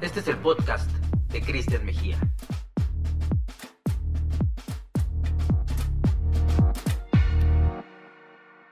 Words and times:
Este 0.00 0.20
es 0.20 0.28
el 0.28 0.38
podcast 0.38 0.90
de 1.30 1.42
Cristian 1.42 1.84
Mejía. 1.84 2.18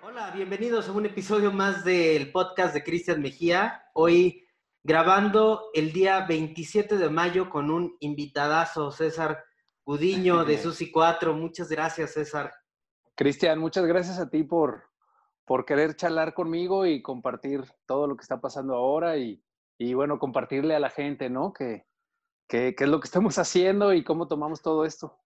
Hola, 0.03 0.31
bienvenidos 0.35 0.89
a 0.89 0.93
un 0.93 1.05
episodio 1.05 1.53
más 1.53 1.85
del 1.85 2.33
podcast 2.33 2.73
de 2.73 2.83
Cristian 2.83 3.21
Mejía. 3.21 3.83
Hoy 3.93 4.49
grabando 4.83 5.69
el 5.75 5.93
día 5.93 6.25
27 6.27 6.97
de 6.97 7.11
mayo 7.11 7.51
con 7.51 7.71
un 7.71 7.95
invitadazo, 8.01 8.91
César 8.91 9.45
Gudiño 9.85 10.47
de 10.47 10.57
Susi 10.63 10.91
4. 10.91 11.35
Muchas 11.35 11.69
gracias, 11.69 12.15
César. 12.15 12.55
Cristian, 13.15 13.59
muchas 13.59 13.85
gracias 13.85 14.19
a 14.19 14.31
ti 14.31 14.45
por, 14.45 14.85
por 15.47 15.65
querer 15.65 15.97
charlar 15.97 16.35
conmigo 16.35 16.85
y 16.85 17.01
compartir 17.01 17.65
todo 17.87 18.07
lo 18.07 18.17
que 18.17 18.23
está 18.23 18.41
pasando 18.41 18.75
ahora 18.75 19.17
y, 19.17 19.43
y 19.79 19.95
bueno, 19.95 20.19
compartirle 20.19 20.75
a 20.75 20.81
la 20.81 20.91
gente, 20.91 21.31
¿no? 21.31 21.53
Que, 21.53 21.87
qué 22.49 22.75
es 22.77 22.89
lo 22.89 23.01
que 23.01 23.07
estamos 23.07 23.39
haciendo 23.39 23.95
y 23.95 24.05
cómo 24.05 24.29
tomamos 24.29 24.61
todo 24.61 24.85
esto. 24.85 25.19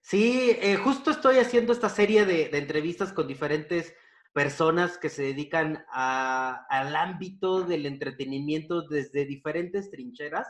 Sí, 0.00 0.56
eh, 0.62 0.76
justo 0.76 1.10
estoy 1.10 1.38
haciendo 1.38 1.72
esta 1.72 1.88
serie 1.88 2.24
de, 2.24 2.48
de 2.48 2.58
entrevistas 2.58 3.12
con 3.12 3.26
diferentes 3.26 3.92
personas 4.32 4.96
que 4.96 5.08
se 5.08 5.22
dedican 5.22 5.84
al 5.90 6.94
ámbito 6.94 7.62
del 7.62 7.86
entretenimiento 7.86 8.82
desde 8.82 9.24
diferentes 9.24 9.90
trincheras 9.90 10.46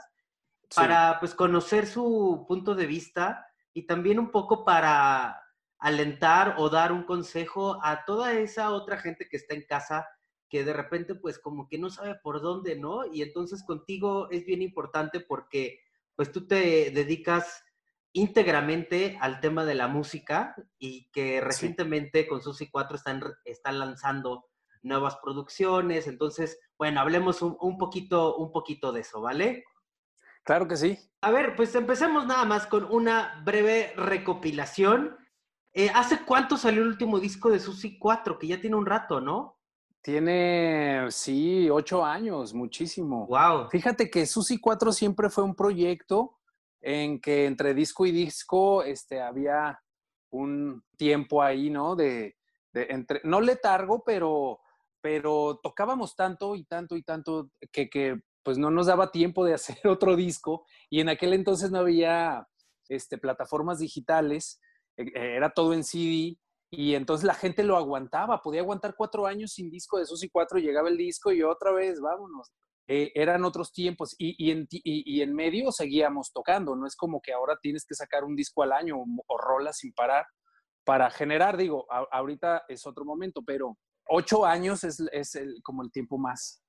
para 0.74 1.18
pues 1.18 1.34
conocer 1.34 1.86
su 1.86 2.44
punto 2.46 2.74
de 2.74 2.84
vista 2.84 3.46
y 3.72 3.86
también 3.86 4.18
un 4.18 4.30
poco 4.30 4.64
para 4.64 5.40
alentar 5.78 6.56
o 6.58 6.68
dar 6.68 6.92
un 6.92 7.04
consejo 7.04 7.78
a 7.82 8.04
toda 8.04 8.34
esa 8.34 8.70
otra 8.70 8.98
gente 8.98 9.28
que 9.28 9.36
está 9.36 9.54
en 9.54 9.64
casa 9.66 10.06
que 10.48 10.64
de 10.64 10.72
repente 10.72 11.14
pues 11.14 11.38
como 11.38 11.68
que 11.68 11.78
no 11.78 11.90
sabe 11.90 12.14
por 12.16 12.40
dónde, 12.40 12.76
¿no? 12.76 13.04
Y 13.12 13.22
entonces 13.22 13.64
contigo 13.64 14.28
es 14.30 14.44
bien 14.46 14.62
importante 14.62 15.20
porque 15.20 15.80
pues 16.16 16.32
tú 16.32 16.46
te 16.46 16.90
dedicas 16.90 17.62
íntegramente 18.12 19.18
al 19.20 19.40
tema 19.40 19.64
de 19.64 19.74
la 19.74 19.88
música 19.88 20.56
y 20.78 21.10
que 21.10 21.40
recientemente 21.40 22.26
con 22.26 22.42
Susi 22.42 22.70
4 22.70 22.96
están, 22.96 23.22
están 23.44 23.78
lanzando 23.78 24.46
nuevas 24.82 25.16
producciones. 25.22 26.06
Entonces, 26.06 26.58
bueno, 26.76 27.00
hablemos 27.00 27.42
un, 27.42 27.78
poquito, 27.78 28.36
un 28.36 28.50
poquito 28.50 28.92
de 28.92 29.00
eso, 29.00 29.20
¿vale? 29.20 29.64
Claro 30.42 30.66
que 30.66 30.76
sí. 30.76 30.98
A 31.20 31.30
ver, 31.30 31.54
pues 31.56 31.74
empecemos 31.74 32.26
nada 32.26 32.44
más 32.44 32.66
con 32.66 32.84
una 32.90 33.42
breve 33.44 33.92
recopilación. 33.96 35.16
Eh, 35.72 35.90
¿Hace 35.94 36.24
cuánto 36.24 36.56
salió 36.56 36.82
el 36.82 36.88
último 36.88 37.20
disco 37.20 37.50
de 37.50 37.60
Susi 37.60 37.98
4? 37.98 38.38
Que 38.38 38.48
ya 38.48 38.60
tiene 38.60 38.76
un 38.76 38.86
rato, 38.86 39.20
¿no? 39.20 39.58
Tiene, 40.00 41.06
sí, 41.10 41.68
ocho 41.70 42.04
años, 42.04 42.54
muchísimo. 42.54 43.26
Wow. 43.26 43.68
Fíjate 43.68 44.08
que 44.10 44.26
Susi 44.26 44.58
4 44.58 44.92
siempre 44.92 45.28
fue 45.28 45.44
un 45.44 45.54
proyecto 45.54 46.38
en 46.80 47.20
que 47.20 47.46
entre 47.46 47.74
disco 47.74 48.06
y 48.06 48.12
disco 48.12 48.82
este, 48.82 49.20
había 49.20 49.78
un 50.30 50.82
tiempo 50.96 51.42
ahí, 51.42 51.70
¿no? 51.70 51.96
De, 51.96 52.36
entre, 52.72 53.20
no 53.24 53.40
letargo, 53.40 54.04
pero, 54.04 54.60
pero 55.00 55.58
tocábamos 55.62 56.14
tanto 56.14 56.54
y 56.54 56.64
tanto 56.64 56.96
y 56.96 57.02
tanto 57.02 57.50
que, 57.72 57.88
que, 57.88 58.20
pues 58.42 58.56
no 58.56 58.70
nos 58.70 58.86
daba 58.86 59.10
tiempo 59.10 59.44
de 59.44 59.54
hacer 59.54 59.86
otro 59.86 60.16
disco 60.16 60.64
y 60.88 61.00
en 61.00 61.08
aquel 61.08 61.34
entonces 61.34 61.70
no 61.70 61.78
había 61.78 62.46
este, 62.88 63.18
plataformas 63.18 63.78
digitales, 63.78 64.60
era 65.14 65.50
todo 65.50 65.72
en 65.74 65.84
CD 65.84 66.38
y 66.70 66.94
entonces 66.94 67.24
la 67.24 67.34
gente 67.34 67.62
lo 67.62 67.76
aguantaba, 67.76 68.42
podía 68.42 68.60
aguantar 68.60 68.94
cuatro 68.96 69.26
años 69.26 69.52
sin 69.52 69.70
disco 69.70 69.98
de 69.98 70.04
y 70.20 70.28
cuatro, 70.28 70.58
llegaba 70.58 70.88
el 70.88 70.98
disco 70.98 71.32
y 71.32 71.42
otra 71.42 71.72
vez, 71.72 72.00
vámonos. 72.00 72.52
Eh, 72.90 73.12
eran 73.14 73.44
otros 73.44 73.70
tiempos 73.72 74.14
y, 74.18 74.50
en, 74.50 75.34
medio 75.34 75.70
seguíamos 75.72 76.32
tocando, 76.32 76.74
no 76.74 76.86
es 76.86 76.96
como 76.96 77.20
que 77.20 77.34
ahora 77.34 77.58
tienes 77.60 77.84
que 77.84 77.94
sacar 77.94 78.24
un 78.24 78.34
disco 78.34 78.62
al 78.62 78.72
año 78.72 78.96
o, 79.26 79.38
rolas 79.38 79.78
sin 79.78 79.92
parar 79.92 80.26
para 80.84 81.10
generar, 81.10 81.58
digo, 81.58 81.86
ahorita 82.10 82.64
es 82.66 82.86
otro 82.86 83.04
momento, 83.04 83.42
pero 83.42 83.76
ocho 84.08 84.46
años 84.46 84.84
es, 84.84 85.00
es 85.12 85.34
el, 85.34 85.62
como 85.62 85.82
el 85.82 85.92
tiempo 85.92 86.16
más, 86.16 86.62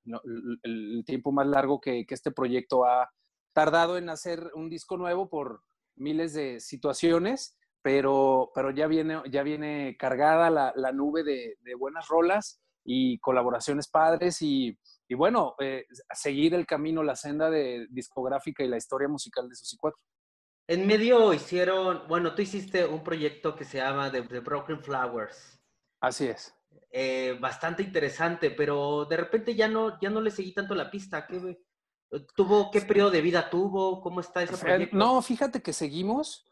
el, 0.64 1.04
tiempo 1.06 1.32
más 1.32 1.48
largo 1.48 1.80
que, 1.80 2.06
este 2.10 2.32
proyecto 2.32 2.84
ha 2.84 3.10
tardado 3.54 3.98
en 3.98 4.10
hacer 4.10 4.52
un 4.56 4.70
disco 4.70 4.98
nuevo 4.98 5.30
por 5.30 5.64
miles 5.96 6.34
de 6.34 6.60
situaciones, 6.60 7.58
pero, 7.82 8.52
pero 8.54 8.72
ya, 8.72 8.88
viene, 8.88 9.22
ya 9.30 9.44
viene 9.44 9.96
cargada 9.98 10.50
la, 10.50 10.74
la 10.76 10.92
nube 10.92 11.24
de, 11.24 11.58
de 11.62 11.76
buenas 11.76 12.08
rolas 12.08 12.62
y 12.84 13.20
colaboraciones 13.20 13.88
padres 13.88 14.42
y 14.42 14.78
y 15.12 15.16
bueno, 15.16 15.56
eh, 15.60 15.88
seguir 16.14 16.54
el 16.54 16.68
camino, 16.68 17.02
la 17.02 17.16
senda 17.16 17.50
de 17.50 17.88
discográfica 17.90 18.64
y 18.64 18.68
la 18.68 18.78
historia 18.78 19.08
musical 19.08 19.50
de 19.50 19.56
Susi 19.56 19.76
4. 19.76 20.00
En 20.68 20.86
medio 20.86 21.34
hicieron, 21.34 22.08
bueno, 22.08 22.36
tú 22.36 22.44
hiciste 22.44 22.86
un 22.86 23.04
proyecto 23.04 23.56
que 23.56 23.66
se 23.66 23.80
llama 23.80 24.12
The, 24.12 24.22
Broken 24.22 24.84
Flowers. 24.84 25.60
Así 26.00 26.28
es. 26.28 26.54
Eh, 26.92 27.36
bastante 27.42 27.82
interesante, 27.82 28.52
pero 28.52 29.06
de 29.06 29.18
repente 29.18 29.56
ya 29.56 29.68
no, 29.68 30.00
ya 30.00 30.12
no 30.12 30.22
le 30.22 30.30
seguí 30.30 30.54
tanto 30.54 30.76
la 30.76 30.92
pista. 30.92 31.26
¿Qué, 31.26 31.60
tuvo, 32.36 32.70
¿Qué 32.70 32.82
periodo 32.82 33.10
de 33.10 33.22
vida 33.22 33.50
tuvo? 33.50 34.02
¿Cómo 34.02 34.20
está 34.20 34.44
ese 34.44 34.58
proyecto? 34.58 34.96
No, 34.96 35.24
fíjate 35.24 35.64
que 35.64 35.74
seguimos, 35.74 36.46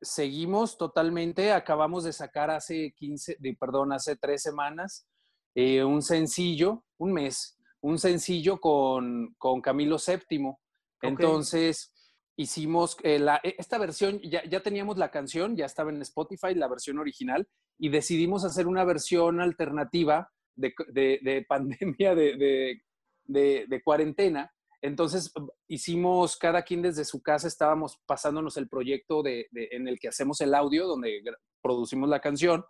seguimos 0.00 0.78
totalmente. 0.78 1.52
Acabamos 1.52 2.04
de 2.04 2.12
sacar 2.12 2.50
hace 2.50 2.92
15, 2.96 3.38
perdón, 3.58 3.92
hace 3.92 4.16
tres 4.16 4.42
semanas 4.42 5.06
eh, 5.54 5.82
un 5.82 6.02
sencillo, 6.02 6.84
un 6.98 7.12
mes, 7.12 7.58
un 7.80 7.98
sencillo 7.98 8.60
con, 8.60 9.34
Camilo 9.62 9.96
VII. 9.98 10.54
Entonces, 11.02 11.92
hicimos 12.36 12.96
eh, 13.02 13.18
la, 13.18 13.40
e, 13.42 13.56
esta 13.58 13.78
versión, 13.78 14.20
ya, 14.20 14.44
ya, 14.44 14.62
teníamos 14.62 14.96
la 14.96 15.10
canción, 15.10 15.56
ya 15.56 15.66
estaba 15.66 15.90
en 15.90 16.02
Spotify, 16.02 16.54
la 16.54 16.68
versión 16.68 16.98
original, 16.98 17.48
y 17.78 17.88
decidimos 17.88 18.44
hacer 18.44 18.66
una 18.66 18.84
versión 18.84 19.40
alternativa 19.40 20.30
de, 20.54 21.44
pandemia, 21.48 22.14
de, 22.14 22.80
de, 23.26 23.82
cuarentena. 23.82 24.52
Entonces, 24.82 25.32
hicimos 25.68 26.36
cada 26.36 26.62
quien 26.62 26.82
desde 26.82 27.04
su 27.04 27.22
casa, 27.22 27.48
estábamos 27.48 28.00
pasándonos 28.06 28.56
el 28.56 28.68
proyecto 28.68 29.22
en 29.26 29.88
el 29.88 29.98
que 29.98 30.08
hacemos 30.08 30.40
el 30.40 30.54
audio, 30.54 30.86
donde 30.86 31.22
producimos 31.62 32.08
la 32.08 32.20
canción, 32.20 32.64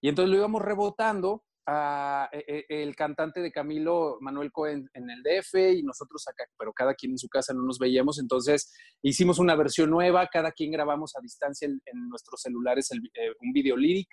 y 0.00 0.08
entonces 0.08 0.30
lo 0.30 0.36
íbamos 0.36 0.62
rebotando 0.62 1.42
e, 1.68 2.64
e, 2.68 2.82
el 2.82 2.94
cantante 2.94 3.40
de 3.40 3.50
Camilo, 3.50 4.18
Manuel 4.20 4.52
Cohen, 4.52 4.88
en 4.94 5.10
el 5.10 5.22
DF 5.22 5.54
y 5.78 5.82
nosotros 5.82 6.24
acá, 6.28 6.44
pero 6.56 6.72
cada 6.72 6.94
quien 6.94 7.12
en 7.12 7.18
su 7.18 7.28
casa 7.28 7.52
no 7.52 7.62
nos 7.62 7.78
veíamos. 7.78 8.20
Entonces 8.20 8.72
hicimos 9.02 9.40
una 9.40 9.56
versión 9.56 9.90
nueva, 9.90 10.28
cada 10.28 10.52
quien 10.52 10.70
grabamos 10.70 11.16
a 11.16 11.20
distancia 11.20 11.66
en, 11.66 12.08
nuestros 12.08 12.40
celulares 12.42 12.88
eh, 12.92 13.32
un 13.40 13.52
video 13.52 13.76
lyric. 13.76 14.08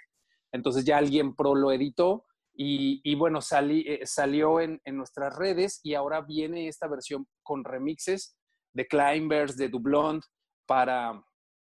Entonces 0.52 0.84
ya 0.84 0.98
alguien 0.98 1.36
pro 1.36 1.54
lo 1.54 1.72
editó 1.72 2.26
y, 2.56 3.16
bueno, 3.16 3.40
eh, 3.40 4.02
salió 4.06 4.60
en, 4.60 4.80
nuestras 4.86 5.36
redes 5.36 5.80
y 5.84 5.96
ahora 5.96 6.22
viene 6.22 6.68
esta 6.68 6.88
versión 6.88 7.28
con 7.42 7.64
remixes 7.64 8.38
de 8.74 8.88
Climbers, 8.88 9.58
de 9.58 9.70
Dublond, 9.70 10.22
para, 10.66 11.24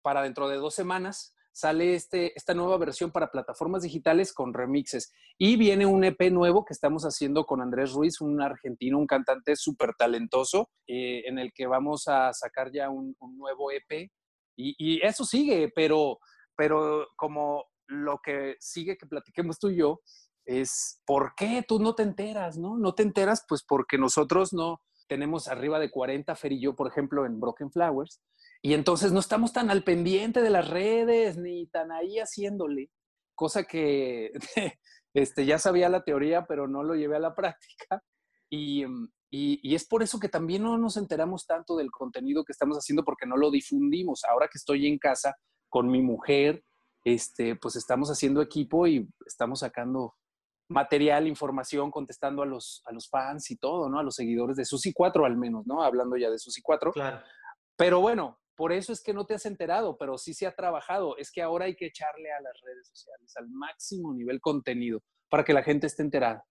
para 0.02 0.22
dentro 0.22 0.48
de 0.48 0.56
dos 0.56 0.74
semanas 0.74 1.34
sale 1.52 1.94
este, 1.94 2.36
esta 2.36 2.54
nueva 2.54 2.78
versión 2.78 3.10
para 3.10 3.30
plataformas 3.30 3.82
digitales 3.82 4.32
con 4.32 4.54
remixes. 4.54 5.12
Y 5.38 5.56
viene 5.56 5.86
un 5.86 6.02
EP 6.04 6.30
nuevo 6.30 6.64
que 6.64 6.72
estamos 6.72 7.04
haciendo 7.04 7.44
con 7.44 7.60
Andrés 7.60 7.92
Ruiz, 7.92 8.20
un 8.20 8.40
argentino, 8.40 8.98
un 8.98 9.06
cantante 9.06 9.54
súper 9.56 9.92
talentoso, 9.96 10.70
eh, 10.86 11.22
en 11.26 11.38
el 11.38 11.52
que 11.52 11.66
vamos 11.66 12.08
a 12.08 12.32
sacar 12.32 12.72
ya 12.72 12.88
un, 12.88 13.14
nuevo 13.36 13.70
EP. 13.70 14.10
Y, 14.56 15.00
eso 15.02 15.24
sigue, 15.24 15.70
pero, 15.74 16.18
pero 16.56 17.08
como 17.16 17.64
lo 17.86 18.20
que 18.22 18.56
sigue 18.60 18.96
que 18.96 19.06
platiquemos 19.06 19.58
tú 19.58 19.70
y 19.70 19.78
yo 19.78 20.00
es 20.44 21.00
por 21.06 21.34
qué 21.36 21.64
tú 21.66 21.78
no 21.78 21.94
te 21.94 22.02
enteras, 22.02 22.58
¿no? 22.58 22.76
No 22.78 22.94
te 22.94 23.02
enteras, 23.02 23.44
pues 23.48 23.62
porque 23.62 23.98
nosotros 23.98 24.52
no 24.52 24.80
tenemos 25.08 25.48
arriba 25.48 25.78
de 25.78 25.90
40, 25.90 26.34
Fer 26.36 26.52
y 26.52 26.60
yo, 26.60 26.74
por 26.74 26.88
ejemplo, 26.88 27.26
en 27.26 27.38
Broken 27.38 27.70
Flowers, 27.70 28.20
y 28.62 28.74
entonces 28.74 29.12
no 29.12 29.20
estamos 29.20 29.52
tan 29.52 29.70
al 29.70 29.84
pendiente 29.84 30.40
de 30.40 30.50
las 30.50 30.68
redes 30.68 31.36
ni 31.36 31.66
tan 31.66 31.92
ahí 31.92 32.18
haciéndole, 32.18 32.90
cosa 33.34 33.64
que 33.64 34.32
este, 35.14 35.44
ya 35.44 35.58
sabía 35.58 35.88
la 35.88 36.04
teoría, 36.04 36.46
pero 36.46 36.68
no 36.68 36.82
lo 36.82 36.94
llevé 36.94 37.16
a 37.16 37.20
la 37.20 37.34
práctica. 37.34 38.02
Mm, 38.50 39.06
y, 39.34 39.60
y, 39.62 39.74
es 39.74 39.86
por 39.86 40.02
eso 40.02 40.20
que 40.20 40.28
también 40.28 40.62
no 40.62 40.76
nos 40.76 40.98
enteramos 40.98 41.46
tanto 41.46 41.76
del 41.76 41.90
contenido 41.90 42.44
que 42.44 42.52
estamos 42.52 42.76
haciendo 42.76 43.02
porque 43.02 43.26
no 43.26 43.36
lo 43.38 43.50
difundimos. 43.50 44.22
Ahora 44.30 44.46
que 44.46 44.58
estoy 44.58 44.86
en 44.86 44.98
casa 44.98 45.34
con 45.70 45.90
mi 45.90 46.02
mujer, 46.02 46.62
este, 47.04 47.56
pues 47.56 47.76
estamos 47.76 48.10
haciendo 48.10 48.42
equipo 48.42 48.86
y 48.86 49.08
estamos 49.26 49.60
sacando 49.60 50.14
material, 50.68 51.26
información, 51.26 51.90
contestando 51.90 52.42
a 52.42 52.46
los, 52.46 52.82
a 52.86 52.92
los 52.92 53.08
fans 53.08 53.50
y 53.50 53.56
todo, 53.56 53.88
¿no? 53.88 53.98
A 53.98 54.02
los 54.02 54.14
seguidores 54.14 54.56
de 54.56 54.64
Susi 54.64 54.92
4 54.92 55.24
al 55.24 55.36
menos, 55.36 55.66
¿no? 55.66 55.82
Hablando 55.82 56.16
ya 56.16 56.30
de 56.30 56.38
Susi 56.38 56.62
4. 56.62 56.92
Claro. 56.92 57.22
Pero 57.76 58.00
bueno, 58.00 58.40
por 58.54 58.72
eso 58.72 58.92
es 58.92 59.02
que 59.02 59.14
no 59.14 59.24
te 59.24 59.34
has 59.34 59.46
enterado, 59.46 59.96
pero 59.98 60.18
sí 60.18 60.34
se 60.34 60.46
ha 60.46 60.54
trabajado. 60.54 61.16
Es 61.16 61.30
que 61.32 61.42
ahora 61.42 61.66
hay 61.66 61.74
que 61.74 61.86
echarle 61.86 62.32
a 62.32 62.40
las 62.40 62.60
redes 62.60 62.86
sociales 62.86 63.36
al 63.36 63.48
máximo 63.48 64.12
nivel 64.14 64.40
contenido 64.40 65.02
para 65.28 65.44
que 65.44 65.52
la 65.52 65.62
gente 65.62 65.86
esté 65.86 66.02
enterada. 66.02 66.44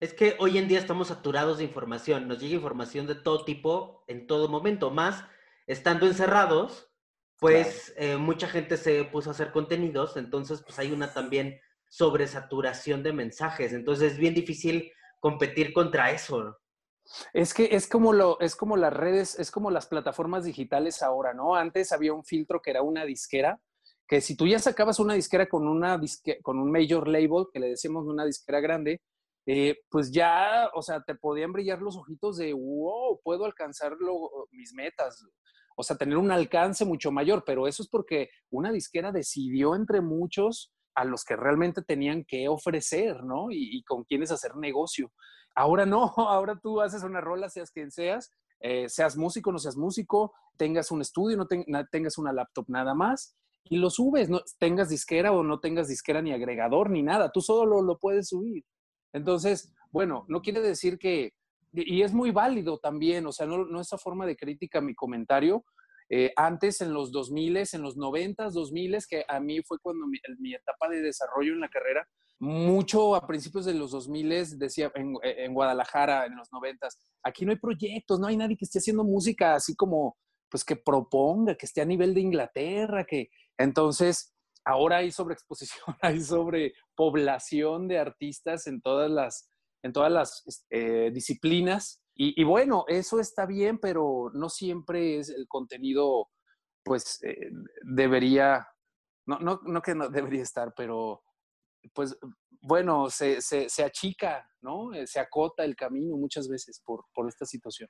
Es 0.00 0.14
que 0.14 0.36
hoy 0.38 0.58
en 0.58 0.68
día 0.68 0.78
estamos 0.78 1.08
saturados 1.08 1.58
de 1.58 1.64
información, 1.64 2.28
nos 2.28 2.38
llega 2.38 2.54
información 2.54 3.06
de 3.06 3.16
todo 3.16 3.44
tipo 3.44 4.04
en 4.06 4.26
todo 4.28 4.48
momento, 4.48 4.90
más 4.90 5.24
estando 5.66 6.06
encerrados, 6.06 6.88
pues 7.40 7.94
eh, 7.96 8.16
mucha 8.16 8.46
gente 8.48 8.76
se 8.76 9.04
puso 9.04 9.30
a 9.30 9.32
hacer 9.32 9.50
contenidos, 9.50 10.16
entonces 10.16 10.62
pues 10.62 10.78
hay 10.78 10.92
una 10.92 11.12
también 11.12 11.60
sobresaturación 11.88 13.02
de 13.02 13.12
mensajes, 13.12 13.72
entonces 13.72 14.12
es 14.12 14.18
bien 14.18 14.34
difícil 14.34 14.92
competir 15.20 15.72
contra 15.72 16.10
eso. 16.10 16.58
Es 17.32 17.54
que 17.54 17.70
es 17.72 17.88
como 17.88 18.12
lo, 18.12 18.38
es 18.40 18.54
como 18.54 18.76
las 18.76 18.92
redes, 18.92 19.38
es 19.38 19.50
como 19.50 19.70
las 19.70 19.86
plataformas 19.86 20.44
digitales 20.44 21.02
ahora, 21.02 21.32
¿no? 21.32 21.54
Antes 21.54 21.92
había 21.92 22.12
un 22.12 22.24
filtro 22.24 22.60
que 22.60 22.70
era 22.70 22.82
una 22.82 23.04
disquera, 23.04 23.60
que 24.06 24.20
si 24.20 24.36
tú 24.36 24.46
ya 24.46 24.58
sacabas 24.58 24.98
una 24.98 25.14
disquera 25.14 25.48
con 25.48 25.66
una 25.66 26.00
con 26.42 26.58
un 26.58 26.70
major 26.70 27.08
label, 27.08 27.46
que 27.52 27.60
le 27.60 27.68
decimos 27.70 28.06
una 28.06 28.24
disquera 28.24 28.60
grande, 28.60 29.00
eh, 29.46 29.78
pues 29.90 30.10
ya, 30.10 30.70
o 30.74 30.82
sea, 30.82 31.02
te 31.02 31.14
podían 31.14 31.52
brillar 31.52 31.80
los 31.80 31.96
ojitos 31.96 32.36
de, 32.36 32.52
wow, 32.52 33.18
puedo 33.22 33.46
alcanzar 33.46 33.96
mis 34.50 34.74
metas, 34.74 35.24
o 35.74 35.82
sea, 35.82 35.96
tener 35.96 36.18
un 36.18 36.30
alcance 36.30 36.84
mucho 36.84 37.10
mayor, 37.10 37.44
pero 37.46 37.66
eso 37.66 37.82
es 37.82 37.88
porque 37.88 38.28
una 38.50 38.70
disquera 38.72 39.10
decidió 39.10 39.74
entre 39.74 40.02
muchos 40.02 40.72
a 40.98 41.04
los 41.04 41.24
que 41.24 41.36
realmente 41.36 41.82
tenían 41.82 42.24
que 42.24 42.48
ofrecer, 42.48 43.22
¿no? 43.22 43.52
Y, 43.52 43.84
con 43.84 44.02
quienes 44.02 44.32
hacer 44.32 44.56
negocio. 44.56 45.12
Ahora 45.54 45.86
no, 45.86 46.12
ahora 46.16 46.58
tú 46.60 46.80
haces 46.80 47.04
una 47.04 47.20
rola, 47.20 47.48
seas 47.48 47.70
quien 47.70 47.92
seas, 47.92 48.32
eh, 48.58 48.88
seas 48.88 49.16
músico, 49.16 49.52
no 49.52 49.60
seas 49.60 49.76
músico, 49.76 50.32
tengas 50.56 50.90
un 50.90 51.00
estudio, 51.00 51.36
no 51.36 51.46
tengas 51.86 52.18
una 52.18 52.32
laptop 52.32 52.64
nada 52.68 52.94
más, 52.94 53.36
y 53.62 53.76
lo 53.76 53.90
subes, 53.90 54.28
no 54.28 54.40
tengas 54.58 54.88
disquera 54.88 55.30
o 55.30 55.44
no 55.44 55.60
tengas 55.60 55.86
disquera 55.86 56.20
ni 56.20 56.32
agregador 56.32 56.90
ni 56.90 57.04
nada, 57.04 57.30
tú 57.30 57.40
solo 57.42 57.80
lo, 57.80 57.98
puedes 57.98 58.28
subir. 58.28 58.64
Entonces, 59.12 59.72
bueno, 59.92 60.24
no 60.26 60.42
quiere 60.42 60.60
decir 60.60 60.98
que, 60.98 61.32
y 61.72 62.02
es 62.02 62.12
muy 62.12 62.32
válido 62.32 62.78
también, 62.78 63.24
o 63.24 63.30
sea, 63.30 63.46
no, 63.46 63.64
no 63.64 63.80
esa 63.80 63.98
forma 63.98 64.26
de 64.26 64.36
crítica 64.36 64.80
mi 64.80 64.96
comentario, 64.96 65.64
eh, 66.10 66.32
antes, 66.36 66.80
en 66.80 66.94
los 66.94 67.12
2000, 67.12 67.56
en 67.72 67.82
los 67.82 67.96
90, 67.96 68.50
2000, 68.50 68.98
que 69.08 69.24
a 69.28 69.40
mí 69.40 69.60
fue 69.62 69.78
cuando 69.78 70.06
mi, 70.06 70.18
mi, 70.38 70.54
etapa 70.54 70.88
de 70.88 71.02
desarrollo 71.02 71.52
en 71.52 71.60
la 71.60 71.68
carrera, 71.68 72.08
mucho 72.40 73.14
a 73.14 73.26
principios 73.26 73.66
de 73.66 73.74
los 73.74 73.90
2000 73.90 74.58
decía 74.58 74.90
en, 74.94 75.14
en, 75.22 75.54
Guadalajara, 75.54 76.26
en 76.26 76.36
los 76.36 76.50
90, 76.52 76.88
aquí 77.24 77.44
no 77.44 77.52
hay 77.52 77.58
proyectos, 77.58 78.20
no 78.20 78.28
hay 78.28 78.36
nadie 78.36 78.56
que 78.56 78.64
esté 78.64 78.78
haciendo 78.78 79.04
música 79.04 79.54
así 79.54 79.74
como, 79.74 80.16
pues 80.48 80.64
que 80.64 80.76
proponga, 80.76 81.56
que 81.56 81.66
esté 81.66 81.80
a 81.80 81.86
nivel 81.86 82.14
de 82.14 82.20
Inglaterra, 82.20 83.04
que 83.04 83.28
entonces 83.58 84.34
ahora 84.64 84.98
hay 84.98 85.10
sobreexposición, 85.10 85.96
hay 86.00 86.20
sobrepoblación 86.20 87.88
de 87.88 87.98
artistas 87.98 88.66
en 88.66 88.80
todas 88.80 89.10
las, 89.10 89.50
en 89.82 89.92
todas 89.92 90.12
las 90.12 90.64
eh, 90.70 91.10
disciplinas 91.12 92.02
y, 92.20 92.42
bueno, 92.42 92.84
eso 92.88 93.20
está 93.20 93.46
bien, 93.46 93.78
pero 93.78 94.32
no 94.34 94.48
siempre 94.48 95.18
es 95.18 95.28
el 95.28 95.46
contenido, 95.46 96.28
pues 96.82 97.22
eh, 97.22 97.50
debería, 97.84 98.66
no, 99.26 99.38
no, 99.38 99.60
no 99.64 99.80
que 99.80 99.94
no 99.94 100.08
debería 100.08 100.42
estar, 100.42 100.74
pero 100.76 101.22
pues 101.94 102.18
bueno, 102.60 103.08
se, 103.08 103.40
se, 103.40 103.68
se, 103.68 103.84
achica, 103.84 104.50
¿no? 104.62 104.92
Eh, 104.92 105.06
se 105.06 105.20
acota 105.20 105.64
el 105.64 105.76
camino 105.76 106.16
muchas 106.16 106.48
veces 106.48 106.82
por, 106.84 107.04
por, 107.14 107.28
esta 107.28 107.46
situación. 107.46 107.88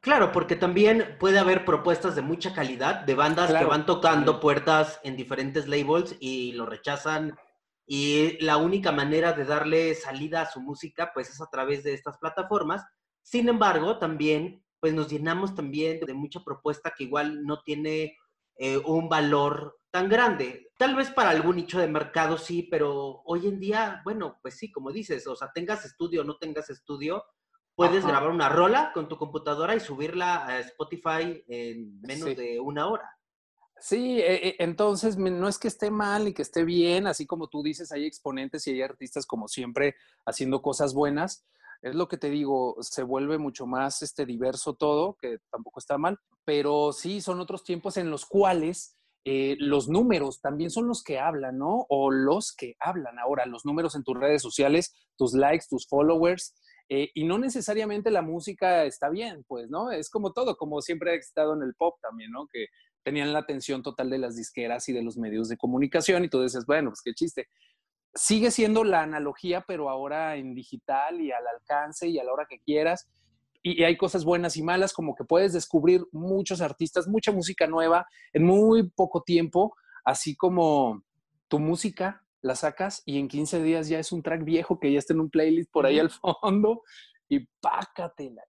Claro, 0.00 0.30
porque 0.30 0.54
también 0.54 1.16
puede 1.18 1.38
haber 1.38 1.64
propuestas 1.64 2.14
de 2.14 2.22
mucha 2.22 2.54
calidad, 2.54 3.00
de 3.00 3.14
bandas 3.14 3.52
que 3.52 3.64
van 3.64 3.86
tocando 3.86 4.38
puertas 4.38 5.00
en 5.02 5.16
diferentes 5.16 5.66
labels 5.66 6.16
y 6.20 6.52
lo 6.52 6.66
rechazan. 6.66 7.36
Y 7.86 8.38
la 8.44 8.56
única 8.56 8.92
manera 8.92 9.32
de 9.32 9.44
darle 9.44 9.94
salida 9.94 10.42
a 10.42 10.50
su 10.50 10.60
música, 10.60 11.10
pues 11.12 11.30
es 11.30 11.40
a 11.40 11.48
través 11.50 11.82
de 11.82 11.94
estas 11.94 12.18
plataformas. 12.18 12.84
Sin 13.24 13.48
embargo, 13.48 13.98
también, 13.98 14.62
pues 14.78 14.92
nos 14.92 15.08
llenamos 15.08 15.54
también 15.54 15.98
de 15.98 16.14
mucha 16.14 16.44
propuesta 16.44 16.92
que 16.96 17.04
igual 17.04 17.44
no 17.44 17.62
tiene 17.62 18.18
eh, 18.56 18.76
un 18.76 19.08
valor 19.08 19.78
tan 19.90 20.10
grande. 20.10 20.70
Tal 20.76 20.94
vez 20.94 21.10
para 21.10 21.30
algún 21.30 21.56
nicho 21.56 21.78
de 21.78 21.88
mercado 21.88 22.36
sí, 22.36 22.68
pero 22.70 23.22
hoy 23.24 23.46
en 23.46 23.58
día, 23.58 24.02
bueno, 24.04 24.38
pues 24.42 24.58
sí, 24.58 24.70
como 24.70 24.92
dices, 24.92 25.26
o 25.26 25.34
sea, 25.34 25.50
tengas 25.54 25.84
estudio 25.86 26.20
o 26.20 26.24
no 26.24 26.36
tengas 26.36 26.68
estudio, 26.68 27.24
puedes 27.74 28.04
grabar 28.06 28.30
una 28.30 28.50
rola 28.50 28.92
con 28.92 29.08
tu 29.08 29.16
computadora 29.16 29.74
y 29.74 29.80
subirla 29.80 30.46
a 30.46 30.60
Spotify 30.60 31.42
en 31.48 32.00
menos 32.02 32.36
de 32.36 32.60
una 32.60 32.86
hora. 32.88 33.10
Sí, 33.80 34.20
e, 34.20 34.48
e, 34.48 34.56
entonces 34.58 35.16
no 35.16 35.48
es 35.48 35.58
que 35.58 35.68
esté 35.68 35.90
mal 35.90 36.28
y 36.28 36.34
que 36.34 36.42
esté 36.42 36.62
bien, 36.64 37.06
así 37.06 37.26
como 37.26 37.48
tú 37.48 37.62
dices, 37.62 37.90
hay 37.90 38.04
exponentes 38.04 38.66
y 38.66 38.72
hay 38.72 38.82
artistas 38.82 39.26
como 39.26 39.48
siempre 39.48 39.96
haciendo 40.26 40.60
cosas 40.60 40.92
buenas, 40.94 41.44
es 41.84 41.94
lo 41.94 42.08
que 42.08 42.16
te 42.16 42.30
digo, 42.30 42.76
se 42.80 43.02
vuelve 43.02 43.36
mucho 43.36 43.66
más 43.66 44.00
este, 44.00 44.24
diverso 44.24 44.72
todo, 44.72 45.18
que 45.20 45.36
tampoco 45.50 45.80
está 45.80 45.98
mal, 45.98 46.18
pero 46.42 46.94
sí 46.94 47.20
son 47.20 47.40
otros 47.40 47.62
tiempos 47.62 47.98
en 47.98 48.10
los 48.10 48.24
cuales 48.24 48.96
eh, 49.26 49.56
los 49.58 49.86
números 49.88 50.40
también 50.40 50.70
son 50.70 50.88
los 50.88 51.02
que 51.02 51.18
hablan, 51.18 51.58
¿no? 51.58 51.84
O 51.90 52.10
los 52.10 52.54
que 52.54 52.74
hablan 52.80 53.18
ahora, 53.18 53.44
los 53.44 53.66
números 53.66 53.94
en 53.96 54.02
tus 54.02 54.18
redes 54.18 54.40
sociales, 54.40 54.94
tus 55.18 55.34
likes, 55.34 55.66
tus 55.68 55.86
followers, 55.86 56.54
eh, 56.88 57.10
y 57.12 57.24
no 57.24 57.38
necesariamente 57.38 58.10
la 58.10 58.22
música 58.22 58.84
está 58.84 59.10
bien, 59.10 59.44
pues, 59.46 59.68
¿no? 59.68 59.90
Es 59.90 60.08
como 60.08 60.32
todo, 60.32 60.56
como 60.56 60.80
siempre 60.80 61.10
ha 61.12 61.14
estado 61.16 61.52
en 61.52 61.62
el 61.62 61.74
pop 61.74 61.98
también, 62.00 62.30
¿no? 62.30 62.48
Que 62.50 62.68
tenían 63.02 63.34
la 63.34 63.40
atención 63.40 63.82
total 63.82 64.08
de 64.08 64.16
las 64.16 64.36
disqueras 64.36 64.88
y 64.88 64.94
de 64.94 65.02
los 65.02 65.18
medios 65.18 65.50
de 65.50 65.58
comunicación 65.58 66.24
y 66.24 66.30
tú 66.30 66.42
dices, 66.42 66.64
bueno, 66.64 66.88
pues 66.88 67.02
qué 67.04 67.12
chiste 67.12 67.48
sigue 68.14 68.50
siendo 68.50 68.84
la 68.84 69.02
analogía, 69.02 69.64
pero 69.66 69.90
ahora 69.90 70.36
en 70.36 70.54
digital 70.54 71.20
y 71.20 71.32
al 71.32 71.46
alcance 71.46 72.08
y 72.08 72.18
a 72.18 72.24
la 72.24 72.32
hora 72.32 72.46
que 72.48 72.60
quieras. 72.60 73.10
Y, 73.62 73.82
hay 73.82 73.96
cosas 73.96 74.24
buenas 74.24 74.56
y 74.56 74.62
malas, 74.62 74.92
como 74.92 75.14
que 75.14 75.24
puedes 75.24 75.52
descubrir 75.52 76.04
muchos 76.12 76.60
artistas, 76.60 77.08
mucha 77.08 77.32
música 77.32 77.66
nueva 77.66 78.06
en 78.32 78.44
muy 78.44 78.90
poco 78.90 79.22
tiempo, 79.22 79.74
así 80.04 80.36
como 80.36 81.02
tu 81.48 81.58
música 81.58 82.22
la 82.42 82.54
sacas 82.54 83.02
y 83.06 83.18
en 83.18 83.26
15 83.26 83.62
días 83.62 83.88
ya 83.88 83.98
es 83.98 84.12
un 84.12 84.22
track 84.22 84.44
viejo 84.44 84.78
que 84.78 84.92
ya 84.92 84.98
está 84.98 85.14
en 85.14 85.20
un 85.20 85.30
playlist 85.30 85.70
por 85.72 85.86
ahí 85.86 85.98
al 85.98 86.10
fondo 86.10 86.82
y 87.26 87.40
pácatela, 87.60 88.42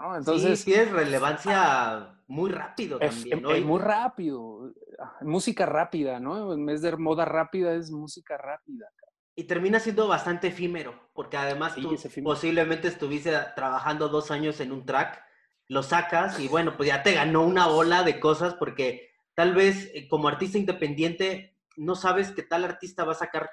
¿no? 0.00 0.16
Entonces, 0.16 0.60
sí, 0.60 0.72
es 0.72 0.90
relevancia 0.90 2.18
muy 2.26 2.50
rápido 2.50 2.98
también, 2.98 3.42
¿no? 3.42 3.50
muy 3.60 3.78
rápido, 3.78 4.72
música 5.20 5.66
rápida, 5.66 6.18
¿no? 6.18 6.54
En 6.54 6.64
vez 6.64 6.80
de 6.80 6.96
moda 6.96 7.26
rápida 7.26 7.74
es 7.74 7.90
música 7.90 8.38
rápida. 8.38 8.86
Y 9.34 9.44
termina 9.44 9.80
siendo 9.80 10.08
bastante 10.08 10.48
efímero, 10.48 11.08
porque 11.14 11.36
además 11.36 11.74
tú 11.74 11.96
posiblemente 12.22 12.88
estuviste 12.88 13.32
trabajando 13.56 14.08
dos 14.08 14.30
años 14.30 14.60
en 14.60 14.72
un 14.72 14.84
track, 14.84 15.22
lo 15.68 15.82
sacas 15.82 16.38
y 16.38 16.48
bueno, 16.48 16.76
pues 16.76 16.88
ya 16.88 17.02
te 17.02 17.14
ganó 17.14 17.42
una 17.42 17.68
ola 17.68 18.02
de 18.02 18.20
cosas 18.20 18.54
porque 18.54 19.10
tal 19.34 19.54
vez 19.54 19.90
eh, 19.94 20.06
como 20.08 20.28
artista 20.28 20.58
independiente 20.58 21.56
no 21.76 21.94
sabes 21.94 22.30
que 22.32 22.42
tal 22.42 22.64
artista 22.64 23.04
va 23.04 23.12
a 23.12 23.16
sacar 23.16 23.48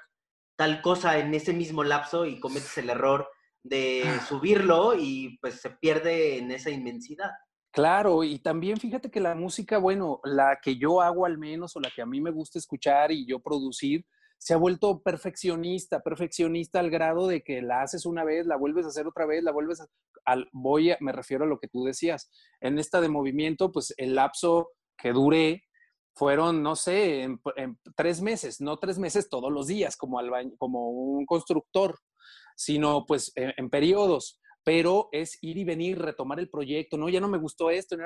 tal 0.56 0.82
cosa 0.82 1.18
en 1.18 1.32
ese 1.32 1.54
mismo 1.54 1.82
lapso 1.82 2.26
y 2.26 2.38
cometes 2.38 2.76
el 2.76 2.90
error 2.90 3.26
de 3.62 4.02
ah. 4.06 4.26
subirlo 4.26 4.94
y 4.94 5.38
pues 5.40 5.60
se 5.60 5.70
pierde 5.70 6.38
en 6.38 6.50
esa 6.50 6.68
inmensidad. 6.68 7.30
Claro, 7.72 8.24
y 8.24 8.40
también 8.40 8.78
fíjate 8.78 9.10
que 9.10 9.20
la 9.20 9.34
música, 9.34 9.78
bueno, 9.78 10.20
la 10.24 10.58
que 10.60 10.76
yo 10.76 11.00
hago 11.00 11.24
al 11.24 11.38
menos 11.38 11.76
o 11.76 11.80
la 11.80 11.90
que 11.90 12.02
a 12.02 12.06
mí 12.06 12.20
me 12.20 12.32
gusta 12.32 12.58
escuchar 12.58 13.12
y 13.12 13.26
yo 13.26 13.38
producir, 13.38 14.04
se 14.40 14.54
ha 14.54 14.56
vuelto 14.56 15.02
perfeccionista, 15.02 16.00
perfeccionista 16.00 16.80
al 16.80 16.88
grado 16.88 17.28
de 17.28 17.42
que 17.42 17.60
la 17.60 17.82
haces 17.82 18.06
una 18.06 18.24
vez, 18.24 18.46
la 18.46 18.56
vuelves 18.56 18.86
a 18.86 18.88
hacer 18.88 19.06
otra 19.06 19.26
vez, 19.26 19.44
la 19.44 19.52
vuelves 19.52 19.82
a... 19.82 19.86
Al, 20.24 20.48
voy 20.52 20.94
me 21.00 21.12
refiero 21.12 21.44
a 21.44 21.46
lo 21.46 21.58
que 21.58 21.68
tú 21.68 21.84
decías. 21.84 22.30
En 22.60 22.78
esta 22.78 23.02
de 23.02 23.10
movimiento, 23.10 23.70
pues 23.70 23.92
el 23.98 24.14
lapso 24.14 24.70
que 24.96 25.12
duré 25.12 25.64
fueron, 26.14 26.62
no 26.62 26.74
sé, 26.74 27.22
en, 27.22 27.38
tres 27.94 28.22
meses, 28.22 28.62
no 28.62 28.78
tres 28.78 28.98
meses 28.98 29.28
todos 29.28 29.52
los 29.52 29.66
días 29.66 29.96
como, 29.96 30.18
como 30.56 30.88
un 30.88 31.26
constructor, 31.26 31.98
sino 32.56 33.04
pues 33.06 33.32
en, 33.36 33.68
periodos 33.68 34.40
pero 34.62 35.08
es 35.10 35.38
ir 35.40 35.56
y 35.56 35.64
venir, 35.64 35.98
retomar 35.98 36.38
el 36.38 36.50
proyecto, 36.50 36.98
no, 36.98 37.08
ya 37.08 37.18
no 37.18 37.28
me 37.28 37.38
gustó 37.38 37.70
esto, 37.70 37.96
no, 37.96 38.04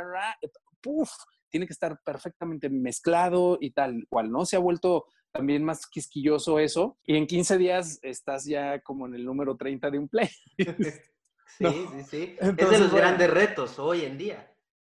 puf, 0.80 1.10
tiene 1.50 1.66
que 1.66 1.72
estar 1.72 2.00
perfectamente 2.04 2.70
mezclado 2.70 3.58
y 3.60 3.72
tal 3.72 4.06
cual, 4.08 4.30
¿no? 4.30 4.46
Se 4.46 4.54
ha 4.54 4.60
vuelto 4.60 5.06
también 5.34 5.64
más 5.64 5.86
quisquilloso 5.88 6.60
eso. 6.60 6.96
Y 7.04 7.16
en 7.16 7.26
15 7.26 7.58
días 7.58 7.98
estás 8.02 8.44
ya 8.44 8.80
como 8.80 9.06
en 9.06 9.14
el 9.16 9.24
número 9.24 9.56
30 9.56 9.90
de 9.90 9.98
un 9.98 10.08
play. 10.08 10.28
sí, 10.58 10.64
sí, 11.58 12.04
sí. 12.08 12.36
es 12.40 12.56
de 12.56 12.78
los 12.78 12.94
grandes 12.94 13.28
retos 13.28 13.78
hoy 13.80 14.04
en 14.04 14.16
día. 14.16 14.50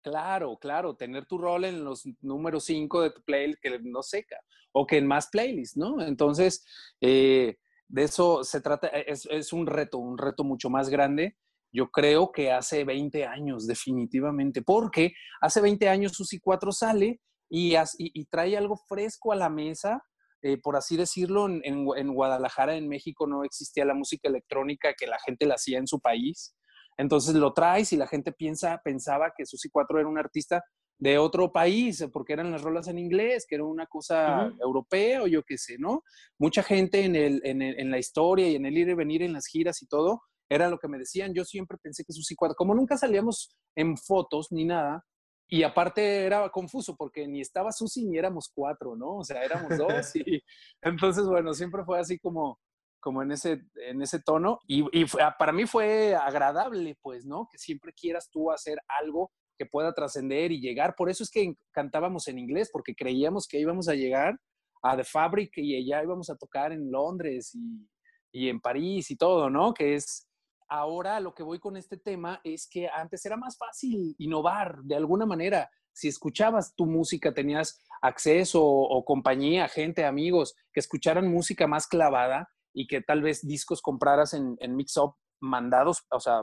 Claro, 0.03 0.57
claro, 0.57 0.95
tener 0.95 1.25
tu 1.25 1.37
rol 1.37 1.63
en 1.63 1.83
los 1.83 2.03
números 2.21 2.65
5 2.65 3.01
de 3.01 3.09
tu 3.11 3.23
play 3.23 3.55
que 3.59 3.79
no 3.79 4.03
seca 4.03 4.37
o 4.73 4.85
que 4.85 4.97
en 4.97 5.07
más 5.07 5.29
playlists, 5.29 5.77
¿no? 5.77 6.01
Entonces, 6.01 6.63
eh, 6.99 7.55
de 7.87 8.03
eso 8.03 8.43
se 8.43 8.59
trata, 8.59 8.87
e, 8.89 9.05
es, 9.07 9.25
es, 9.31 9.53
un 9.53 9.65
reto, 9.65 9.97
un 9.97 10.17
reto 10.17 10.43
mucho 10.43 10.69
más 10.69 10.89
grande. 10.89 11.37
Yo 11.71 11.89
creo 11.89 12.31
que 12.31 12.51
hace 12.51 12.83
20 12.83 13.25
años, 13.25 13.65
definitivamente, 13.65 14.61
porque 14.61 15.13
hace 15.39 15.61
20 15.61 15.87
años 15.87 16.11
Susi 16.11 16.39
4 16.39 16.71
sale 16.73 17.21
y, 17.49 17.75
y, 17.75 17.85
y 17.97 18.25
trae 18.25 18.57
algo 18.57 18.75
fresco 18.75 19.31
a 19.31 19.37
la 19.37 19.49
mesa 19.49 20.03
eh, 20.45 20.59
por 20.59 20.75
así 20.75 20.95
decirlo, 20.95 21.47
en, 21.47 21.63
en, 21.63 22.13
Guadalajara, 22.13 22.75
en 22.75 22.87
México, 22.87 23.25
no 23.25 23.43
existía 23.43 23.83
la 23.83 23.95
música 23.95 24.29
electrónica 24.29 24.93
que 24.93 25.07
la 25.07 25.17
gente 25.25 25.47
la 25.47 25.55
hacía 25.55 25.79
en 25.79 25.87
su 25.87 25.99
país. 25.99 26.55
Entonces 26.97 27.33
lo 27.33 27.51
traes 27.51 27.91
y 27.93 27.97
la 27.97 28.05
gente 28.05 28.31
piensa, 28.31 28.79
pensaba 28.83 29.33
que 29.35 29.47
Susi 29.47 29.69
4 29.71 30.01
era 30.01 30.07
un 30.07 30.19
artista 30.19 30.63
de 30.99 31.17
otro 31.17 31.51
país, 31.51 32.05
porque 32.13 32.33
eran 32.33 32.51
las 32.51 32.61
rolas 32.61 32.87
en 32.87 32.99
inglés, 32.99 33.47
que 33.49 33.55
era 33.55 33.63
una 33.63 33.87
cosa 33.87 34.53
europea 34.61 35.23
o 35.23 35.27
yo 35.27 35.41
qué 35.41 35.57
sé, 35.57 35.77
¿no? 35.79 36.03
Mucha 36.37 36.61
gente 36.61 37.03
en, 37.03 37.15
el, 37.15 37.41
en, 37.43 37.63
en, 37.63 37.89
la 37.89 37.97
historia 37.97 38.47
y 38.47 38.55
en 38.55 38.67
el 38.67 38.77
ir 38.77 38.89
y 38.89 38.93
venir 38.93 39.23
en 39.23 39.33
las 39.33 39.47
giras 39.47 39.81
y 39.81 39.87
todo, 39.87 40.21
era 40.47 40.69
lo 40.69 40.77
que 40.77 40.87
me 40.87 40.99
decían. 40.99 41.33
Yo 41.33 41.43
siempre 41.43 41.79
pensé 41.81 42.03
que 42.05 42.13
Susi 42.13 42.35
4, 42.35 42.53
como 42.55 42.75
nunca 42.75 42.97
salíamos 42.97 43.57
en 43.75 43.97
fotos 43.97 44.51
ni 44.51 44.63
nada, 44.63 45.03
y 45.47 45.63
aparte 45.63 46.25
era 46.25 46.49
confuso 46.49 46.95
porque 46.95 47.27
ni 47.27 47.41
estaba 47.41 47.71
Susi 47.71 48.05
ni 48.05 48.17
éramos 48.17 48.51
cuatro, 48.53 48.95
¿no? 48.95 49.17
O 49.17 49.23
sea, 49.23 49.43
éramos 49.43 49.77
dos. 49.77 50.15
y 50.15 50.41
entonces, 50.81 51.25
bueno, 51.25 51.53
siempre 51.53 51.83
fue 51.83 51.99
así 51.99 52.17
como, 52.17 52.59
como 52.99 53.21
en 53.21 53.31
ese, 53.31 53.61
en 53.75 54.01
ese 54.01 54.19
tono. 54.19 54.59
Y, 54.67 54.81
y 54.91 55.05
ah, 55.21 55.35
para 55.37 55.51
mí 55.51 55.65
fue 55.65 56.15
agradable, 56.15 56.97
pues, 57.01 57.25
¿no? 57.25 57.47
Que 57.51 57.57
siempre 57.57 57.93
quieras 57.93 58.29
tú 58.31 58.51
hacer 58.51 58.79
algo 58.87 59.31
que 59.57 59.67
pueda 59.67 59.93
trascender 59.93 60.51
y 60.51 60.59
llegar. 60.59 60.95
Por 60.95 61.09
eso 61.09 61.23
es 61.23 61.29
que 61.29 61.53
cantábamos 61.71 62.27
en 62.27 62.39
inglés, 62.39 62.69
porque 62.71 62.95
creíamos 62.95 63.47
que 63.47 63.59
íbamos 63.59 63.87
a 63.87 63.93
llegar 63.93 64.39
a 64.81 64.97
The 64.97 65.03
Fabric 65.03 65.51
y 65.57 65.85
ya 65.87 66.03
íbamos 66.03 66.29
a 66.29 66.35
tocar 66.35 66.71
en 66.71 66.91
Londres 66.91 67.53
y, 67.53 67.87
y 68.31 68.49
en 68.49 68.59
París 68.59 69.09
y 69.11 69.15
todo, 69.15 69.49
¿no? 69.49 69.73
Que 69.73 69.95
es 69.95 70.27
ahora 70.67 71.19
lo 71.19 71.33
que 71.33 71.43
voy 71.43 71.59
con 71.59 71.77
este 71.77 71.97
tema 71.97 72.41
es 72.43 72.67
que 72.69 72.87
antes 72.89 73.25
era 73.25 73.37
más 73.37 73.57
fácil 73.57 74.15
innovar 74.17 74.81
de 74.83 74.95
alguna 74.95 75.25
manera. 75.25 75.69
Si 75.93 76.07
escuchabas 76.07 76.75
tu 76.75 76.85
música, 76.85 77.33
tenías 77.33 77.81
acceso 78.01 78.63
o, 78.63 79.05
compañía, 79.05 79.67
gente, 79.67 80.05
amigos, 80.05 80.55
que 80.73 80.79
escucharan 80.79 81.31
música 81.31 81.67
más 81.67 81.87
clavada 81.87 82.49
y 82.73 82.87
que 82.87 83.01
tal 83.01 83.21
vez 83.21 83.45
discos 83.47 83.81
compraras 83.81 84.33
en, 84.33 84.57
mix-up 84.75 85.15
mandados, 85.39 86.05
o 86.11 86.19
sea, 86.19 86.41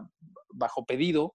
bajo 0.50 0.86
pedido, 0.86 1.34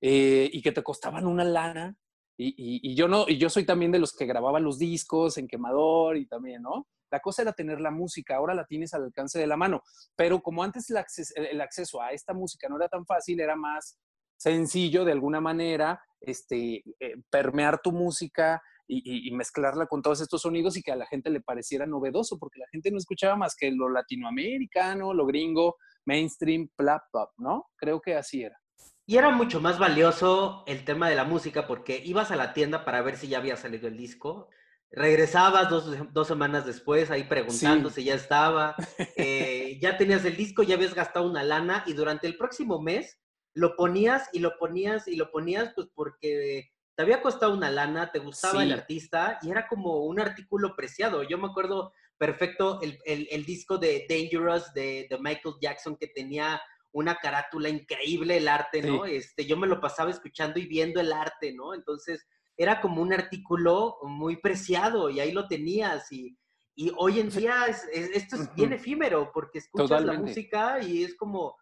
eh, 0.00 0.48
y 0.52 0.62
que 0.62 0.72
te 0.72 0.82
costaban 0.82 1.26
una 1.26 1.44
lana. 1.44 1.96
Y, 2.38 2.54
y, 2.56 2.94
yo 2.94 3.06
no, 3.06 3.26
y 3.28 3.36
yo 3.36 3.50
soy 3.50 3.66
también 3.66 3.92
de 3.92 3.98
los 3.98 4.14
que 4.14 4.24
grababa 4.24 4.60
los 4.60 4.78
discos 4.78 5.36
en 5.36 5.46
quemador 5.46 6.16
y 6.16 6.26
también, 6.26 6.62
¿no? 6.62 6.86
La 7.10 7.20
cosa 7.20 7.42
era 7.42 7.52
tener 7.52 7.80
la 7.80 7.90
música, 7.90 8.36
ahora 8.36 8.54
la 8.54 8.64
tienes 8.64 8.94
al 8.94 9.04
alcance 9.04 9.38
de 9.38 9.46
la 9.46 9.56
mano. 9.56 9.82
Pero 10.16 10.40
como 10.40 10.62
antes 10.62 10.90
el, 10.90 11.60
acceso, 11.60 12.00
a 12.00 12.12
esta 12.12 12.34
música 12.34 12.68
no 12.68 12.76
era 12.76 12.88
tan 12.88 13.04
fácil, 13.06 13.40
era 13.40 13.56
más 13.56 13.98
sencillo 14.36 15.04
de 15.04 15.12
alguna 15.12 15.40
manera 15.40 16.02
este, 16.20 16.82
eh, 16.98 17.16
permear 17.30 17.80
tu 17.82 17.92
música 17.92 18.62
y, 18.92 19.30
mezclarla 19.32 19.86
con 19.86 20.02
todos 20.02 20.20
estos 20.20 20.42
sonidos 20.42 20.76
y 20.76 20.82
que 20.82 20.90
a 20.90 20.96
la 20.96 21.06
gente 21.06 21.30
le 21.30 21.40
pareciera 21.40 21.86
novedoso, 21.86 22.38
porque 22.38 22.58
la 22.58 22.66
gente 22.72 22.90
no 22.90 22.98
escuchaba 22.98 23.36
más 23.36 23.54
que 23.54 23.70
lo 23.70 23.88
latinoamericano, 23.88 25.14
lo 25.14 25.26
gringo, 25.26 25.76
mainstream, 26.06 26.68
plap, 26.74 27.02
plap, 27.12 27.30
¿no? 27.38 27.68
Creo 27.76 28.00
que 28.00 28.16
así 28.16 28.42
era. 28.42 28.58
Y 29.06 29.16
era 29.16 29.30
mucho 29.30 29.60
más 29.60 29.78
valioso 29.78 30.64
el 30.66 30.84
tema 30.84 31.08
de 31.08 31.16
la 31.16 31.24
música 31.24 31.66
porque 31.66 32.02
ibas 32.04 32.30
a 32.30 32.36
la 32.36 32.52
tienda 32.52 32.84
para 32.84 33.02
ver 33.02 33.16
si 33.16 33.28
ya 33.28 33.38
había 33.38 33.56
salido 33.56 33.88
el 33.88 33.96
disco 33.96 34.48
regresabas 34.90 35.68
dos, 35.70 36.26
semanas 36.26 36.66
después 36.66 37.10
ahí 37.10 37.24
preguntando 37.24 37.90
si 37.90 38.04
ya 38.04 38.14
estaba, 38.14 38.74
eh, 39.16 39.78
ya 39.80 39.96
tenías 39.96 40.24
el 40.24 40.36
disco, 40.36 40.62
ya 40.62 40.74
habías 40.74 40.94
gastado 40.94 41.28
una 41.28 41.42
lana 41.42 41.84
y 41.86 41.92
durante 41.92 42.26
el 42.26 42.36
próximo 42.36 42.80
mes 42.80 43.20
lo 43.54 43.76
ponías 43.76 44.28
y 44.32 44.40
lo 44.40 44.58
ponías 44.58 45.06
y 45.08 45.16
lo 45.16 45.30
ponías 45.30 45.72
pues 45.74 45.88
porque 45.94 46.70
te 46.96 47.02
había 47.02 47.22
costado 47.22 47.54
una 47.54 47.70
lana, 47.70 48.10
te 48.12 48.18
gustaba 48.18 48.62
el 48.62 48.72
artista 48.72 49.38
y 49.42 49.50
era 49.50 49.66
como 49.68 50.04
un 50.04 50.20
artículo 50.20 50.76
preciado. 50.76 51.22
Yo 51.22 51.38
me 51.38 51.46
acuerdo 51.46 51.92
perfecto 52.18 52.80
el, 52.82 52.98
el, 53.06 53.44
disco 53.46 53.78
de 53.78 54.04
Dangerous 54.06 54.74
de, 54.74 55.06
de, 55.08 55.18
Michael 55.18 55.54
Jackson 55.62 55.96
que 55.96 56.08
tenía 56.08 56.60
una 56.92 57.16
carátula 57.16 57.70
increíble 57.70 58.36
el 58.36 58.48
arte, 58.48 58.82
¿no? 58.82 59.06
Este, 59.06 59.46
yo 59.46 59.56
me 59.56 59.66
lo 59.66 59.80
pasaba 59.80 60.10
escuchando 60.10 60.60
y 60.60 60.66
viendo 60.66 61.00
el 61.00 61.12
arte, 61.12 61.54
¿no? 61.54 61.72
Entonces 61.72 62.26
era 62.60 62.78
como 62.78 63.00
un 63.00 63.10
artículo 63.10 63.96
muy 64.02 64.36
preciado 64.36 65.08
y 65.08 65.18
ahí 65.18 65.32
lo 65.32 65.48
tenías 65.48 66.12
y, 66.12 66.36
y 66.74 66.92
hoy 66.98 67.18
en 67.18 67.30
día 67.30 67.64
esto 67.90 68.36
es 68.36 68.54
bien 68.54 68.74
efímero 68.74 69.30
porque 69.32 69.60
escuchas 69.60 70.04
la 70.04 70.12
música 70.12 70.78
y 70.82 71.02
es 71.02 71.16
como, 71.16 71.56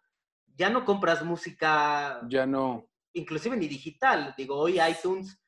ya 0.57 0.69
no 0.69 0.83
compras 0.83 1.23
música. 1.23 2.19
Ya 2.27 2.45
no. 2.45 2.85
Inclusive 3.13 3.55
ni 3.55 3.69
digital. 3.69 4.35
Digo, 4.37 4.57
hoy 4.57 4.81
iTunes 4.81 5.41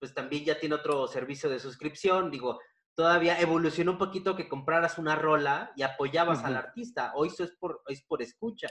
pues 0.00 0.12
también 0.12 0.44
ya 0.44 0.58
tiene 0.58 0.74
otro 0.74 1.06
servicio 1.06 1.48
de 1.48 1.60
suscripción. 1.60 2.28
Digo, 2.28 2.58
todavía 2.96 3.40
evolucionó 3.40 3.92
un 3.92 3.98
poquito 3.98 4.34
que 4.34 4.48
compraras 4.48 4.98
una 4.98 5.14
rola 5.14 5.70
y 5.76 5.82
apoyabas 5.82 6.42
al 6.42 6.56
artista. 6.56 7.12
Hoy 7.14 7.28
eso 7.28 7.44
es 7.44 7.52
por, 7.52 7.80
es 7.86 8.02
por 8.02 8.22
escucha. 8.22 8.66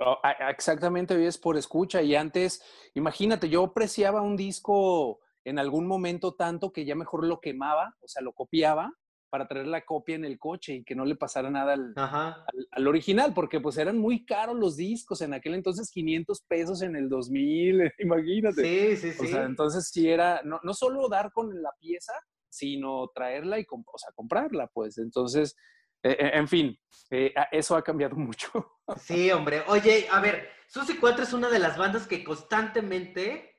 Oh, 0.00 0.18
exactamente, 0.48 1.14
hoy 1.14 1.26
es 1.26 1.38
por 1.38 1.56
escucha. 1.56 2.02
Y 2.02 2.16
antes, 2.16 2.60
imagínate, 2.94 3.48
yo 3.48 3.62
apreciaba 3.62 4.20
un 4.20 4.36
disco 4.36 5.20
en 5.50 5.58
algún 5.58 5.86
momento 5.86 6.34
tanto 6.34 6.72
que 6.72 6.84
ya 6.84 6.94
mejor 6.94 7.26
lo 7.26 7.40
quemaba, 7.40 7.96
o 8.00 8.08
sea, 8.08 8.22
lo 8.22 8.32
copiaba 8.32 8.94
para 9.30 9.46
traer 9.46 9.66
la 9.66 9.84
copia 9.84 10.16
en 10.16 10.24
el 10.24 10.38
coche 10.38 10.74
y 10.74 10.84
que 10.84 10.94
no 10.94 11.04
le 11.04 11.14
pasara 11.14 11.50
nada 11.50 11.74
al, 11.74 12.86
original, 12.86 13.32
porque 13.32 13.60
pues 13.60 13.76
eran 13.78 13.96
muy 13.98 14.24
caros 14.24 14.56
los 14.56 14.76
discos 14.76 15.20
en 15.22 15.34
aquel 15.34 15.54
entonces, 15.54 15.90
500 15.90 16.42
pesos 16.48 16.82
en 16.82 16.96
el 16.96 17.08
2000, 17.08 17.92
imagínate. 17.98 18.62
Sí, 18.62 18.96
sí, 18.96 19.12
sí. 19.12 19.24
O 19.24 19.28
sea, 19.28 19.44
entonces 19.44 19.88
sí 19.88 20.08
era, 20.08 20.40
no, 20.44 20.58
no 20.62 20.74
solo 20.74 21.08
dar 21.08 21.32
con 21.32 21.62
la 21.62 21.70
pieza, 21.78 22.12
sino 22.48 23.08
traerla 23.14 23.60
y, 23.60 23.66
o 23.70 23.98
sea, 23.98 24.12
comprarla, 24.14 24.68
pues. 24.68 24.98
Entonces, 24.98 25.56
eh, 26.02 26.30
en 26.34 26.48
fin, 26.48 26.78
eh, 27.10 27.32
eso 27.52 27.76
ha 27.76 27.82
cambiado 27.82 28.16
mucho. 28.16 28.50
Sí, 28.98 29.30
hombre. 29.30 29.62
Oye, 29.68 30.06
a 30.10 30.20
ver, 30.20 30.48
Susi 30.66 30.96
4 30.98 31.24
es 31.24 31.32
una 31.32 31.48
de 31.48 31.58
las 31.58 31.78
bandas 31.78 32.06
que 32.06 32.24
constantemente 32.24 33.49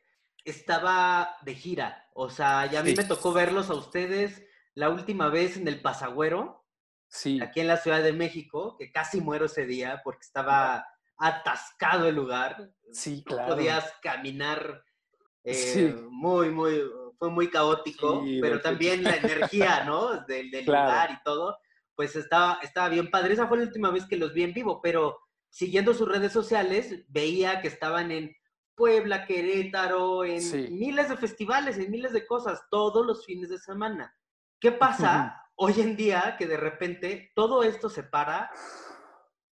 estaba 0.46 1.38
de 1.44 1.56
gira. 1.56 2.10
O 2.14 2.30
sea, 2.30 2.66
ya 2.66 2.80
a 2.80 2.84
mí 2.84 2.94
me 2.96 3.04
tocó 3.04 3.34
verlos 3.34 3.70
a 3.70 3.76
ustedes 3.76 4.44
la 4.74 4.90
última 4.90 5.30
vez 5.30 5.58
en 5.58 5.68
el 5.68 5.82
Pasagüero. 5.82 6.66
Sí. 7.08 7.42
Aquí 7.42 7.60
en 7.60 7.68
la 7.68 7.78
Ciudad 7.78 8.02
de 8.02 8.14
México, 8.14 8.78
que 8.78 8.92
casi 8.92 9.20
muero 9.20 9.46
ese 9.46 9.66
día 9.66 10.02
porque 10.04 10.22
estaba 10.22 10.86
atascado 11.18 12.08
el 12.08 12.16
lugar. 12.16 12.72
Sí, 12.92 13.24
claro. 13.24 13.50
No 13.50 13.56
podías 13.56 13.94
caminar. 14.02 14.84
Eh, 15.44 15.96
muy, 16.10 16.52
muy, 16.52 16.82
fue 17.18 17.30
muy 17.30 17.50
caótico, 17.50 18.24
pero 18.42 18.62
también 18.62 19.04
la 19.04 19.16
energía, 19.16 19.84
¿no? 19.86 20.24
Del, 20.26 20.50
lugar 20.66 21.12
y 21.12 21.24
todo, 21.24 21.58
pues 21.96 22.16
estaba, 22.16 22.60
estaba 22.62 22.90
bien 22.90 23.12
padre. 23.12 23.34
Esa 23.34 23.48
fue 23.48 23.58
la 23.58 23.66
última 23.66 23.92
vez 23.92 24.06
que 24.06 24.18
los 24.18 24.34
vi 24.34 24.44
en 24.44 24.54
vivo, 24.54 24.82
pero 24.82 25.20
siguiendo 25.50 25.94
sus 25.94 26.08
redes 26.08 26.32
sociales, 26.32 27.06
veía 27.10 27.62
que 27.62 27.68
estaban 27.68 28.12
en 28.12 28.36
Puebla, 28.76 29.26
Querétaro, 29.26 30.24
en 30.24 30.42
miles 30.78 31.10
de 31.10 31.18
festivales, 31.18 31.78
en 31.78 31.92
miles 31.92 32.14
de 32.14 32.26
cosas, 32.26 32.64
todos 32.70 33.06
los 33.06 33.26
fines 33.26 33.50
de 33.50 33.60
semana. 33.60 34.16
¿Qué 34.60 34.72
pasa 34.72 35.42
hoy 35.56 35.74
en 35.80 35.96
día 35.96 36.36
que 36.38 36.48
de 36.48 36.58
repente 36.58 37.32
todo 37.36 37.64
esto 37.64 37.90
se 37.90 38.04
para 38.04 38.52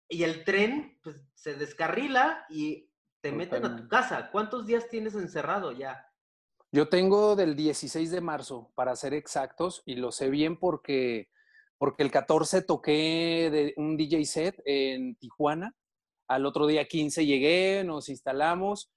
y 0.08 0.24
el 0.24 0.44
tren 0.44 1.00
pues, 1.04 1.18
se 1.34 1.56
descarrila 1.56 2.46
y 2.50 2.90
te 3.22 3.32
meten 3.32 3.66
a 3.66 3.76
tu 3.76 3.88
casa? 3.88 4.30
¿Cuántos 4.32 4.66
días 4.66 4.88
tienes 4.90 5.16
encerrado 5.16 5.72
ya? 5.72 6.06
Yo 6.72 6.90
tengo 6.90 7.36
del 7.36 7.56
16 7.56 8.10
de 8.12 8.22
marzo, 8.22 8.72
para 8.76 8.96
ser 8.96 9.14
exactos, 9.14 9.84
y 9.86 9.96
lo 9.96 10.12
sé 10.12 10.30
bien 10.30 10.58
porque, 10.58 11.30
porque 11.78 12.02
el 12.02 12.12
14 12.12 12.62
toqué 12.64 13.50
de 13.52 13.74
un 13.78 13.96
DJ 13.96 14.26
set 14.26 14.62
en 14.66 15.16
Tijuana. 15.16 15.76
Al 16.28 16.46
otro 16.46 16.66
día 16.66 16.88
15 16.88 17.26
llegué, 17.26 17.84
nos 17.84 18.10
instalamos 18.10 18.93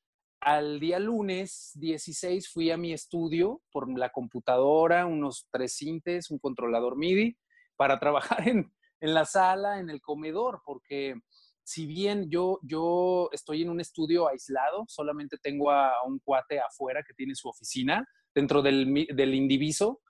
al 0.46 0.78
día 0.78 1.00
lunes 1.00 1.72
16 1.74 2.48
fui 2.48 2.70
a 2.70 2.76
mi 2.76 2.92
estudio 2.92 3.62
por 3.72 3.90
la 3.98 4.10
computadora, 4.10 5.04
unos 5.04 5.48
tres 5.50 5.74
cintes, 5.74 6.30
un 6.30 6.38
controlador 6.38 6.96
MIDI, 6.96 7.36
para 7.74 7.98
trabajar 8.00 8.46
en, 8.46 8.72
la 9.00 9.24
sala, 9.24 9.80
en 9.80 9.90
el 9.90 10.00
comedor, 10.00 10.62
porque 10.64 11.16
si 11.64 11.86
bien 11.86 12.30
yo, 12.30 12.60
yo 12.62 13.28
estoy 13.32 13.62
en 13.62 13.70
un 13.70 13.80
estudio 13.80 14.28
aislado, 14.28 14.84
solamente 14.86 15.36
tengo 15.36 15.72
a, 15.72 15.92
un 16.06 16.20
cuate 16.20 16.60
afuera 16.60 17.02
que 17.02 17.14
tiene 17.14 17.34
su 17.34 17.48
oficina 17.48 18.08
dentro 18.32 18.62
del, 18.62 19.08
del 19.16 19.34
indiviso, 19.34 20.00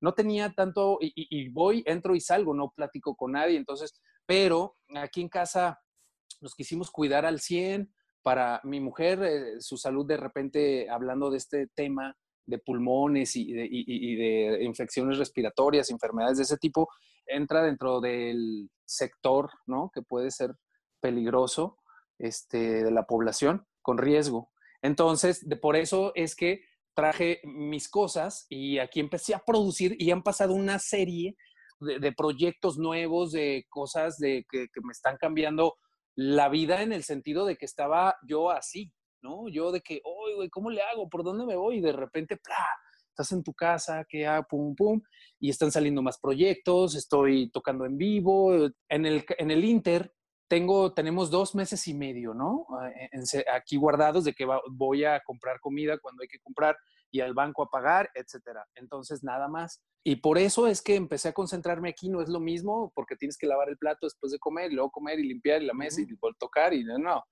no 0.00 0.12
tenía 0.12 0.52
tanto, 0.54 0.98
y, 1.00 1.48
voy, 1.50 1.84
entro 1.86 2.16
y 2.16 2.20
salgo, 2.20 2.52
no 2.52 2.72
platico 2.74 3.14
con 3.14 3.30
nadie, 3.30 3.56
entonces, 3.56 4.02
pero 4.26 4.76
aquí 4.96 5.20
en 5.20 5.28
casa 5.28 5.80
nos 6.40 6.56
quisimos 6.56 6.90
cuidar 6.90 7.24
al 7.24 7.38
100, 7.38 7.94
para 8.24 8.60
mi 8.64 8.80
mujer, 8.80 9.22
eh, 9.22 9.60
su 9.60 9.76
salud 9.76 10.04
de 10.06 10.16
repente, 10.16 10.90
hablando 10.90 11.30
de 11.30 11.36
este 11.36 11.68
tema 11.68 12.16
de 12.46 12.58
pulmones 12.58 13.36
y 13.36 13.52
de, 13.52 14.58
infecciones 14.62 15.18
respiratorias, 15.18 15.90
enfermedades 15.90 16.38
de 16.38 16.42
ese 16.44 16.56
tipo, 16.56 16.88
entra 17.26 17.62
dentro 17.62 18.00
del 18.00 18.70
sector, 18.84 19.50
¿no? 19.66 19.90
Que 19.94 20.02
puede 20.02 20.30
ser 20.30 20.54
peligroso 21.00 21.78
este, 22.18 22.82
de 22.82 22.90
la 22.90 23.04
población 23.04 23.66
con 23.82 23.98
riesgo. 23.98 24.50
Entonces, 24.82 25.46
por 25.62 25.76
eso 25.76 26.12
es 26.14 26.34
que 26.34 26.62
traje 26.94 27.40
mis 27.44 27.88
cosas 27.88 28.46
y 28.48 28.78
aquí 28.78 29.00
empecé 29.00 29.34
a 29.34 29.42
producir 29.44 29.96
y 29.98 30.10
han 30.10 30.22
pasado 30.22 30.54
una 30.54 30.78
serie 30.78 31.36
de, 31.80 32.12
proyectos 32.12 32.78
nuevos, 32.78 33.32
de 33.32 33.66
cosas 33.68 34.16
de 34.18 34.46
que, 34.50 34.68
me 34.82 34.92
están 34.92 35.16
cambiando 35.18 35.74
la 36.16 36.48
vida 36.48 36.82
en 36.82 36.92
el 36.92 37.02
sentido 37.02 37.46
de 37.46 37.56
que 37.56 37.64
estaba 37.64 38.16
yo 38.26 38.50
así, 38.50 38.92
¿no? 39.22 39.48
Yo 39.48 39.72
de 39.72 39.80
que, 39.80 40.00
oye, 40.04 40.34
güey, 40.34 40.48
¿cómo 40.50 40.70
le 40.70 40.82
hago? 40.82 41.08
¿Por 41.08 41.24
dónde 41.24 41.46
me 41.46 41.56
voy? 41.56 41.78
Y 41.78 41.80
de 41.80 41.92
repente, 41.92 42.36
¡plá! 42.36 42.66
estás 43.14 43.30
en 43.30 43.44
tu 43.44 43.54
casa, 43.54 44.04
que 44.08 44.26
ah, 44.26 44.42
pum, 44.42 44.74
pum, 44.74 45.00
y 45.38 45.48
están 45.48 45.70
saliendo 45.70 46.02
más 46.02 46.18
proyectos, 46.18 46.96
estoy 46.96 47.48
tocando 47.50 47.86
en 47.86 47.96
vivo. 47.96 48.52
En 48.88 49.06
el, 49.06 49.24
en 49.38 49.50
el 49.52 49.64
Inter 49.64 50.12
tengo, 50.48 50.92
tenemos 50.92 51.30
dos 51.30 51.54
meses 51.54 51.86
y 51.86 51.94
medio, 51.94 52.34
¿no? 52.34 52.66
Ah, 52.70 52.90
aquí 53.54 53.76
guardados 53.76 54.24
de 54.24 54.32
que 54.34 54.46
voy 54.70 55.04
a 55.04 55.20
comprar 55.20 55.60
comida 55.60 55.98
cuando 55.98 56.22
hay 56.22 56.28
que 56.28 56.40
comprar 56.40 56.76
y 57.14 57.20
al 57.20 57.32
banco 57.32 57.62
a 57.62 57.70
pagar, 57.70 58.10
etcétera. 58.12 58.66
Entonces, 58.74 59.22
nada 59.22 59.46
más. 59.46 59.80
Y 60.02 60.16
por 60.16 60.36
eso 60.36 60.66
es 60.66 60.82
que 60.82 60.96
empecé 60.96 61.28
a 61.28 61.32
concentrarme 61.32 61.88
aquí, 61.88 62.08
no 62.08 62.20
es 62.20 62.28
lo 62.28 62.40
mismo, 62.40 62.90
porque 62.92 63.14
tienes 63.14 63.38
que 63.38 63.46
lavar 63.46 63.68
el 63.68 63.78
plato 63.78 64.06
después 64.06 64.32
de 64.32 64.40
comer, 64.40 64.72
y 64.72 64.74
luego 64.74 64.90
comer 64.90 65.20
y 65.20 65.28
limpiar 65.28 65.62
la 65.62 65.74
mesa 65.74 66.00
y 66.00 66.06
volver 66.06 66.34
a 66.34 66.38
tocar, 66.40 66.74
y 66.74 66.82
no, 66.82 67.22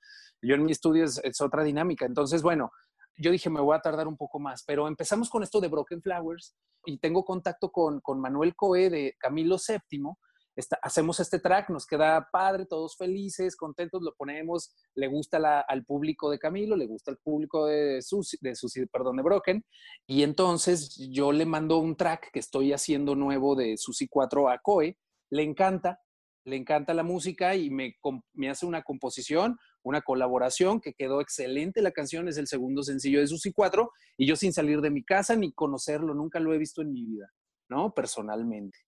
yo 0.40 0.54
en 0.54 0.64
mi 0.64 0.70
estudio 0.70 1.04
es, 1.04 1.20
es, 1.24 1.40
otra 1.40 1.64
dinámica. 1.64 2.06
Entonces, 2.06 2.42
bueno, 2.42 2.70
yo 3.16 3.32
dije, 3.32 3.50
me 3.50 3.60
voy 3.60 3.76
a 3.76 3.80
tardar 3.80 4.06
un 4.06 4.16
poco 4.16 4.38
más, 4.38 4.62
pero 4.64 4.86
empezamos 4.86 5.28
con 5.28 5.42
esto 5.42 5.60
de 5.60 5.66
Broken 5.66 6.00
Flowers 6.00 6.54
y 6.84 6.98
tengo 6.98 7.24
contacto 7.24 7.72
con, 7.72 8.00
con 8.00 8.20
Manuel 8.20 8.54
Coe 8.54 8.88
de 8.88 9.16
Camilo 9.18 9.56
VII, 9.56 10.12
hacemos 10.82 11.20
este 11.20 11.38
track, 11.38 11.70
nos 11.70 11.86
queda 11.86 12.28
padre, 12.30 12.66
todos 12.66 12.96
felices, 12.96 13.56
contentos, 13.56 14.02
lo 14.02 14.14
ponemos, 14.14 14.74
le 14.94 15.08
gusta 15.08 15.60
al 15.60 15.84
público 15.84 16.30
de 16.30 16.38
Camilo, 16.38 16.76
le 16.76 16.86
gusta 16.86 17.10
al 17.10 17.18
público 17.18 17.66
de 17.66 18.02
Susi, 18.02 18.36
de 18.40 18.54
Susi, 18.54 18.86
perdón, 18.86 19.16
de 19.16 19.22
Broken, 19.22 19.64
y 20.06 20.22
entonces 20.22 20.96
yo 21.10 21.32
le 21.32 21.46
mando 21.46 21.78
un 21.78 21.96
track 21.96 22.30
que 22.32 22.40
estoy 22.40 22.72
haciendo 22.72 23.14
nuevo 23.14 23.54
de 23.56 23.76
Susi 23.76 24.08
4 24.08 24.50
a 24.50 24.58
Coe, 24.58 24.98
le 25.30 25.42
encanta, 25.42 26.00
le 26.44 26.56
encanta 26.56 26.92
la 26.92 27.02
música 27.02 27.54
y 27.54 27.70
me, 27.70 27.96
me 28.34 28.50
hace 28.50 28.66
una 28.66 28.82
composición, 28.82 29.56
una 29.82 30.02
colaboración 30.02 30.80
que 30.80 30.92
quedó 30.92 31.20
excelente. 31.20 31.82
La 31.82 31.92
canción 31.92 32.28
es 32.28 32.36
el 32.36 32.46
segundo 32.46 32.82
sencillo 32.82 33.20
de 33.20 33.26
Susi 33.26 33.52
4 33.52 33.90
y 34.18 34.26
yo 34.26 34.36
sin 34.36 34.52
salir 34.52 34.80
de 34.80 34.90
mi 34.90 35.04
casa 35.04 35.36
ni 35.36 35.52
conocerlo, 35.52 36.14
nunca 36.14 36.40
lo 36.40 36.52
he 36.52 36.58
visto 36.58 36.82
en 36.82 36.92
mi 36.92 37.04
vida, 37.04 37.30
¿no? 37.68 37.92
Personalmente. 37.94 38.78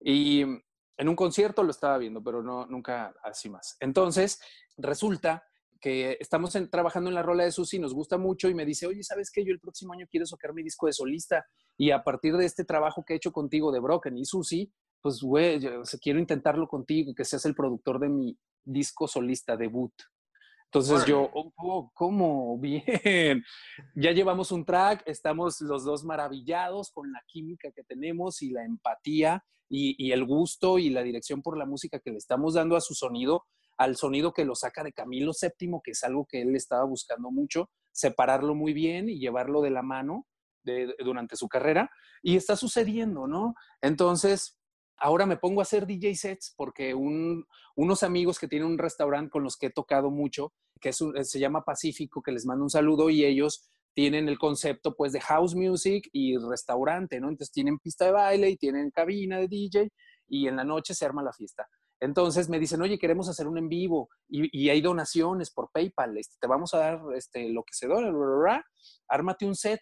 Y 0.00 0.44
en 0.96 1.08
un 1.08 1.16
concierto 1.16 1.62
lo 1.62 1.70
estaba 1.70 1.98
viendo, 1.98 2.22
pero 2.22 2.42
no, 2.42 2.66
nunca 2.66 3.14
así 3.22 3.48
más. 3.48 3.76
Entonces, 3.80 4.40
resulta 4.76 5.44
que 5.80 6.16
estamos 6.18 6.56
trabajando 6.70 7.10
en 7.10 7.14
la 7.14 7.22
rola 7.22 7.44
de 7.44 7.52
Susi, 7.52 7.78
nos 7.78 7.92
gusta 7.92 8.16
mucho 8.16 8.48
y 8.48 8.54
me 8.54 8.64
dice, 8.64 8.86
oye, 8.86 9.02
¿sabes 9.02 9.30
qué? 9.30 9.44
Yo 9.44 9.52
el 9.52 9.60
próximo 9.60 9.92
año 9.92 10.06
quiero 10.10 10.24
sacar 10.24 10.54
mi 10.54 10.62
disco 10.62 10.86
de 10.86 10.94
solista 10.94 11.44
y 11.76 11.90
a 11.90 12.02
partir 12.02 12.36
de 12.36 12.46
este 12.46 12.64
trabajo 12.64 13.04
que 13.04 13.12
he 13.12 13.16
hecho 13.16 13.32
contigo 13.32 13.70
de 13.70 13.80
Broken 13.80 14.16
y 14.16 14.24
Susi, 14.24 14.72
pues, 15.02 15.20
güey, 15.20 15.60
quiero 16.00 16.18
intentarlo 16.18 16.66
contigo, 16.66 17.14
que 17.14 17.26
seas 17.26 17.44
el 17.44 17.54
productor 17.54 17.98
de 17.98 18.08
mi 18.08 18.38
disco 18.64 19.06
solista 19.06 19.56
debut. 19.56 19.92
Entonces 20.74 21.06
yo, 21.06 21.30
oh, 21.32 21.52
oh, 21.56 21.92
¿cómo? 21.94 22.58
Bien. 22.58 23.44
Ya 23.94 24.10
llevamos 24.10 24.50
un 24.50 24.64
track, 24.64 25.04
estamos 25.06 25.60
los 25.60 25.84
dos 25.84 26.02
maravillados 26.02 26.90
con 26.90 27.12
la 27.12 27.22
química 27.28 27.70
que 27.70 27.84
tenemos 27.84 28.42
y 28.42 28.50
la 28.50 28.64
empatía 28.64 29.44
y, 29.68 30.10
el 30.10 30.24
gusto 30.24 30.80
y 30.80 30.90
la 30.90 31.04
dirección 31.04 31.42
por 31.42 31.56
la 31.56 31.64
música 31.64 32.00
que 32.00 32.10
le 32.10 32.16
estamos 32.16 32.54
dando 32.54 32.74
a 32.74 32.80
su 32.80 32.94
sonido, 32.94 33.44
al 33.76 33.96
sonido 33.96 34.32
que 34.32 34.44
lo 34.44 34.56
saca 34.56 34.82
de 34.82 34.92
Camilo 34.92 35.30
VII, 35.40 35.78
que 35.84 35.92
es 35.92 36.02
algo 36.02 36.26
que 36.28 36.42
él 36.42 36.56
estaba 36.56 36.84
buscando 36.84 37.30
mucho, 37.30 37.70
separarlo 37.92 38.56
muy 38.56 38.72
bien 38.72 39.08
y 39.08 39.20
llevarlo 39.20 39.62
de 39.62 39.70
la 39.70 39.82
mano 39.82 40.26
durante 40.98 41.36
su 41.36 41.48
carrera. 41.48 41.88
Y 42.20 42.34
está 42.34 42.56
sucediendo, 42.56 43.28
¿no? 43.28 43.54
Entonces, 43.80 44.58
ahora 44.98 45.26
me 45.26 45.36
pongo 45.36 45.60
a 45.60 45.62
hacer 45.62 45.86
DJ 45.86 46.14
sets 46.14 46.54
porque 46.56 46.94
unos 46.94 48.02
amigos 48.02 48.38
que 48.38 48.48
tienen 48.48 48.68
un 48.68 48.78
restaurante 48.78 49.30
con 49.30 49.42
los 49.42 49.56
que 49.56 49.66
he 49.66 49.70
tocado 49.70 50.10
mucho, 50.10 50.52
que 50.80 50.92
se 50.92 51.38
llama 51.38 51.64
Pacífico, 51.64 52.22
que 52.22 52.32
les 52.32 52.46
mando 52.46 52.64
un 52.64 52.70
saludo 52.70 53.10
y 53.10 53.24
ellos 53.24 53.70
tienen 53.94 54.28
el 54.28 54.38
concepto 54.38 54.94
pues 54.94 55.12
de 55.12 55.20
house 55.20 55.54
music 55.54 56.08
y 56.12 56.36
restaurante, 56.36 57.20
¿no? 57.20 57.28
Entonces 57.28 57.52
tienen 57.52 57.78
pista 57.78 58.04
de 58.04 58.12
baile 58.12 58.50
y 58.50 58.56
tienen 58.56 58.90
cabina 58.90 59.38
de 59.38 59.48
DJ 59.48 59.92
y 60.28 60.48
en 60.48 60.56
la 60.56 60.64
noche 60.64 60.94
se 60.94 61.04
arma 61.04 61.22
la 61.22 61.32
fiesta. 61.32 61.68
Entonces 62.00 62.48
me 62.48 62.58
dicen, 62.58 62.82
oye, 62.82 62.98
queremos 62.98 63.28
hacer 63.28 63.46
un 63.46 63.56
en 63.56 63.68
vivo 63.68 64.10
y, 64.28 64.68
hay 64.68 64.80
donaciones 64.80 65.50
por 65.50 65.70
PayPal, 65.70 66.18
este, 66.18 66.36
te 66.40 66.46
vamos 66.46 66.74
a 66.74 66.78
dar 66.78 67.00
este, 67.14 67.48
lo 67.50 67.62
que 67.62 67.72
se 67.72 67.86
dona, 67.86 68.64
ármate 69.08 69.46
un 69.46 69.54
set. 69.54 69.80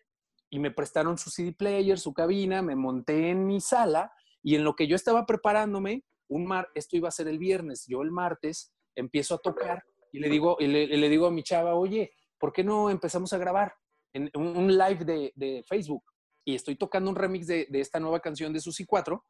Y 0.51 0.59
me 0.59 0.71
prestaron 0.71 1.17
su 1.17 1.31
CD 1.31 1.55
player, 1.55 1.99
su 1.99 2.13
cabina, 2.13 2.61
me 2.61 2.77
monté 2.77 3.31
en 3.31 3.47
mi 3.47 3.59
sala 3.59 4.13
y 4.43 4.57
en 4.57 4.65
lo 4.65 4.75
que 4.75 4.87
yo 4.87 4.97
estaba 4.97 5.27
preparándome, 5.27 6.05
un 6.29 6.47
mar, 6.47 6.69
esto 6.75 6.97
iba 6.97 7.09
a 7.09 7.13
ser 7.13 7.29
el 7.29 7.39
viernes, 7.39 7.85
yo 7.87 8.03
el 8.03 8.11
martes 8.11 8.73
empiezo 8.95 9.35
a 9.35 9.39
tocar 9.39 9.85
y 10.13 10.19
le 10.19 10.29
digo, 10.29 10.57
le 10.61 11.09
digo 11.09 11.27
a 11.27 11.31
mi 11.31 11.43
chava, 11.43 11.75
oye, 11.75 12.13
¿por 12.39 12.53
qué 12.53 12.65
no 12.65 12.91
empezamos 12.91 13.33
a 13.33 13.39
grabar? 13.39 13.75
en 14.13 14.31
un 14.35 14.77
live 14.77 15.33
de, 15.35 15.65
Facebook 15.67 16.05
y 16.45 16.55
estoy 16.55 16.77
tocando 16.77 17.11
un 17.11 17.17
remix 17.17 17.47
de, 17.47 17.67
esta 17.73 18.01
nueva 18.01 18.21
canción 18.21 18.53
de 18.53 18.61
Susi 18.61 18.85
4 18.85 19.25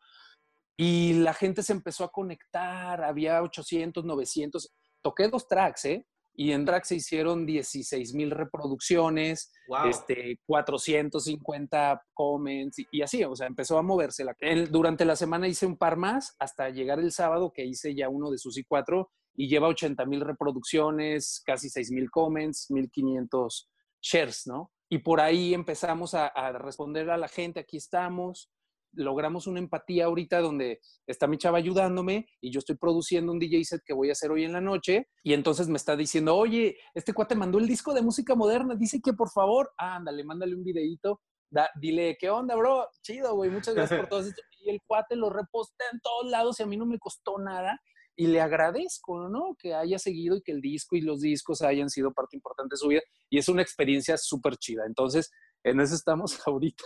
y 0.77 1.15
la 1.15 1.35
gente 1.35 1.63
se 1.63 1.73
empezó 1.73 2.05
a 2.05 2.11
conectar, 2.11 3.05
había 3.05 3.43
800, 3.43 4.05
900, 4.05 4.73
toqué 5.03 5.29
dos 5.29 5.47
tracks, 5.47 5.85
¿eh? 5.85 6.07
Y 6.35 6.53
en 6.53 6.65
track 6.65 6.85
se 6.85 6.97
hicieron 6.97 7.45
16 7.45 8.15
mil 8.15 8.31
reproducciones, 8.31 9.53
este, 9.89 10.39
450 10.47 12.03
comments 12.15 12.79
y, 12.91 13.03
así, 13.03 13.23
o 13.25 13.37
sea, 13.37 13.47
empezó 13.47 13.79
a 13.79 13.83
moverse. 13.83 14.25
La... 14.25 14.35
durante 14.71 15.05
la 15.05 15.17
semana 15.17 15.49
hice 15.49 15.67
un 15.67 15.77
par 15.77 15.97
más 15.97 16.35
hasta 16.39 16.71
llegar 16.71 16.99
el 17.01 17.13
sábado 17.13 17.53
que 17.55 17.65
hice 17.65 17.95
ya 17.95 18.09
uno 18.09 18.31
de 18.31 18.39
Susi 18.39 18.65
4 18.65 19.11
y 19.35 19.49
lleva 19.49 19.69
80 19.69 20.05
mil 20.07 20.21
reproducciones, 20.21 21.43
casi 21.45 21.69
6 21.69 21.91
mil 21.93 22.11
comments, 22.11 22.71
1500 22.71 23.71
shares, 24.01 24.47
¿no? 24.47 24.71
Y 24.89 24.99
por 24.99 25.21
ahí 25.21 25.55
empezamos 25.55 26.13
a, 26.15 26.31
responder 26.59 27.09
a 27.09 27.17
la 27.17 27.29
gente, 27.29 27.61
aquí 27.61 27.79
estamos, 27.79 28.51
logramos 28.93 29.47
una 29.47 29.59
empatía 29.59 30.07
ahorita 30.07 30.41
donde 30.41 30.81
está 31.07 31.27
mi 31.27 31.39
chava 31.39 31.59
ayudándome 31.59 32.27
y 32.41 32.51
yo 32.51 32.59
estoy 32.59 32.77
produciendo 32.77 33.33
un 33.33 33.39
DJ 33.39 33.65
set 33.65 33.83
que 33.85 33.95
voy 33.95 34.09
a 34.09 34.13
hacer 34.13 34.31
hoy 34.31 34.45
en 34.45 34.53
la 34.53 34.61
noche 34.61 35.09
y 35.23 35.33
entonces 35.33 35.69
me 35.69 35.77
está 35.77 35.97
diciendo, 35.97 36.37
oye, 36.37 36.77
este 36.95 37.13
cuate 37.13 37.35
mandó 37.35 37.59
el 37.59 37.67
disco 37.67 37.95
de 37.95 38.03
música 38.03 38.35
moderna, 38.35 38.75
dice 38.75 39.01
que 39.03 39.13
por 39.13 39.31
favor, 39.31 39.73
ándale, 39.77 40.25
mándale 40.25 40.55
un 40.55 40.65
videito, 40.65 41.21
dile, 41.81 42.17
¿qué 42.19 42.31
onda, 42.31 42.55
bro? 42.55 42.89
Chido, 43.03 43.35
güey, 43.35 43.51
muchas 43.51 43.75
gracias 43.75 44.01
por 44.01 44.09
todo 44.09 44.21
esto. 44.21 44.43
Y 44.61 44.71
el 44.71 44.81
cuate 44.87 45.17
lo 45.17 45.31
reposté 45.31 45.85
en 45.93 46.01
todos 46.01 46.31
lados 46.31 46.61
y 46.61 46.63
a 46.63 46.67
mí 46.67 46.77
no 46.77 46.87
me 46.87 46.99
costó 46.99 47.39
nada 47.39 47.81
y 48.17 48.27
le 48.27 48.41
agradezco, 48.41 49.29
¿no? 49.29 49.57
Que 49.59 49.75
haya 49.75 49.99
seguido 49.99 50.37
y 50.37 50.43
que 50.43 50.53
el 50.53 50.61
disco 50.61 50.97
y 50.97 51.01
los 51.01 51.21
discos 51.21 51.63
hayan 51.63 51.91
sido 51.91 52.13
parte 52.13 52.37
importante 52.37 52.75
de 52.75 52.79
su 52.79 52.89
vida 52.89 53.01
y 53.31 53.39
es 53.39 53.49
una 53.49 53.63
experiencia 53.63 54.17
súper 54.19 54.57
chida. 54.57 54.85
Entonces, 54.87 55.31
en 55.65 55.81
eso 55.81 55.95
estamos 55.95 56.39
ahorita. 56.47 56.85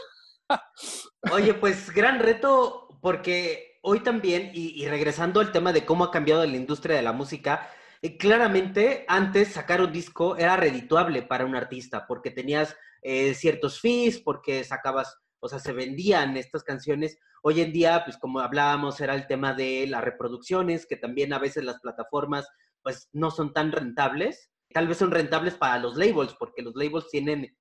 Oye, 1.33 1.55
pues 1.55 1.91
gran 1.91 2.19
reto 2.19 2.89
porque 3.01 3.79
hoy 3.83 4.01
también, 4.01 4.51
y, 4.53 4.87
regresando 4.89 5.41
al 5.41 5.53
tema 5.53 5.73
de 5.73 5.85
cómo 5.85 6.05
ha 6.05 6.11
cambiado 6.11 6.45
la 6.45 6.57
industria 6.57 6.97
de 6.97 7.03
la 7.03 7.13
música, 7.13 7.71
eh, 8.03 8.17
claramente 8.17 9.05
antes 9.09 9.53
sacar 9.53 9.81
un 9.81 9.93
disco 9.93 10.37
era 10.37 10.57
redituable 10.57 11.23
para 11.23 11.47
un 11.47 11.55
artista 11.55 12.07
porque 12.07 12.31
tenías 12.31 12.77
eh, 13.03 13.35
ciertos 13.35 13.81
fees, 13.81 14.19
porque 14.19 14.65
sacabas 14.65 15.19
o 15.41 15.49
sea, 15.49 15.59
se 15.59 15.73
vendían 15.73 16.37
estas 16.37 16.65
canciones. 16.65 17.19
Hoy 17.43 17.61
en 17.61 17.73
día, 17.73 18.03
pues 18.05 18.17
como 18.19 18.41
hablábamos, 18.41 19.01
era 19.01 19.15
el 19.15 19.27
tema 19.27 19.55
de 19.55 19.87
las 19.87 20.03
reproducciones, 20.03 20.87
que 20.87 20.97
también 20.97 21.33
a 21.33 21.39
veces 21.39 21.65
las 21.65 21.81
plataformas, 21.81 22.49
pues 22.83 23.09
no 23.13 23.31
son 23.31 23.53
tan 23.53 23.73
rentables. 23.73 24.51
Tal 24.73 24.89
vez 24.89 24.99
son 24.99 25.11
rentables 25.11 25.55
para 25.55 25.79
los 25.79 25.97
labels, 25.97 26.35
porque 26.39 26.63
los 26.63 26.75
labels 26.75 27.09
tienen 27.11 27.57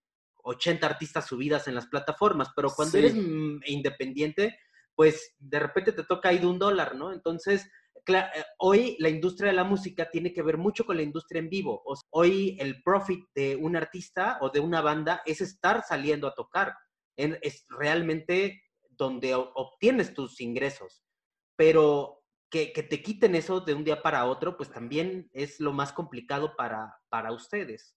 80 0.46 0.86
artistas 0.86 1.26
subidas 1.26 1.68
en 1.68 1.76
las 1.76 1.88
plataformas, 1.88 2.50
pero 2.56 2.70
cuando 2.70 2.98
eres 2.98 3.16
independiente, 3.66 4.58
pues 4.96 5.36
de 5.40 5.60
repente 5.60 5.92
te 5.92 6.04
toca 6.04 6.30
ahí 6.30 6.38
de 6.38 6.48
un 6.48 6.60
dólar, 6.60 6.96
¿no? 6.96 7.12
Entonces, 7.12 7.70
eh, 8.08 8.24
hoy 8.60 8.96
la 9.00 9.10
industria 9.10 9.50
de 9.50 9.56
la 9.56 9.64
música 9.64 10.10
tiene 10.12 10.32
que 10.32 10.44
ver 10.44 10.58
mucho 10.58 10.86
con 10.86 10.96
la 10.96 11.04
industria 11.04 11.40
en 11.40 11.50
vivo. 11.50 11.84
hoy 12.12 12.56
el 12.60 12.84
profit 12.84 13.26
de 13.34 13.56
un 13.56 13.76
artista 13.76 14.38
o 14.42 14.50
de 14.50 14.60
una 14.60 14.82
banda 14.82 15.22
es 15.26 15.42
estar 15.42 15.84
saliendo 15.84 16.28
a 16.28 16.36
tocar 16.36 16.74
es 17.18 17.66
realmente 17.70 18.62
donde 18.90 19.34
obtienes 19.36 20.14
tus 20.14 20.42
ingresos. 20.42 21.04
Pero 21.56 22.24
que, 22.50 22.68
te 22.68 23.02
quiten 23.02 23.36
eso 23.36 23.62
de 23.62 23.74
un 23.74 23.84
día 23.84 24.02
para 24.02 24.26
otro, 24.26 24.56
pues 24.58 24.70
también 24.70 25.30
es 25.34 25.60
lo 25.60 25.74
más 25.74 25.92
complicado 25.94 26.56
para, 26.56 26.98
para 27.10 27.32
ustedes. 27.32 27.96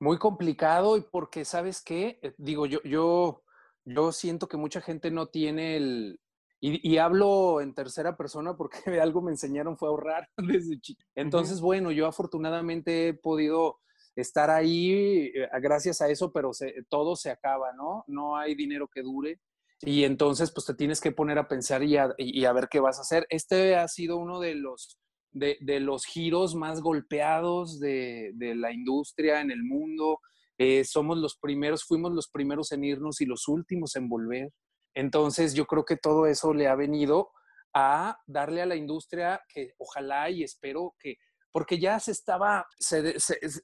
Muy 0.00 0.16
complicado 0.16 0.96
y 0.96 1.02
porque, 1.02 1.44
¿sabes 1.44 1.82
qué? 1.82 2.18
Eh, 2.22 2.34
digo, 2.38 2.64
yo, 2.64 2.82
yo, 2.84 3.42
yo 3.84 4.12
siento 4.12 4.48
que 4.48 4.56
mucha 4.56 4.80
gente 4.80 5.10
no 5.10 5.28
tiene 5.28 5.76
el... 5.76 6.20
Y, 6.62 6.98
hablo 6.98 7.62
en 7.62 7.74
tercera 7.74 8.18
persona 8.18 8.54
porque 8.54 8.78
algo 9.00 9.22
me 9.22 9.30
enseñaron 9.30 9.78
fue 9.78 9.88
ahorrar 9.88 10.28
desde 10.36 10.80
chico. 10.80 11.02
Entonces, 11.14 11.60
bueno, 11.60 11.90
yo 11.90 12.06
afortunadamente 12.06 13.08
he 13.08 13.14
podido 13.14 13.78
estar 14.14 14.50
ahí 14.50 15.32
eh, 15.34 15.48
gracias 15.62 16.00
a 16.00 16.08
eso, 16.08 16.32
pero 16.32 16.50
todo 16.88 17.16
se 17.16 17.30
acaba, 17.30 17.72
¿no? 17.72 18.04
No 18.06 18.36
hay 18.36 18.54
dinero 18.54 18.88
que 18.88 19.02
dure. 19.02 19.40
y 19.82 20.04
entonces 20.04 20.50
pues 20.52 20.66
te 20.66 20.74
tienes 20.74 21.00
que 21.00 21.12
poner 21.12 21.38
a 21.38 21.48
pensar 21.48 21.82
y 21.82 21.96
a, 21.96 22.52
ver 22.52 22.68
qué 22.70 22.80
vas 22.80 22.98
a 22.98 23.02
hacer. 23.02 23.26
Este 23.30 23.76
ha 23.76 23.88
sido 23.88 24.18
uno 24.18 24.40
de 24.40 24.54
los, 24.54 24.98
de, 25.32 25.80
los 25.80 26.04
giros 26.04 26.54
más 26.54 26.80
golpeados 26.80 27.78
de, 27.80 28.32
la 28.56 28.72
industria 28.72 29.40
en 29.40 29.50
el 29.50 29.62
mundo. 29.62 30.20
Eh, 30.58 30.84
somos 30.84 31.18
los 31.18 31.36
primeros, 31.38 31.84
fuimos 31.84 32.12
los 32.12 32.28
primeros 32.28 32.72
en 32.72 32.84
irnos 32.84 33.20
y 33.20 33.26
los 33.26 33.48
últimos 33.48 33.96
en 33.96 34.08
volver. 34.08 34.52
Entonces 34.94 35.54
yo 35.54 35.66
creo 35.66 35.84
que 35.84 35.96
todo 35.96 36.26
eso 36.26 36.52
le 36.52 36.68
ha 36.68 36.74
venido 36.74 37.30
a 37.72 38.18
darle 38.26 38.62
a 38.62 38.66
la 38.66 38.76
industria 38.76 39.40
que 39.48 39.74
ojalá 39.78 40.28
y 40.30 40.42
espero 40.42 40.94
que 40.98 41.16
porque 41.52 41.78
ya 41.78 41.98
se 41.98 42.12
estaba, 42.12 42.64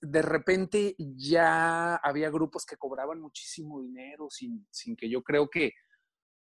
de 0.03 0.23
repente 0.23 0.97
ya 0.99 1.95
había 1.97 2.31
grupos 2.31 2.67
que 2.67 2.77
cobraban 2.77 3.21
muchísimo 3.21 3.81
dinero 3.81 4.27
sin, 4.29 4.67
sin, 4.73 4.97
que 4.97 5.09
yo 5.09 5.23
creo 5.23 5.49
que 5.49 5.73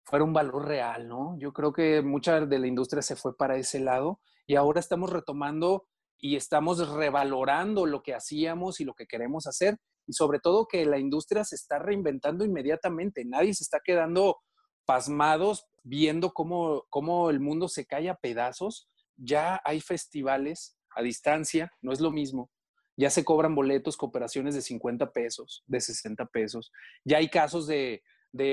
fuera 0.04 0.24
un 0.24 0.34
valor 0.34 0.68
real, 0.68 1.08
¿no? 1.08 1.38
Yo 1.40 1.52
creo 1.52 1.74
que 1.74 2.04
mucha 2.04 2.46
de 2.46 2.60
la 2.60 2.68
industria 2.68 3.02
se 3.02 3.16
fue 3.16 3.36
para 3.36 3.58
ese 3.58 3.80
lado 3.80 4.20
y 4.48 4.56
ahora 4.56 4.80
estamos 4.80 5.10
retomando 5.10 5.88
y 6.18 6.36
estamos 6.36 6.88
revalorando 6.90 7.86
lo 7.86 8.04
que 8.04 8.14
hacíamos 8.14 8.80
y 8.80 8.86
lo 8.86 8.94
que 8.94 9.08
queremos 9.08 9.48
hacer 9.48 9.78
y 10.08 10.14
sobre 10.14 10.40
todo 10.40 10.68
que 10.68 10.86
la 10.86 11.00
industria 11.00 11.44
se 11.44 11.56
está 11.56 11.80
reinventando 11.80 12.46
inmediatamente, 12.46 13.26
nadie 13.26 13.54
se 13.54 13.64
está 13.64 13.80
quedando 13.84 14.38
pasmados 14.86 15.66
viendo 15.84 16.32
cómo, 16.34 16.86
cómo 16.90 17.30
el 17.30 17.40
mundo 17.40 17.68
se 17.68 17.86
cae 17.86 18.10
a 18.10 18.16
pedazos, 18.16 18.90
ya 19.16 19.62
hay 19.64 19.82
festivales 19.82 20.78
a 20.96 21.02
distancia, 21.02 21.72
no 21.82 21.92
es 21.92 22.00
lo 22.00 22.12
mismo. 22.12 22.52
Ya 22.98 23.10
se 23.10 23.24
cobran 23.24 23.56
boletos, 23.56 23.98
cooperaciones 23.98 24.54
de 24.54 24.62
50 24.62 25.12
pesos, 25.12 25.64
de 25.66 25.80
60 25.80 26.26
pesos. 26.28 26.72
Ya 27.06 27.18
hay 27.18 27.30
casos 27.30 27.66
de, 27.68 28.04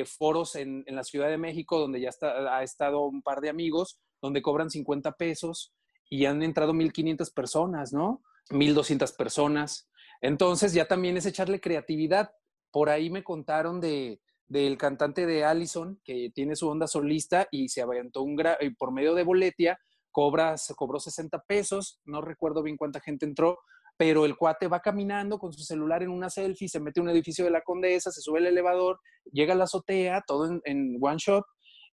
foros 0.07 0.55
en, 0.55 0.85
la 0.87 1.05
Ciudad 1.05 1.29
de 1.29 1.39
México 1.39 1.79
donde 1.79 2.01
ya 2.01 2.09
está, 2.09 2.57
ha 2.57 2.63
estado 2.63 3.05
un 3.07 3.23
par 3.23 3.41
de 3.41 3.51
amigos, 3.51 3.99
donde 4.23 4.43
cobran 4.43 4.71
50 4.71 5.13
pesos 5.13 5.75
y 6.09 6.27
han 6.27 6.43
entrado 6.43 6.73
1.500 6.73 7.33
personas, 7.33 7.93
¿no? 7.93 8.23
1.200 8.51 9.17
personas. 9.17 9.89
Entonces 10.21 10.73
ya 10.73 10.87
también 10.87 11.17
es 11.17 11.27
echarle 11.27 11.61
creatividad. 11.61 12.31
Por 12.71 12.91
ahí 12.91 13.11
me 13.11 13.23
contaron 13.23 13.81
de, 13.81 14.21
del 14.49 14.79
cantante 14.79 15.27
de 15.27 15.45
Allison, 15.45 16.01
que 16.05 16.31
tiene 16.35 16.57
su 16.57 16.69
onda 16.69 16.87
solista 16.87 17.47
y 17.51 17.69
se 17.69 17.83
aventó 17.83 18.23
un 18.23 18.37
por 18.79 18.93
medio 18.93 19.15
de 19.15 19.23
Boletia, 19.23 19.79
cobra, 20.11 20.57
se 20.57 20.75
cobró 20.75 20.99
60 20.99 21.45
pesos, 21.47 22.01
no 22.05 22.23
recuerdo 22.23 22.63
bien 22.63 22.77
cuánta 22.77 23.01
gente 23.01 23.27
entró, 23.27 23.59
pero 23.99 24.25
el 24.25 24.37
cuate 24.37 24.69
va 24.69 24.81
caminando 24.81 25.39
con 25.39 25.53
su 25.53 25.63
celular 25.63 26.03
en 26.03 26.11
una 26.11 26.31
selfie, 26.31 26.69
se 26.69 26.81
mete 26.81 27.01
a 27.01 27.03
un 27.03 27.11
edificio 27.11 27.45
de 27.45 27.51
la 27.51 27.63
Condesa, 27.63 28.11
se 28.11 28.23
sube 28.23 28.39
el 28.39 28.47
elevador, 28.47 29.01
llega 29.33 29.53
a 29.53 29.57
la 29.57 29.65
azotea, 29.65 30.23
todo 30.27 30.61
en, 30.65 30.99
one 31.01 31.19
shot, 31.19 31.45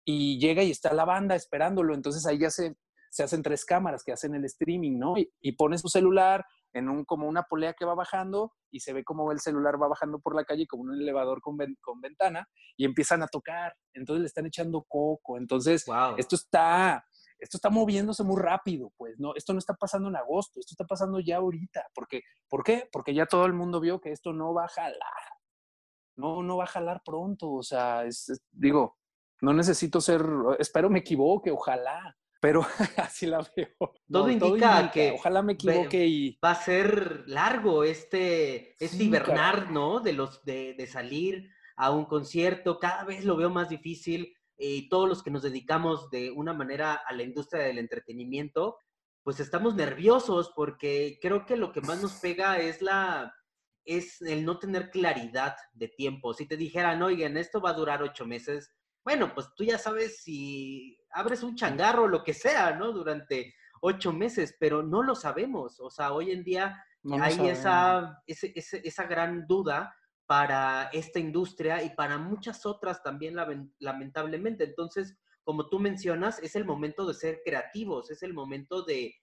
y 0.05 0.39
llega 0.39 0.63
y 0.63 0.71
está 0.71 0.93
la 0.93 1.07
banda 1.07 1.35
esperándolo. 1.35 1.95
Entonces 1.95 2.27
ahí 2.27 2.39
ya 2.39 2.51
se, 2.51 2.77
se 3.15 3.23
hacen 3.23 3.43
tres 3.43 3.65
cámaras 3.65 4.03
que 4.03 4.13
hacen 4.13 4.35
el 4.35 4.45
streaming, 4.45 4.99
¿no? 4.99 5.17
Y, 5.17 5.33
y 5.41 5.53
pone 5.53 5.79
su 5.79 5.89
celular 5.89 6.45
en 6.73 6.89
un, 6.89 7.05
como 7.05 7.29
una 7.29 7.45
polea 7.45 7.75
que 7.75 7.85
va 7.85 7.95
bajando 7.95 8.53
y 8.73 8.81
se 8.81 8.93
ve 8.93 9.05
como 9.05 9.31
el 9.31 9.39
celular 9.39 9.81
va 9.81 9.87
bajando 9.87 10.19
por 10.19 10.35
la 10.35 10.45
calle 10.45 10.67
como 10.67 10.83
un 10.83 11.01
elevador 11.01 11.41
con, 11.41 11.57
con 11.81 12.01
ventana 12.01 12.49
y 12.77 12.85
empiezan 12.85 13.23
a 13.23 13.29
tocar. 13.29 13.73
Entonces 13.93 14.23
le 14.23 14.27
están 14.27 14.47
echando 14.47 14.85
coco. 14.89 15.39
Entonces, 15.39 15.85
esto 16.19 16.35
está 16.35 17.05
esto 17.39 17.59
está 17.59 17.69
moviéndose 17.69 18.25
muy 18.25 18.41
rápido, 18.41 18.91
pues 18.97 19.19
no, 19.19 19.35
esto 19.35 19.53
no 19.53 19.59
está 19.59 19.75
pasando 19.75 20.09
en 20.09 20.17
agosto, 20.17 20.61
esto 20.61 20.73
está 20.73 20.85
pasando 20.85 21.21
ya 21.21 21.37
ahorita. 21.37 21.87
Porque, 21.95 22.23
¿Por 22.49 22.65
qué? 22.65 22.89
Porque 22.91 23.13
ya 23.13 23.27
todo 23.27 23.45
el 23.45 23.53
mundo 23.53 23.81
vio 23.81 24.01
que 24.01 24.13
esto 24.13 24.33
no 24.33 24.55
va 24.55 24.65
a 24.65 24.69
jalar. 24.69 24.99
No, 26.17 26.43
no 26.43 26.57
va 26.57 26.65
a 26.65 26.69
jalar 26.69 27.03
pronto. 27.05 27.53
O 27.53 27.63
sea, 27.63 28.05
digo, 28.51 28.97
no 29.43 29.53
necesito 29.53 30.01
ser, 30.01 30.25
espero 30.59 30.89
me 30.89 31.01
equivoque, 31.01 31.51
ojalá. 31.51 32.17
Pero 32.45 32.61
así 32.99 33.25
la 33.25 33.39
veo. 33.57 33.95
Todo, 34.07 34.29
indica, 34.29 34.91
que 34.91 35.13
ojalá 35.13 35.41
me 35.41 35.55
equivoque 35.55 36.07
y 36.07 36.39
va 36.45 36.51
a 36.51 36.63
ser 36.63 37.25
largo 37.27 37.85
este, 37.85 38.77
este 38.85 39.03
hibernar, 39.03 39.71
¿no? 39.71 40.01
De 40.01 40.13
los 40.13 40.45
de, 40.45 40.75
de 40.75 40.87
salir 40.87 41.49
a 41.75 41.91
un 41.91 42.05
concierto, 42.05 42.79
cada 42.79 43.05
vez 43.05 43.25
lo 43.25 43.39
veo 43.39 43.49
más 43.49 43.71
difícil 43.71 44.37
y 44.59 44.91
todos 44.91 45.09
los 45.09 45.23
que 45.23 45.31
nos 45.31 45.41
dedicamos 45.41 46.11
de 46.11 46.33
una 46.33 46.53
manera 46.53 46.93
a 46.93 47.15
la 47.15 47.23
industria 47.23 47.63
del 47.63 47.79
entretenimiento, 47.79 48.77
pues 49.23 49.41
estamos 49.41 49.75
nerviosos 49.75 50.53
porque 50.55 51.19
creo 51.23 51.47
que 51.47 51.57
lo 51.57 51.73
que 51.73 51.81
más 51.81 52.03
nos 52.03 52.13
pega 52.21 52.59
es 52.59 52.83
la 52.83 53.35
es 53.87 54.21
el 54.21 54.45
no 54.45 54.59
tener 54.59 54.91
claridad 54.91 55.57
de 55.73 55.89
tiempo. 55.89 56.35
Si 56.35 56.47
te 56.47 56.59
dijeran, 56.59 57.03
oigan, 57.03 57.39
esto 57.39 57.63
va 57.63 57.71
a 57.71 57.75
durar 57.75 58.03
ocho 58.03 58.27
meses, 58.27 58.71
bueno, 59.05 59.33
pues 59.35 59.49
tú 59.55 59.65
ya 59.65 59.79
sabes 59.79 60.23
si 60.23 60.99
abres 61.11 61.43
un 61.43 61.55
changarro 61.55 62.05
o 62.05 62.09
lo 62.09 62.25
que 62.25 62.33
sea, 62.33 62.75
¿no? 62.75 62.93
Durante 62.93 63.55
ocho 63.81 64.13
meses, 64.13 64.57
pero 64.59 64.83
no 64.83 65.03
lo 65.03 65.15
sabemos. 65.15 65.79
O 65.81 65.91
sea, 65.91 66.13
hoy 66.13 66.31
en 66.31 66.43
día 66.43 66.83
hay 67.21 67.49
esa, 67.49 68.23
esa 68.27 69.05
gran 69.05 69.47
duda 69.47 69.95
para 70.27 70.85
esta 70.93 71.19
industria 71.19 71.83
y 71.83 71.91
para 71.91 72.17
muchas 72.17 72.65
otras 72.65 73.03
también 73.03 73.37
lamentablemente. 73.79 74.65
Entonces, 74.65 75.19
como 75.43 75.69
tú 75.69 75.79
mencionas, 75.79 76.39
es 76.43 76.57
el 76.57 76.65
momento 76.65 77.07
de 77.07 77.13
ser 77.13 77.43
creativos, 77.45 78.11
es 78.11 78.23
el 78.23 78.33
momento 78.33 78.83
de, 78.85 79.15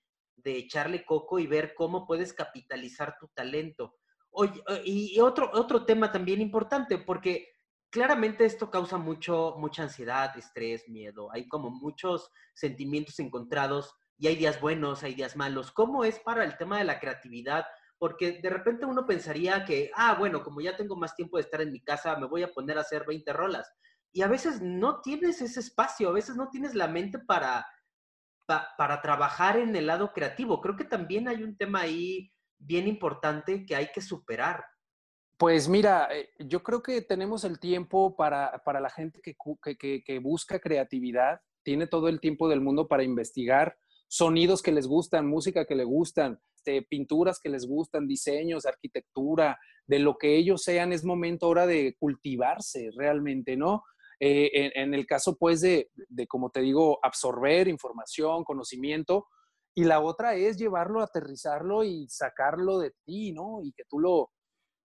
echarle 0.43 1.05
coco 1.05 1.37
y 1.37 1.45
ver 1.45 1.73
cómo 1.75 2.07
puedes 2.07 2.33
capitalizar 2.33 3.15
tu 3.19 3.27
talento. 3.29 3.95
Oye, 4.31 4.63
eh, 4.69 4.81
y 4.85 5.19
otro, 5.19 5.51
otro 5.53 5.85
tema 5.85 6.11
también 6.11 6.41
importante, 6.41 6.97
porque 6.97 7.49
claramente 7.91 8.45
esto 8.45 8.71
causa 8.71 8.97
mucho, 8.97 9.55
mucha 9.59 9.83
ansiedad, 9.83 10.35
estrés, 10.37 10.89
miedo. 10.89 11.31
Hay 11.31 11.47
como 11.47 11.69
muchos 11.69 12.31
sentimientos 12.55 13.19
encontrados 13.19 13.93
y 14.17 14.27
hay 14.27 14.35
días 14.35 14.59
buenos, 14.59 15.03
hay 15.03 15.13
días 15.13 15.35
malos. 15.35 15.71
¿Cómo 15.71 16.03
es 16.03 16.19
para 16.19 16.43
el 16.43 16.57
tema 16.57 16.79
de 16.79 16.85
la 16.85 16.99
creatividad? 16.99 17.65
porque 18.01 18.39
de 18.41 18.49
repente 18.49 18.87
uno 18.87 19.05
pensaría 19.05 19.63
que, 19.63 19.91
ah, 19.93 20.15
bueno, 20.17 20.41
como 20.41 20.59
ya 20.59 20.75
tengo 20.75 20.95
más 20.95 21.15
tiempo 21.15 21.37
de 21.37 21.43
estar 21.43 21.61
en 21.61 21.71
mi 21.71 21.83
casa, 21.83 22.15
me 22.15 22.25
voy 22.25 22.41
a 22.41 22.51
poner 22.51 22.79
a 22.79 22.81
hacer 22.81 23.05
20 23.05 23.31
rolas. 23.31 23.71
Y 24.11 24.23
a 24.23 24.27
veces 24.27 24.59
no 24.59 25.01
tienes 25.01 25.39
ese 25.39 25.59
espacio, 25.59 26.09
a 26.09 26.11
veces 26.11 26.35
no 26.35 26.49
tienes 26.49 26.73
la 26.73 26.87
mente 26.87 27.19
para, 27.19 27.63
para 28.47 29.03
trabajar 29.03 29.57
en 29.57 29.75
el 29.75 29.85
lado 29.85 30.13
creativo. 30.13 30.61
Creo 30.61 30.75
que 30.75 30.83
también 30.83 31.27
hay 31.27 31.43
un 31.43 31.55
tema 31.55 31.81
ahí 31.81 32.33
bien 32.57 32.87
importante 32.87 33.67
que 33.67 33.75
hay 33.75 33.91
que 33.91 34.01
superar. 34.01 34.65
Pues 35.41 35.67
mira, 35.67 36.07
eh, 36.11 36.29
yo 36.37 36.61
creo 36.61 36.83
que 36.83 37.01
tenemos 37.01 37.43
el 37.45 37.59
tiempo 37.59 38.15
para, 38.15 38.61
para 38.63 38.79
la 38.79 38.91
gente 38.91 39.21
que, 39.23 39.35
que, 39.75 40.03
que 40.03 40.19
busca 40.19 40.59
creatividad, 40.59 41.41
tiene 41.63 41.87
todo 41.87 42.09
el 42.09 42.19
tiempo 42.19 42.47
del 42.47 42.61
mundo 42.61 42.87
para 42.87 43.01
investigar 43.01 43.75
sonidos 44.07 44.61
que 44.61 44.71
les 44.71 44.85
gustan, 44.85 45.25
música 45.25 45.65
que 45.65 45.73
les 45.73 45.87
gustan, 45.87 46.39
este, 46.55 46.83
pinturas 46.83 47.39
que 47.39 47.49
les 47.49 47.65
gustan, 47.65 48.07
diseños, 48.07 48.67
arquitectura, 48.67 49.57
de 49.87 49.97
lo 49.97 50.15
que 50.19 50.37
ellos 50.37 50.61
sean, 50.61 50.93
es 50.93 51.03
momento 51.03 51.47
ahora 51.47 51.65
de 51.65 51.95
cultivarse 51.97 52.91
realmente, 52.95 53.57
¿no? 53.57 53.81
Eh, 54.19 54.71
en, 54.75 54.93
el 54.93 55.07
caso, 55.07 55.37
pues, 55.39 55.61
de, 55.61 55.89
como 56.29 56.51
te 56.51 56.61
digo, 56.61 56.99
absorber 57.01 57.67
información, 57.67 58.43
conocimiento, 58.43 59.25
y 59.73 59.85
la 59.85 60.01
otra 60.01 60.35
es 60.35 60.57
llevarlo, 60.57 61.01
aterrizarlo 61.01 61.83
y 61.83 62.07
sacarlo 62.09 62.77
de 62.77 62.93
ti, 63.03 63.31
¿no? 63.31 63.63
Y 63.63 63.71
que 63.71 63.85
tú 63.89 63.99
lo, 63.99 64.29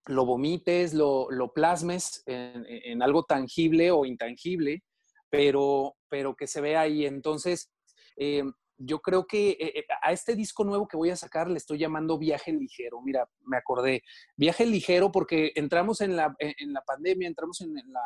lo 0.06 0.24
vomites, 0.24 0.94
lo, 0.94 1.30
lo 1.30 1.52
plasmes 1.52 2.22
en, 2.26 3.02
algo 3.02 3.24
tangible 3.24 3.90
o 3.90 4.04
intangible, 4.04 4.82
pero, 5.30 5.96
pero 6.08 6.34
que 6.36 6.46
se 6.46 6.60
vea 6.60 6.82
ahí. 6.82 7.04
Entonces, 7.06 7.70
eh, 8.16 8.44
yo 8.78 9.00
creo 9.00 9.26
que 9.26 9.50
eh, 9.50 9.78
eh, 9.78 9.84
a 10.02 10.12
este 10.12 10.36
disco 10.36 10.64
nuevo 10.64 10.86
que 10.86 10.96
voy 10.96 11.10
a 11.10 11.16
sacar 11.16 11.48
le 11.50 11.56
estoy 11.56 11.78
llamando 11.78 12.18
Viaje 12.18 12.52
Ligero. 12.52 13.00
Mira, 13.02 13.28
me 13.44 13.56
acordé. 13.56 14.02
Viaje 14.36 14.66
Ligero 14.66 15.10
porque 15.10 15.52
entramos 15.56 16.00
en 16.00 16.16
la, 16.16 16.34
en 16.38 16.72
la 16.72 16.82
pandemia, 16.82 17.26
entramos 17.26 17.60
en 17.60 17.74
la, 17.74 18.00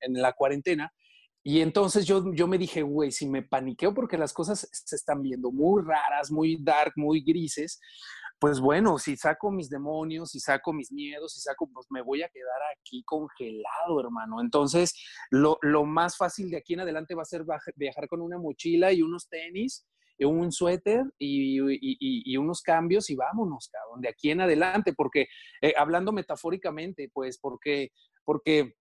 en, 0.00 0.12
la 0.14 0.32
cuarentena. 0.34 0.92
Y 1.42 1.62
entonces 1.62 2.04
yo, 2.04 2.32
yo 2.34 2.46
me 2.46 2.58
dije, 2.58 2.82
güey, 2.82 3.10
si 3.10 3.26
me 3.26 3.42
paniqueo 3.42 3.94
porque 3.94 4.18
las 4.18 4.32
cosas 4.32 4.68
se 4.70 4.96
están 4.96 5.22
viendo 5.22 5.50
muy 5.50 5.82
raras, 5.82 6.30
muy 6.30 6.58
dark, 6.60 6.92
muy 6.96 7.22
grises, 7.22 7.80
pues 8.38 8.60
bueno, 8.60 8.98
si 8.98 9.16
saco 9.16 9.50
mis 9.50 9.68
demonios, 9.68 10.30
si 10.30 10.40
saco 10.40 10.72
mis 10.72 10.92
miedos, 10.92 11.32
si 11.32 11.40
saco, 11.40 11.68
pues 11.72 11.86
me 11.90 12.02
voy 12.02 12.22
a 12.22 12.28
quedar 12.28 12.60
aquí 12.78 13.02
congelado, 13.04 14.00
hermano. 14.00 14.40
Entonces, 14.40 14.94
lo, 15.30 15.58
más 15.84 16.16
fácil 16.16 16.50
de 16.50 16.58
aquí 16.58 16.74
en 16.74 16.80
adelante 16.80 17.14
va 17.14 17.22
a 17.22 17.26
ser 17.26 17.44
viajar 17.74 18.08
con 18.08 18.20
una 18.20 18.38
mochila 18.38 18.92
y 18.92 19.02
unos 19.02 19.28
tenis, 19.28 19.86
y 20.18 20.24
un 20.24 20.50
suéter 20.52 21.04
y, 21.18 22.36
unos 22.36 22.62
cambios 22.62 23.08
y 23.10 23.16
vámonos, 23.16 23.70
cabrón, 23.72 24.00
de 24.00 24.08
aquí 24.08 24.30
en 24.30 24.40
adelante, 24.40 24.92
porque 24.92 25.26
eh, 25.62 25.74
hablando 25.76 26.12
metafóricamente, 26.12 27.10
pues 27.12 27.38
porque, 27.38 27.90
porque 28.24 28.74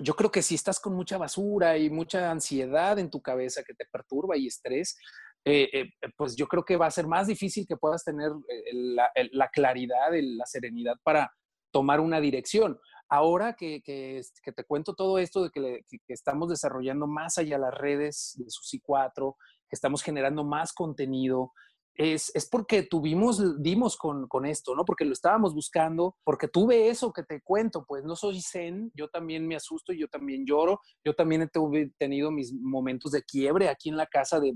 yo 0.00 0.14
creo 0.14 0.30
que 0.30 0.42
si 0.42 0.54
estás 0.54 0.78
con 0.80 0.94
mucha 0.94 1.18
basura 1.18 1.76
y 1.76 1.90
mucha 1.90 2.30
ansiedad 2.30 2.98
en 2.98 3.10
tu 3.10 3.20
cabeza 3.20 3.62
que 3.64 3.74
te 3.74 3.86
perturba 3.90 4.36
y 4.36 4.46
estrés, 4.46 4.96
eh, 5.44 5.70
eh, 5.72 6.10
pues 6.16 6.36
yo 6.36 6.46
creo 6.46 6.64
que 6.64 6.76
va 6.76 6.86
a 6.86 6.90
ser 6.90 7.06
más 7.06 7.26
difícil 7.26 7.66
que 7.66 7.76
puedas 7.76 8.04
tener 8.04 8.30
eh, 8.48 9.30
la, 9.32 9.48
claridad, 9.48 10.10
la 10.12 10.46
serenidad 10.46 10.96
para 11.02 11.32
tomar 11.70 12.00
una 12.00 12.20
dirección. 12.20 12.78
ahora 13.08 13.54
que, 13.54 13.80
te 13.84 14.64
cuento 14.64 14.94
todo 14.94 15.18
esto 15.18 15.44
de 15.44 15.50
que, 15.50 15.84
estamos 16.08 16.50
desarrollando 16.50 17.06
más 17.06 17.38
allá 17.38 17.56
las 17.56 17.74
redes 17.74 18.34
de 18.36 18.50
Susi 18.50 18.80
4, 18.80 19.36
que 19.68 19.74
estamos 19.74 20.02
generando 20.02 20.44
más 20.44 20.72
contenido, 20.72 21.52
es, 21.94 22.30
es, 22.34 22.48
porque 22.48 22.84
tuvimos, 22.84 23.60
dimos 23.60 23.96
con, 23.96 24.28
con, 24.28 24.46
esto, 24.46 24.76
¿no? 24.76 24.84
Porque 24.84 25.04
lo 25.04 25.12
estábamos 25.12 25.52
buscando, 25.52 26.16
porque 26.22 26.46
tuve 26.46 26.90
eso 26.90 27.12
que 27.12 27.24
te 27.24 27.40
cuento, 27.40 27.84
pues 27.88 28.04
no 28.04 28.14
soy 28.14 28.40
zen, 28.40 28.92
yo 28.94 29.08
también 29.08 29.48
me 29.48 29.56
asusto, 29.56 29.92
yo 29.92 30.06
también 30.06 30.46
lloro, 30.46 30.80
yo 31.04 31.14
también 31.14 31.42
he 31.42 31.90
tenido 31.98 32.30
mis 32.30 32.52
momentos 32.52 33.10
de 33.12 33.22
quiebre 33.24 33.68
aquí 33.68 33.88
en 33.88 33.96
la 33.96 34.06
casa 34.06 34.38
de, 34.38 34.54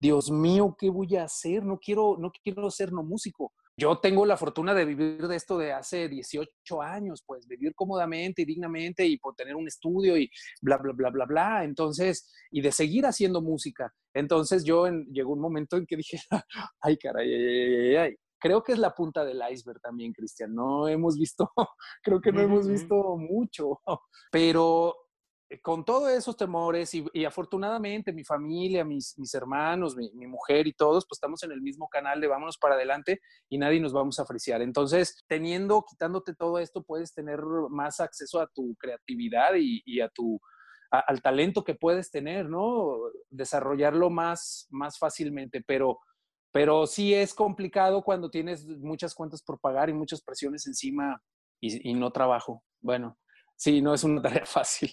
Dios 0.00 0.30
mío, 0.30 0.74
¿qué 0.78 0.90
voy 0.90 1.16
a 1.16 1.24
hacer? 1.24 1.64
No 1.64 1.78
quiero, 1.78 2.16
no 2.18 2.32
quiero 2.42 2.70
ser 2.70 2.92
no 2.92 3.02
músico 3.02 3.52
yo 3.80 3.98
tengo 3.98 4.26
la 4.26 4.36
fortuna 4.36 4.74
de 4.74 4.84
vivir 4.84 5.26
de 5.26 5.36
esto 5.36 5.56
de 5.56 5.72
hace 5.72 6.06
18 6.06 6.82
años, 6.82 7.24
pues 7.26 7.46
vivir 7.46 7.74
cómodamente 7.74 8.42
y 8.42 8.44
dignamente 8.44 9.06
y 9.06 9.16
por 9.16 9.34
tener 9.34 9.56
un 9.56 9.66
estudio 9.66 10.18
y 10.18 10.30
bla, 10.60 10.76
bla, 10.76 10.92
bla, 10.92 11.08
bla, 11.08 11.24
bla. 11.24 11.64
Entonces, 11.64 12.30
y 12.50 12.60
de 12.60 12.72
seguir 12.72 13.06
haciendo 13.06 13.40
música. 13.40 13.90
Entonces 14.12 14.64
yo 14.64 14.86
llegó 14.86 15.32
un 15.32 15.40
momento 15.40 15.78
en 15.78 15.86
que 15.86 15.96
dije, 15.96 16.18
ay, 16.82 16.98
caray, 16.98 17.32
ay, 17.32 17.96
ay, 17.96 18.16
Creo 18.38 18.62
que 18.62 18.72
es 18.72 18.78
la 18.78 18.94
punta 18.94 19.24
del 19.24 19.40
iceberg 19.50 19.80
también, 19.80 20.12
Cristian. 20.12 20.54
No 20.54 20.86
hemos 20.88 21.18
visto, 21.18 21.50
creo 22.02 22.20
que 22.20 22.32
no 22.32 22.40
hemos 22.40 22.68
visto 22.68 23.16
mucho, 23.16 23.80
pero 24.30 24.94
con 25.58 25.84
todos 25.84 26.10
esos 26.10 26.36
temores 26.36 26.94
y, 26.94 27.24
afortunadamente 27.24 28.12
mi 28.12 28.24
familia, 28.24 28.84
mis, 28.84 29.18
mis 29.18 29.34
hermanos, 29.34 29.96
mi, 29.96 30.26
mujer 30.26 30.66
y 30.66 30.72
todos, 30.72 31.04
pues 31.08 31.16
estamos 31.16 31.42
en 31.42 31.50
el 31.50 31.60
mismo 31.60 31.88
canal 31.88 32.20
de 32.20 32.28
vámonos 32.28 32.56
para 32.56 32.76
adelante 32.76 33.20
y 33.48 33.58
nadie 33.58 33.80
nos 33.80 33.92
vamos 33.92 34.20
a 34.20 34.24
friciar. 34.24 34.62
Entonces, 34.62 35.24
teniendo, 35.26 35.84
quitándote 35.88 36.34
todo 36.34 36.58
esto, 36.58 36.82
puedes 36.84 37.12
tener 37.12 37.40
más 37.68 37.98
acceso 38.00 38.40
a 38.40 38.46
tu 38.46 38.76
creatividad 38.76 39.54
y, 39.56 40.00
a 40.00 40.08
tu, 40.08 40.40
al 40.90 41.20
talento 41.20 41.64
que 41.64 41.74
puedes 41.74 42.10
tener, 42.10 42.48
¿no? 42.48 42.96
Desarrollarlo 43.28 44.08
más, 44.08 44.68
más 44.70 44.98
fácilmente, 44.98 45.62
pero, 45.66 45.98
pero 46.52 46.86
sí 46.86 47.12
es 47.12 47.34
complicado 47.34 48.02
cuando 48.02 48.30
tienes 48.30 48.66
muchas 48.66 49.14
cuentas 49.14 49.42
por 49.42 49.58
pagar 49.58 49.90
y 49.90 49.94
muchas 49.94 50.22
presiones 50.22 50.66
encima 50.68 51.20
y, 51.60 51.90
y 51.90 51.94
no 51.94 52.12
trabajo. 52.12 52.62
Bueno, 52.80 53.18
sí, 53.56 53.82
no 53.82 53.94
es 53.94 54.04
una 54.04 54.22
tarea 54.22 54.46
fácil. 54.46 54.90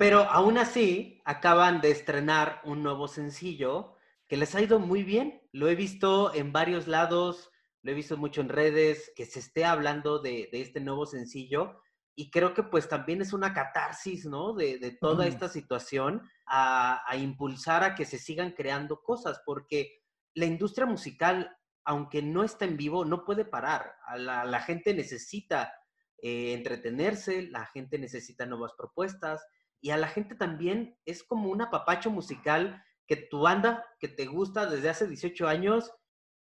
Pero 0.00 0.22
aún 0.22 0.56
así, 0.56 1.20
acaban 1.26 1.82
de 1.82 1.90
estrenar 1.90 2.62
un 2.64 2.82
nuevo 2.82 3.06
sencillo 3.06 3.96
que 4.28 4.38
les 4.38 4.54
ha 4.54 4.62
ido 4.62 4.78
muy 4.78 5.02
bien. 5.02 5.42
Lo 5.52 5.68
he 5.68 5.74
visto 5.74 6.32
en 6.32 6.52
varios 6.52 6.88
lados, 6.88 7.50
lo 7.82 7.92
he 7.92 7.94
visto 7.94 8.16
mucho 8.16 8.40
en 8.40 8.48
redes, 8.48 9.12
que 9.14 9.26
se 9.26 9.40
esté 9.40 9.66
hablando 9.66 10.18
de, 10.18 10.48
este 10.52 10.80
nuevo 10.80 11.04
sencillo. 11.04 11.82
Y 12.14 12.30
creo 12.30 12.54
que 12.54 12.62
pues 12.62 12.88
también 12.88 13.20
es 13.20 13.34
una 13.34 13.52
catarsis, 13.52 14.24
¿no? 14.24 14.54
De, 14.54 14.96
toda 15.02 15.26
esta 15.26 15.50
situación 15.50 16.22
a, 16.46 17.04
impulsar 17.18 17.84
a 17.84 17.94
que 17.94 18.06
se 18.06 18.18
sigan 18.18 18.52
creando 18.52 19.02
cosas, 19.02 19.42
porque 19.44 20.00
la 20.32 20.46
industria 20.46 20.86
musical, 20.86 21.54
aunque 21.84 22.22
no 22.22 22.42
está 22.42 22.64
en 22.64 22.78
vivo, 22.78 23.04
no 23.04 23.22
puede 23.22 23.44
parar. 23.44 23.96
la, 24.16 24.60
gente 24.62 24.94
necesita 24.94 25.74
eh, 26.22 26.54
entretenerse, 26.54 27.42
la 27.50 27.66
gente 27.66 27.98
necesita 27.98 28.46
nuevas 28.46 28.72
propuestas, 28.78 29.44
y 29.80 29.90
a 29.90 29.96
la 29.96 30.08
gente 30.08 30.34
también 30.34 30.96
es 31.04 31.22
como 31.22 31.50
un 31.50 31.62
apapacho 31.62 32.10
musical 32.10 32.82
que 33.06 33.16
tu 33.16 33.40
banda, 33.40 33.84
que 33.98 34.08
te 34.08 34.26
gusta 34.26 34.66
desde 34.66 34.90
hace 34.90 35.06
18 35.06 35.48
años, 35.48 35.92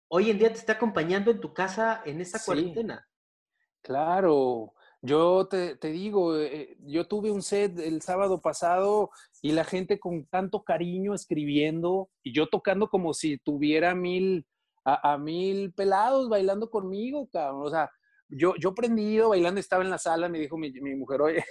hoy 0.09 0.29
en 0.29 0.37
día 0.37 0.49
te 0.49 0.59
está 0.59 0.73
acompañando 0.73 1.31
en 1.31 1.39
tu 1.39 1.53
casa 1.53 2.01
en 2.05 2.21
esta 2.21 2.39
cuarentena. 2.43 3.07
Claro, 3.81 4.73
yo 5.01 5.47
te, 5.47 5.75
digo, 5.81 6.37
eh, 6.37 6.77
yo 6.81 7.07
tuve 7.07 7.31
un 7.31 7.41
set 7.41 7.79
el 7.79 8.01
sábado 8.03 8.41
pasado 8.41 9.09
y 9.41 9.53
la 9.53 9.63
gente 9.63 9.99
con 9.99 10.27
tanto 10.27 10.63
cariño 10.63 11.15
escribiendo 11.15 12.09
y 12.21 12.33
yo 12.33 12.47
tocando 12.47 12.89
como 12.89 13.13
si 13.13 13.39
tuviera 13.39 13.95
mil, 13.95 14.45
a, 14.85 15.17
mil 15.17 15.73
pelados 15.73 16.29
bailando 16.29 16.69
conmigo, 16.69 17.27
cabrón. 17.31 17.65
O 17.65 17.69
sea, 17.71 17.89
yo, 18.29 18.53
yo 18.59 18.75
prendido, 18.75 19.29
bailando, 19.29 19.59
estaba 19.59 19.83
en 19.83 19.89
la 19.89 19.97
sala, 19.97 20.29
me 20.29 20.37
dijo 20.37 20.57
mi, 20.57 20.71
mi 20.73 20.93
mujer, 20.93 21.21
oye, 21.21 21.43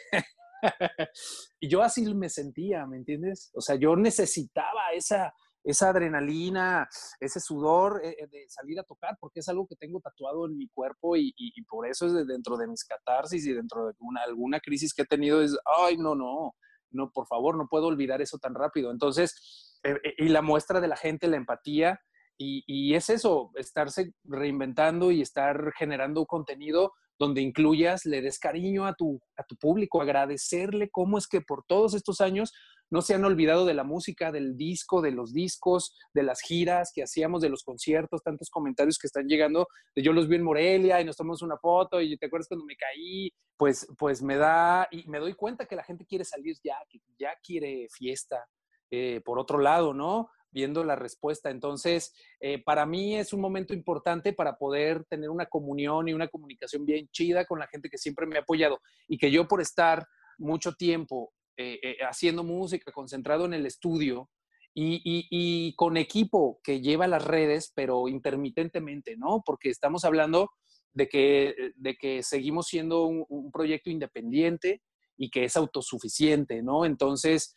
y 1.60 1.68
yo 1.68 1.82
así 1.82 2.14
me 2.14 2.28
sentía, 2.28 2.86
¿me 2.86 2.96
entiendes? 2.96 3.50
O 3.54 3.60
sea, 3.60 3.76
yo 3.76 3.96
necesitaba 3.96 4.92
esa, 4.92 5.32
esa 5.64 5.90
adrenalina, 5.90 6.88
ese 7.18 7.40
sudor 7.40 8.00
eh, 8.02 8.16
eh, 8.18 8.26
de 8.28 8.48
salir 8.48 8.78
a 8.78 8.84
tocar, 8.84 9.16
porque 9.20 9.40
es 9.40 9.48
algo 9.48 9.66
que 9.66 9.76
tengo 9.76 10.00
tatuado 10.00 10.46
en 10.46 10.56
mi 10.56 10.68
cuerpo 10.68 11.16
y, 11.16 11.32
por 11.68 11.86
eso 11.86 12.06
es 12.06 12.26
dentro 12.26 12.56
de 12.56 12.66
mis 12.66 12.84
catarsis 12.84 13.46
y 13.46 13.52
dentro 13.52 13.86
de 13.86 13.94
una, 14.00 14.22
alguna 14.22 14.60
crisis 14.60 14.94
que 14.94 15.02
he 15.02 15.06
tenido, 15.06 15.42
es, 15.42 15.56
ay, 15.78 15.96
no, 15.96 16.14
no, 16.14 16.54
no, 16.90 17.10
por 17.10 17.26
favor, 17.26 17.56
no 17.56 17.68
puedo 17.68 17.86
olvidar 17.86 18.20
eso 18.20 18.38
tan 18.38 18.54
rápido. 18.54 18.90
Entonces, 18.90 19.78
eh, 19.84 19.98
y 20.18 20.28
la 20.28 20.42
muestra 20.42 20.80
de 20.80 20.88
la 20.88 20.96
gente, 20.96 21.28
la 21.28 21.36
empatía, 21.36 22.00
y, 22.36 22.64
y, 22.66 22.94
es 22.94 23.10
eso, 23.10 23.50
estarse 23.56 24.14
reinventando 24.24 25.10
y 25.10 25.20
estar 25.20 25.72
generando 25.76 26.24
contenido 26.24 26.94
donde 27.20 27.42
incluyas, 27.42 28.06
le 28.06 28.22
des 28.22 28.38
cariño 28.38 28.86
a 28.86 28.94
tu, 28.94 29.20
a 29.36 29.44
tu 29.44 29.54
público, 29.56 30.00
agradecerle 30.00 30.88
cómo 30.90 31.18
es 31.18 31.28
que 31.28 31.42
por 31.42 31.64
todos 31.66 31.92
estos 31.92 32.22
años 32.22 32.50
no 32.90 33.02
se 33.02 33.14
han 33.14 33.24
olvidado 33.26 33.66
de 33.66 33.74
la 33.74 33.84
música, 33.84 34.32
del 34.32 34.56
disco, 34.56 35.02
de 35.02 35.12
los 35.12 35.34
discos, 35.34 35.94
de 36.14 36.22
las 36.22 36.40
giras 36.40 36.90
que 36.94 37.02
hacíamos, 37.02 37.42
de 37.42 37.50
los 37.50 37.62
conciertos, 37.62 38.22
tantos 38.22 38.48
comentarios 38.48 38.98
que 38.98 39.06
están 39.06 39.28
llegando, 39.28 39.68
de 39.94 40.02
yo 40.02 40.14
los 40.14 40.28
vi 40.28 40.36
en 40.36 40.44
Morelia 40.44 40.98
y 40.98 41.04
nos 41.04 41.16
tomamos 41.16 41.42
una 41.42 41.58
foto 41.58 42.00
y 42.00 42.16
te 42.16 42.26
acuerdas 42.26 42.48
cuando 42.48 42.64
me 42.64 42.74
caí, 42.74 43.30
pues, 43.58 43.86
pues 43.98 44.22
me 44.22 44.36
da, 44.36 44.88
y 44.90 45.06
me 45.06 45.18
doy 45.18 45.34
cuenta 45.34 45.66
que 45.66 45.76
la 45.76 45.84
gente 45.84 46.06
quiere 46.06 46.24
salir 46.24 46.56
ya, 46.64 46.78
que 46.88 47.00
ya 47.18 47.34
quiere 47.42 47.86
fiesta. 47.92 48.46
Eh, 48.90 49.20
por 49.24 49.38
otro 49.38 49.58
lado, 49.58 49.94
¿no? 49.94 50.30
Viendo 50.50 50.84
la 50.84 50.96
respuesta. 50.96 51.50
Entonces, 51.50 52.12
eh, 52.40 52.62
para 52.62 52.86
mí 52.86 53.16
es 53.16 53.32
un 53.32 53.40
momento 53.40 53.72
importante 53.72 54.32
para 54.32 54.56
poder 54.56 55.04
tener 55.04 55.30
una 55.30 55.46
comunión 55.46 56.08
y 56.08 56.12
una 56.12 56.28
comunicación 56.28 56.84
bien 56.84 57.08
chida 57.12 57.44
con 57.44 57.58
la 57.58 57.68
gente 57.68 57.88
que 57.88 57.98
siempre 57.98 58.26
me 58.26 58.36
ha 58.36 58.40
apoyado 58.40 58.80
y 59.08 59.18
que 59.18 59.30
yo 59.30 59.46
por 59.46 59.60
estar 59.60 60.06
mucho 60.38 60.72
tiempo 60.72 61.32
eh, 61.56 61.78
eh, 61.82 61.96
haciendo 62.02 62.42
música, 62.42 62.92
concentrado 62.92 63.44
en 63.44 63.54
el 63.54 63.66
estudio 63.66 64.30
y, 64.72 65.74
con 65.76 65.96
equipo 65.96 66.60
que 66.62 66.80
lleva 66.80 67.06
las 67.06 67.24
redes, 67.24 67.72
pero 67.74 68.08
intermitentemente, 68.08 69.16
¿no? 69.16 69.42
Porque 69.44 69.68
estamos 69.68 70.04
hablando 70.04 70.50
de 70.92 71.08
que, 71.08 71.72
de 71.74 71.96
que 71.96 72.22
seguimos 72.22 72.68
siendo 72.68 73.04
un, 73.04 73.50
proyecto 73.52 73.90
independiente 73.90 74.80
y 75.18 75.28
que 75.28 75.44
es 75.44 75.56
autosuficiente, 75.56 76.62
¿no? 76.62 76.84
Entonces, 76.84 77.56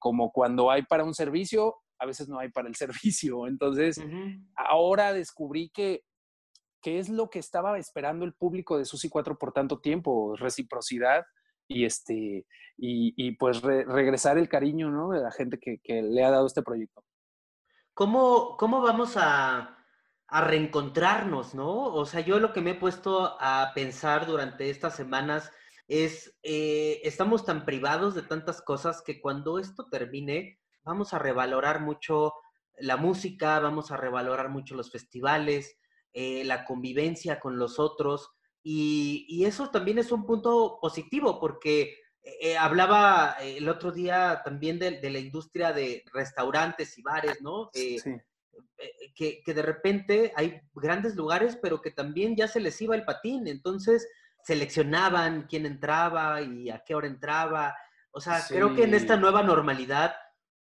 como 0.00 0.32
cuando 0.32 0.70
hay 0.70 0.82
para 0.82 1.04
un 1.04 1.14
servicio, 1.14 1.83
a 1.98 2.06
veces 2.06 2.28
no 2.28 2.38
hay 2.38 2.50
para 2.50 2.68
el 2.68 2.74
servicio. 2.76 3.46
Entonces, 3.46 4.00
ahora 4.56 5.12
descubrí 5.12 5.70
que 5.70 6.04
qué 6.84 6.98
es 6.98 7.08
lo 7.08 7.30
que 7.30 7.38
estaba 7.38 7.78
esperando 7.78 8.26
el 8.26 8.34
público 8.34 8.76
de 8.76 8.84
Susi 8.84 9.08
4 9.08 9.38
por 9.38 9.52
tanto 9.52 9.80
tiempo, 9.80 10.36
reciprocidad 10.36 11.24
y 11.66 11.86
este 11.86 12.46
y, 12.76 13.32
pues 13.36 13.62
regresar 13.62 14.36
el 14.36 14.48
cariño 14.48 14.90
¿no? 14.90 15.10
de 15.10 15.20
la 15.20 15.30
gente 15.30 15.58
que, 15.58 16.02
le 16.02 16.24
ha 16.24 16.30
dado 16.30 16.46
este 16.46 16.62
proyecto. 16.62 17.02
¿Cómo, 17.94 18.56
cómo 18.58 18.82
vamos 18.82 19.16
a, 19.16 19.78
a, 20.26 20.40
reencontrarnos, 20.42 21.54
no? 21.54 21.94
O 21.94 22.04
sea, 22.04 22.20
yo 22.20 22.40
lo 22.40 22.52
que 22.52 22.60
me 22.60 22.72
he 22.72 22.74
puesto 22.74 23.36
a 23.40 23.70
pensar 23.74 24.26
durante 24.26 24.68
estas 24.68 24.96
semanas 24.96 25.52
es, 25.86 26.36
eh, 26.42 27.00
estamos 27.04 27.44
tan 27.44 27.64
privados 27.64 28.14
de 28.14 28.22
tantas 28.22 28.60
cosas 28.60 29.02
que 29.02 29.20
cuando 29.20 29.58
esto 29.58 29.86
termine, 29.88 30.58
vamos 30.84 31.14
a 31.14 31.18
revalorar 31.18 31.80
mucho 31.80 32.34
la 32.78 32.96
música, 32.96 33.58
vamos 33.60 33.90
a 33.90 33.96
revalorar 33.96 34.48
mucho 34.48 34.74
los 34.74 34.90
festivales, 34.90 35.76
eh, 36.12 36.44
la 36.44 36.64
convivencia 36.64 37.40
con 37.40 37.58
los 37.58 37.78
otros. 37.78 38.30
Y, 38.62 39.44
eso 39.44 39.70
también 39.70 39.98
es 39.98 40.10
un 40.10 40.24
punto 40.24 40.78
positivo 40.80 41.38
porque 41.38 41.96
eh, 42.22 42.56
hablaba 42.56 43.36
el 43.40 43.68
otro 43.68 43.92
día 43.92 44.40
también 44.44 44.78
de, 44.78 45.10
la 45.10 45.18
industria 45.18 45.72
de 45.72 46.02
restaurantes 46.12 46.96
y 46.96 47.02
bares, 47.02 47.42
¿no? 47.42 47.68
sí. 47.74 47.98
que, 49.14 49.42
que, 49.44 49.54
de 49.54 49.62
repente 49.62 50.32
hay 50.34 50.62
grandes 50.74 51.14
lugares, 51.14 51.58
pero 51.60 51.82
que 51.82 51.90
también 51.90 52.36
ya 52.36 52.48
se 52.48 52.60
les 52.60 52.80
iba 52.80 52.94
el 52.94 53.04
patín. 53.04 53.46
Entonces 53.46 54.08
seleccionaban 54.44 55.46
quién 55.48 55.66
entraba 55.66 56.40
y 56.42 56.70
a 56.70 56.82
qué 56.84 56.94
hora 56.94 57.06
entraba. 57.06 57.76
O 58.12 58.20
sea, 58.20 58.42
creo 58.46 58.74
que 58.74 58.84
en 58.84 58.94
esta 58.94 59.16
nueva 59.16 59.42
normalidad 59.42 60.14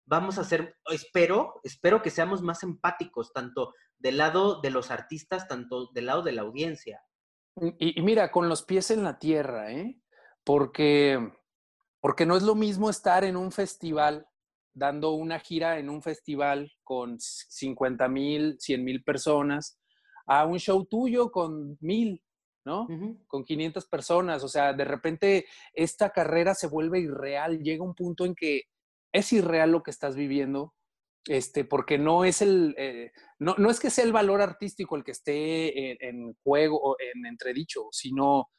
vamos 0.05 0.37
a 0.37 0.43
ser, 0.43 0.75
espero, 0.91 1.59
espero 1.63 2.01
que 2.01 2.09
seamos 2.09 2.41
más 2.41 2.63
empáticos, 2.63 3.31
tanto 3.33 3.73
del 3.97 4.17
lado 4.17 4.61
de 4.61 4.69
los 4.69 4.91
artistas, 4.91 5.47
tanto 5.47 5.89
del 5.93 6.07
lado 6.07 6.23
de 6.23 6.33
la 6.33 6.41
audiencia. 6.41 7.01
Y, 7.79 8.01
mira, 8.01 8.31
con 8.31 8.49
los 8.49 8.63
pies 8.63 8.91
en 8.91 9.03
la 9.03 9.19
tierra, 9.19 9.71
¿eh? 9.71 9.99
Porque, 10.43 11.31
porque 12.01 12.25
no 12.25 12.35
es 12.35 12.43
lo 12.43 12.55
mismo 12.55 12.89
estar 12.89 13.23
en 13.23 13.37
un 13.37 13.51
festival, 13.51 14.27
dando 14.73 15.11
una 15.11 15.39
gira 15.39 15.77
en 15.77 15.89
un 15.89 16.01
festival 16.01 16.71
con 16.83 17.19
50 17.19 18.07
mil, 18.07 18.57
100 18.59 18.83
mil 18.83 19.03
personas, 19.03 19.79
a 20.25 20.45
un 20.45 20.59
show 20.59 20.85
tuyo 20.85 21.31
con 21.31 21.77
mil. 21.79 22.21
¿no? 22.65 22.87
Con 23.27 23.43
500 23.43 23.85
personas, 23.87 24.41
o 24.41 24.47
sea, 24.47 24.71
de 24.71 24.85
repente 24.85 25.45
esta 25.73 26.11
carrera 26.11 26.55
se 26.55 26.67
vuelve 26.67 27.01
irreal, 27.01 27.59
llega 27.59 27.83
un 27.83 27.93
punto 27.93 28.23
en 28.23 28.33
que 28.33 28.61
es 29.13 29.31
irreal 29.31 29.71
lo 29.71 29.83
que 29.83 29.91
estás 29.91 30.15
viviendo, 30.15 30.73
este, 31.25 31.63
porque 31.63 31.97
no 31.97 32.25
es 32.25 32.41
el, 32.41 32.75
eh, 32.77 33.11
no, 33.39 33.55
no, 33.57 33.69
es 33.69 33.79
que 33.79 33.89
sea 33.89 34.03
el 34.03 34.11
valor 34.11 34.41
artístico 34.41 34.97
el 34.97 35.03
que 35.03 35.11
esté 35.11 36.05
en, 36.05 36.35
juego 36.43 36.79
o 36.81 36.97
en 36.99 37.25
entredicho, 37.25 37.87
sino 37.91 38.49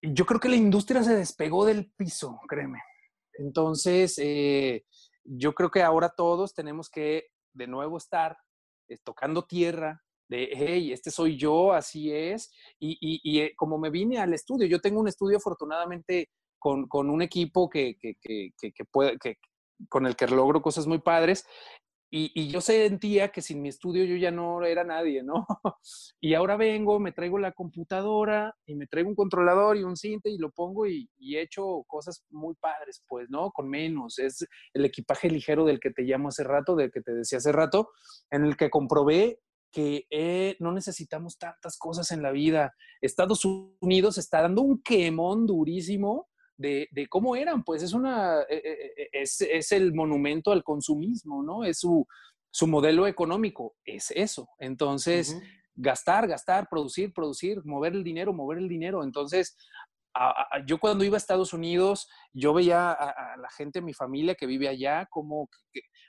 yo 0.00 0.24
creo 0.24 0.40
que 0.40 0.48
la 0.48 0.56
industria 0.56 1.02
se 1.02 1.14
despegó 1.14 1.66
del 1.66 1.92
piso, 1.92 2.40
créeme. 2.48 2.80
Entonces, 3.34 4.18
eh, 4.18 4.84
yo 5.24 5.52
creo 5.54 5.70
que 5.70 5.82
ahora 5.82 6.08
todos 6.08 6.54
tenemos 6.54 6.88
que 6.88 7.26
de 7.52 7.66
nuevo 7.66 7.98
estar 7.98 8.38
eh, 8.88 8.96
tocando 9.04 9.44
tierra, 9.44 10.02
de, 10.28 10.48
hey, 10.52 10.92
este 10.92 11.10
soy 11.10 11.36
yo, 11.36 11.72
así 11.72 12.12
es. 12.12 12.52
Y, 12.78 12.92
y, 13.00 13.20
y, 13.24 13.54
como 13.56 13.78
me 13.78 13.90
vine 13.90 14.18
al 14.18 14.32
estudio, 14.32 14.66
yo 14.66 14.80
tengo 14.80 15.00
un 15.00 15.08
estudio 15.08 15.38
afortunadamente 15.38 16.30
con, 16.60 16.86
con 16.86 17.10
un 17.10 17.22
equipo 17.22 17.68
que, 17.68 17.96
que, 17.98 18.14
que, 18.20 18.52
que, 18.56 18.84
puede, 18.84 19.18
con 19.88 20.06
el 20.06 20.14
que 20.14 20.28
logro 20.28 20.62
cosas 20.62 20.86
muy 20.86 21.00
padres. 21.00 21.44
Y, 22.12 22.32
y, 22.34 22.48
yo 22.48 22.60
sentía 22.60 23.30
que 23.30 23.40
sin 23.40 23.62
mi 23.62 23.68
estudio 23.68 24.04
yo 24.04 24.16
ya 24.16 24.32
no 24.32 24.64
era 24.64 24.82
nadie, 24.82 25.22
¿no? 25.22 25.46
Y 26.20 26.34
ahora 26.34 26.56
vengo, 26.56 26.98
me 26.98 27.12
traigo 27.12 27.38
la 27.38 27.52
computadora 27.52 28.52
y 28.66 28.74
me 28.74 28.88
traigo 28.88 29.08
un 29.08 29.14
controlador 29.14 29.76
y 29.76 29.84
un 29.84 29.96
cinte 29.96 30.28
y 30.28 30.36
lo 30.36 30.50
pongo 30.50 30.88
y, 30.88 31.08
y 31.18 31.36
he 31.36 31.42
hecho 31.42 31.84
cosas 31.86 32.24
muy 32.30 32.56
padres, 32.56 33.04
pues, 33.06 33.30
¿no? 33.30 33.52
Con 33.52 33.68
menos. 33.68 34.18
Es 34.18 34.44
el 34.74 34.84
equipaje 34.84 35.30
ligero 35.30 35.64
del 35.64 35.78
que 35.78 35.92
te 35.92 36.02
llamo 36.02 36.28
hace 36.28 36.42
rato, 36.42 36.74
del 36.74 36.90
que 36.90 37.00
te 37.00 37.12
decía 37.12 37.38
hace 37.38 37.52
rato, 37.52 37.90
en 38.30 38.44
el 38.44 38.56
que 38.56 38.70
comprobé 38.70 39.38
que 39.70 40.06
eh, 40.10 40.56
no 40.58 40.72
necesitamos 40.72 41.38
tantas 41.38 41.78
cosas 41.78 42.10
en 42.10 42.22
la 42.22 42.32
vida. 42.32 42.74
Estados 43.00 43.44
Unidos 43.80 44.18
está 44.18 44.42
dando 44.42 44.62
un 44.62 44.82
quemón 44.82 45.46
durísimo 45.46 46.28
de, 46.60 47.06
cómo 47.08 47.36
eran, 47.36 47.64
pues 47.64 47.82
es 47.82 47.92
una, 47.92 48.42
e, 48.42 48.56
e, 48.56 49.02
e, 49.02 49.08
es, 49.12 49.40
es, 49.40 49.72
el 49.72 49.94
monumento 49.94 50.52
al 50.52 50.62
consumismo, 50.62 51.42
¿no? 51.42 51.64
Es 51.64 51.78
su, 51.78 52.06
su 52.50 52.66
modelo 52.66 53.06
económico, 53.06 53.76
es 53.84 54.10
eso. 54.10 54.48
Entonces, 54.58 55.40
gastar, 55.74 56.28
gastar, 56.28 56.68
producir, 56.68 57.12
producir, 57.12 57.64
mover 57.64 57.94
el 57.94 58.04
dinero, 58.04 58.32
mover 58.32 58.58
el 58.58 58.68
dinero. 58.68 59.02
Entonces, 59.02 59.56
yo 60.66 60.78
cuando 60.78 61.04
iba 61.04 61.16
a 61.16 61.18
Estados 61.18 61.54
Unidos, 61.54 62.08
yo 62.34 62.52
veía 62.52 62.92
a, 62.92 63.36
la 63.38 63.48
gente, 63.50 63.80
mi 63.80 63.94
familia 63.94 64.34
que 64.34 64.46
vive 64.46 64.68
allá, 64.68 65.06
como 65.06 65.48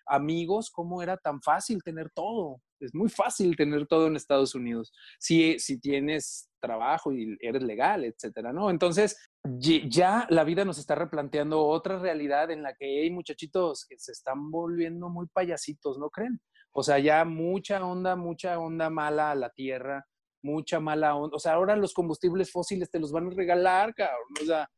amigos, 0.06 0.70
cómo 0.70 1.02
era 1.02 1.16
tan 1.18 1.42
fácil 1.42 1.82
tener 1.84 2.10
todo. 2.10 2.62
Es 2.80 2.94
muy 2.94 3.10
fácil 3.10 3.56
tener 3.56 3.88
todo 3.88 4.08
en 4.08 4.16
Estados 4.18 4.54
Unidos, 4.56 4.92
si, 5.20 5.60
si 5.60 5.80
tienes 5.80 6.51
trabajo 6.62 7.12
y 7.12 7.38
eres 7.42 7.64
legal, 7.64 8.06
etcétera, 8.06 8.54
¿no? 8.54 8.70
Entonces, 8.70 9.18
ya 9.44 10.26
la 10.30 10.44
vida 10.46 10.64
nos 10.64 10.78
está 10.78 10.96
replanteando 10.96 11.66
otra 11.66 12.00
realidad 12.00 12.52
en 12.52 12.64
la 12.64 12.74
que 12.76 13.02
hay 13.02 13.12
muchachitos 13.12 13.86
que 13.90 13.98
se 13.98 14.14
están 14.14 14.52
volviendo 14.52 15.10
muy 15.10 15.28
payasitos, 15.28 15.98
¿no 16.00 16.10
creen? 16.10 16.40
O 16.72 16.84
sea, 16.84 17.00
ya 17.00 17.26
mucha 17.26 17.86
onda, 17.86 18.16
mucha 18.16 18.58
onda 18.60 18.90
mala 18.90 19.32
a 19.32 19.36
la 19.36 19.50
tierra, 19.50 20.06
mucha 20.42 20.80
mala 20.80 21.16
onda. 21.16 21.36
O 21.36 21.40
sea, 21.40 21.54
ahora 21.54 21.76
los 21.76 21.94
combustibles 21.94 22.52
fósiles 22.52 22.90
te 22.90 23.00
los 23.00 23.12
van 23.12 23.28
a 23.28 23.36
regalar, 23.36 23.94
cabrón. 23.94 24.34
O 24.42 24.46
sea, 24.46 24.70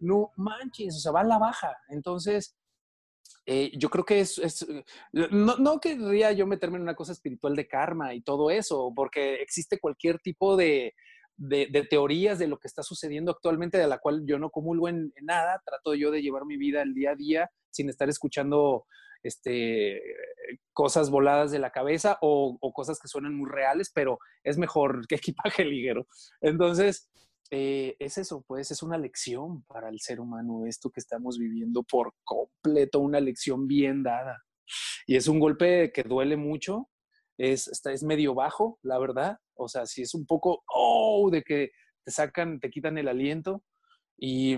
no 0.00 0.30
manches, 0.36 0.96
o 0.96 0.98
sea, 1.00 1.12
va 1.12 1.20
a 1.20 1.24
la 1.24 1.38
baja. 1.38 1.74
Entonces, 1.88 2.56
eh, 3.46 3.72
yo 3.78 3.88
creo 3.88 4.04
que 4.04 4.20
es, 4.20 4.38
es 4.38 4.66
no, 5.12 5.56
no, 5.56 5.80
querría 5.80 6.32
yo 6.32 6.46
meterme 6.46 6.76
en 6.76 6.82
una 6.82 6.94
cosa 6.94 7.12
espiritual 7.12 7.56
de 7.56 7.66
karma 7.66 8.12
y 8.12 8.20
todo 8.20 8.50
eso, 8.50 8.92
porque 8.94 9.36
existe 9.36 9.80
cualquier 9.80 10.18
tipo 10.18 10.54
de, 10.56 10.94
de, 11.38 11.86
teorías 11.88 12.38
de 12.38 12.48
lo 12.48 12.58
que 12.58 12.68
está 12.68 12.82
sucediendo 12.82 13.30
actualmente, 13.30 13.78
de 13.78 13.86
la 13.86 13.98
cual 13.98 14.24
yo 14.26 14.38
no 14.38 14.50
comulgo 14.50 14.88
en, 14.88 15.12
nada, 15.22 15.62
trato 15.64 15.94
yo 15.94 16.10
de 16.10 16.20
llevar 16.20 16.44
mi 16.44 16.56
vida 16.56 16.82
el 16.82 16.94
día 16.94 17.12
a 17.12 17.16
día 17.16 17.50
sin 17.70 17.88
estar 17.88 18.08
escuchando 18.08 18.86
este, 19.22 20.02
cosas 20.72 21.10
voladas 21.10 21.50
de 21.50 21.60
la 21.60 21.70
cabeza 21.70 22.18
o, 22.20 22.58
cosas 22.74 22.98
que 22.98 23.08
suenan 23.08 23.34
muy 23.34 23.48
reales, 23.48 23.90
pero 23.94 24.18
es 24.42 24.58
mejor 24.58 25.06
que 25.06 25.14
equipaje 25.14 25.64
ligero. 25.64 26.06
Entonces, 26.40 27.08
eh, 27.50 27.96
es 27.98 28.18
eso, 28.18 28.44
pues 28.46 28.70
es 28.70 28.82
una 28.82 28.98
lección 28.98 29.62
para 29.62 29.88
el 29.88 30.00
ser 30.00 30.20
humano 30.20 30.66
esto 30.66 30.90
que 30.90 31.00
estamos 31.00 31.38
viviendo 31.38 31.82
por 31.82 32.14
completo, 32.24 32.98
una 32.98 33.20
lección 33.20 33.66
bien 33.68 34.02
dada. 34.02 34.42
Y 35.06 35.16
es 35.16 35.28
un 35.28 35.38
golpe 35.38 35.92
que 35.92 36.02
duele 36.02 36.36
mucho, 36.36 36.90
es, 37.38 37.70
es 37.84 38.02
medio 38.02 38.34
bajo, 38.34 38.78
la 38.82 38.98
verdad. 38.98 39.38
O 39.54 39.68
sea, 39.68 39.86
si 39.86 40.02
es 40.02 40.14
un 40.14 40.26
poco, 40.26 40.64
oh, 40.74 41.30
de 41.30 41.42
que 41.42 41.70
te 42.04 42.10
sacan, 42.10 42.60
te 42.60 42.68
quitan 42.68 42.98
el 42.98 43.08
aliento 43.08 43.62
y, 44.18 44.56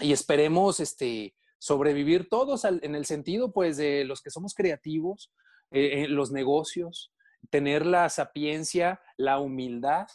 y 0.00 0.12
esperemos 0.12 0.80
este, 0.80 1.34
sobrevivir 1.58 2.28
todos 2.28 2.64
en 2.64 2.94
el 2.94 3.06
sentido, 3.06 3.52
pues, 3.52 3.76
de 3.76 4.04
los 4.04 4.22
que 4.22 4.30
somos 4.30 4.54
creativos, 4.54 5.32
eh, 5.70 6.04
en 6.04 6.16
los 6.16 6.32
negocios, 6.32 7.12
tener 7.48 7.86
la 7.86 8.08
sapiencia, 8.08 9.00
la 9.16 9.38
humildad 9.38 10.06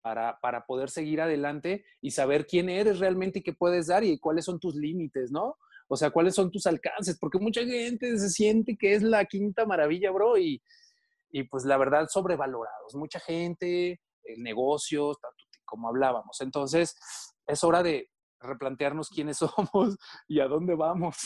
para, 0.00 0.38
para, 0.40 0.66
poder 0.66 0.90
seguir 0.90 1.20
adelante 1.20 1.84
y 2.00 2.10
saber 2.10 2.46
quién 2.46 2.68
eres 2.68 2.98
realmente 2.98 3.38
y 3.38 3.42
qué 3.42 3.52
puedes 3.52 3.86
dar 3.86 4.04
y 4.04 4.18
cuáles 4.18 4.44
son 4.44 4.58
tus 4.58 4.74
límites, 4.74 5.30
¿no? 5.30 5.56
O 5.88 5.96
sea, 5.96 6.10
cuáles 6.10 6.34
son 6.34 6.50
tus 6.50 6.66
alcances, 6.66 7.18
porque 7.18 7.38
mucha 7.38 7.64
gente 7.64 8.18
se 8.18 8.30
siente 8.30 8.76
que 8.76 8.94
es 8.94 9.02
la 9.02 9.24
quinta 9.24 9.66
maravilla, 9.66 10.10
bro, 10.10 10.38
y, 10.38 10.62
y 11.34 11.42
pues 11.42 11.64
la 11.64 11.76
verdad 11.76 12.06
sobrevalorados. 12.08 12.94
Mucha 12.94 13.18
gente, 13.18 14.00
negocios, 14.36 15.18
tanto 15.20 15.36
como 15.64 15.88
hablábamos. 15.88 16.40
Entonces, 16.40 16.96
es 17.44 17.64
hora 17.64 17.82
de 17.82 18.08
replantearnos 18.38 19.08
quiénes 19.08 19.38
somos 19.56 19.96
y 20.28 20.38
a 20.38 20.46
dónde 20.46 20.76
vamos. 20.76 21.16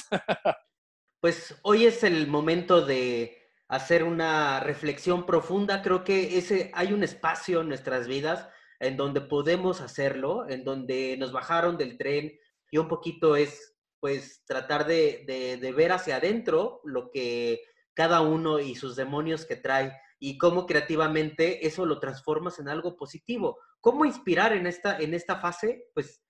pues 1.20 1.60
hoy 1.62 1.84
es 1.84 2.04
el 2.04 2.26
momento 2.26 2.86
de 2.86 3.36
hacer 3.68 4.02
una 4.02 4.60
reflexión 4.60 5.26
profunda. 5.26 5.82
Creo 5.82 6.04
que 6.04 6.38
ese, 6.38 6.70
hay 6.74 6.94
un 6.94 7.02
espacio 7.04 7.60
en 7.60 7.68
nuestras 7.68 8.08
vidas 8.08 8.48
en 8.80 8.96
donde 8.96 9.20
podemos 9.20 9.82
hacerlo, 9.82 10.48
en 10.48 10.64
donde 10.64 11.18
nos 11.18 11.32
bajaron 11.32 11.76
del 11.76 11.98
tren 11.98 12.32
y 12.70 12.78
un 12.78 12.88
poquito 12.88 13.36
es 13.36 13.76
pues 14.00 14.42
tratar 14.46 14.86
de, 14.86 15.58
de 15.60 15.72
ver 15.72 15.92
hacia 15.92 16.16
adentro 16.16 16.80
lo 16.84 17.10
que 17.10 17.60
cada 17.98 18.20
uno 18.20 18.60
y 18.60 18.76
sus 18.76 18.94
demonios 18.94 19.44
que 19.44 19.56
trae 19.56 19.92
y 20.20 20.38
cómo 20.38 20.66
creativamente 20.66 21.66
eso 21.66 21.84
lo 21.84 21.98
transformas 21.98 22.60
en 22.60 22.68
algo 22.68 22.96
positivo. 22.96 23.58
¿Cómo 23.80 24.04
inspirar 24.04 24.52
en 24.52 24.68
esta, 24.68 24.96
en 25.00 25.14
esta 25.14 25.40
fase? 25.40 25.90
Pues 25.94 26.22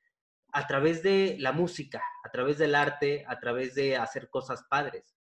a 0.55 0.67
través 0.67 1.03
de 1.03 1.37
la 1.39 1.53
música, 1.53 2.03
a 2.25 2.31
través 2.31 2.57
del 2.57 2.75
arte, 2.75 3.23
a 3.29 3.39
través 3.39 3.75
de 3.75 3.99
hacer 3.99 4.31
cosas 4.31 4.65
padres. 4.71 5.15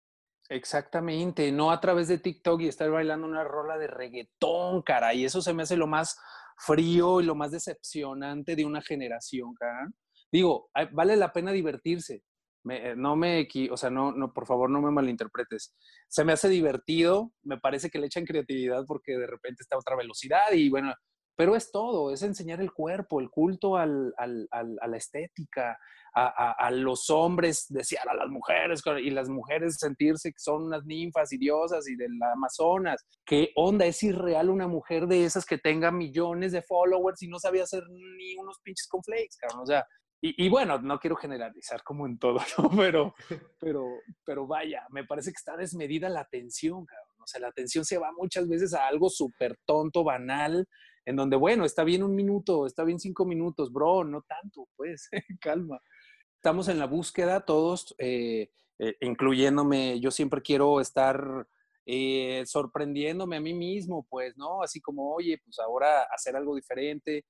Exactamente, 0.48 1.50
no 1.50 1.72
a 1.72 1.80
través 1.80 2.06
de 2.06 2.18
TikTok 2.18 2.60
y 2.60 2.68
estar 2.68 2.88
bailando 2.92 3.26
una 3.26 3.42
rola 3.42 3.76
de 3.76 3.88
reggaetón, 3.88 4.82
cara, 4.82 5.14
y 5.14 5.24
eso 5.24 5.42
se 5.42 5.52
me 5.52 5.64
hace 5.64 5.76
lo 5.76 5.88
más 5.88 6.16
frío 6.58 7.20
y 7.20 7.24
lo 7.24 7.34
más 7.34 7.50
decepcionante 7.50 8.54
de 8.54 8.64
una 8.64 8.82
generación, 8.82 9.52
cara. 9.54 9.90
Digo, 10.30 10.70
vale 10.92 11.16
la 11.16 11.32
pena 11.32 11.50
divertirse, 11.50 12.22
eh, 12.70 12.94
no 12.96 13.16
me, 13.16 13.48
o 13.70 13.76
sea, 13.76 13.90
no, 13.90 14.12
no, 14.12 14.32
por 14.32 14.46
favor, 14.46 14.70
no 14.70 14.80
me 14.80 14.90
malinterpretes. 14.90 15.74
Se 16.08 16.24
me 16.24 16.32
hace 16.32 16.48
divertido, 16.48 17.32
me 17.42 17.58
parece 17.58 17.90
que 17.90 17.98
le 17.98 18.06
echan 18.06 18.24
creatividad 18.24 18.84
porque 18.86 19.16
de 19.16 19.26
repente 19.26 19.62
está 19.62 19.76
a 19.76 19.80
otra 19.80 19.96
velocidad 19.96 20.52
y 20.52 20.68
bueno, 20.68 20.92
pero 21.36 21.54
es 21.54 21.70
todo, 21.70 22.12
es 22.12 22.22
enseñar 22.22 22.60
el 22.60 22.72
cuerpo, 22.72 23.20
el 23.20 23.30
culto 23.30 23.76
al, 23.76 24.14
al, 24.16 24.48
a 24.50 24.86
la 24.86 24.96
estética, 24.96 25.78
a, 26.18 26.70
los 26.70 27.10
hombres 27.10 27.66
desear 27.68 28.08
a 28.08 28.14
las 28.14 28.28
mujeres 28.28 28.82
y 29.02 29.10
las 29.10 29.28
mujeres 29.28 29.76
sentirse 29.78 30.30
que 30.32 30.38
son 30.38 30.62
unas 30.62 30.82
ninfas 30.86 31.30
y 31.34 31.36
diosas 31.36 31.86
y 31.88 31.94
del 31.94 32.12
Amazonas. 32.32 33.04
¿Qué 33.26 33.50
onda? 33.54 33.84
Es 33.84 34.02
irreal 34.02 34.48
una 34.48 34.66
mujer 34.66 35.06
de 35.08 35.26
esas 35.26 35.44
que 35.44 35.58
tenga 35.58 35.90
millones 35.90 36.52
de 36.52 36.62
followers 36.62 37.22
y 37.22 37.28
no 37.28 37.38
sabía 37.38 37.64
hacer 37.64 37.82
ni 37.90 38.34
unos 38.38 38.58
pinches 38.62 38.88
conflakes, 38.88 39.36
cabrón. 39.38 39.62
O 39.62 39.66
sea, 39.66 39.86
y, 40.36 40.48
bueno, 40.48 40.78
no 40.80 40.98
quiero 40.98 41.16
generalizar 41.16 41.82
como 41.82 42.06
en 42.06 42.18
todo. 42.18 42.38
Pero, 42.90 43.14
pero, 43.60 43.86
pero 44.24 44.46
vaya, 44.46 44.86
me 44.90 45.04
parece 45.04 45.30
que 45.30 45.36
está 45.36 45.56
desmedida 45.56 46.08
la 46.08 46.20
atención, 46.20 46.84
cabrón. 46.86 47.06
O 47.22 47.26
sea, 47.26 47.40
la 47.40 47.48
atención 47.48 47.84
se 47.84 47.98
va 47.98 48.12
muchas 48.12 48.48
veces 48.48 48.72
a 48.74 48.86
algo 48.86 49.08
súper 49.10 49.58
tonto, 49.64 50.04
banal, 50.04 50.68
en 51.04 51.16
donde, 51.16 51.36
bueno, 51.36 51.64
está 51.64 51.84
bien 51.84 52.02
un 52.02 52.14
minuto, 52.14 52.66
está 52.66 52.84
bien 52.84 53.00
cinco 53.00 53.24
minutos, 53.24 53.72
bro, 53.72 54.04
no 54.04 54.22
tanto, 54.22 54.68
pues, 54.76 55.08
calma. 55.40 55.80
Estamos 56.36 56.68
en 56.68 56.78
la 56.78 56.86
búsqueda 56.86 57.44
todos, 57.44 57.94
eh, 57.98 58.50
eh, 58.78 58.96
incluyéndome, 59.00 59.98
yo 60.00 60.10
siempre 60.10 60.42
quiero 60.42 60.80
estar 60.80 61.46
eh, 61.86 62.42
sorprendiéndome 62.46 63.36
a 63.36 63.40
mí 63.40 63.54
mismo, 63.54 64.06
pues, 64.10 64.36
¿no? 64.36 64.62
Así 64.62 64.80
como, 64.80 65.14
oye, 65.14 65.38
pues 65.44 65.58
ahora 65.60 66.02
hacer 66.12 66.36
algo 66.36 66.56
diferente, 66.56 67.24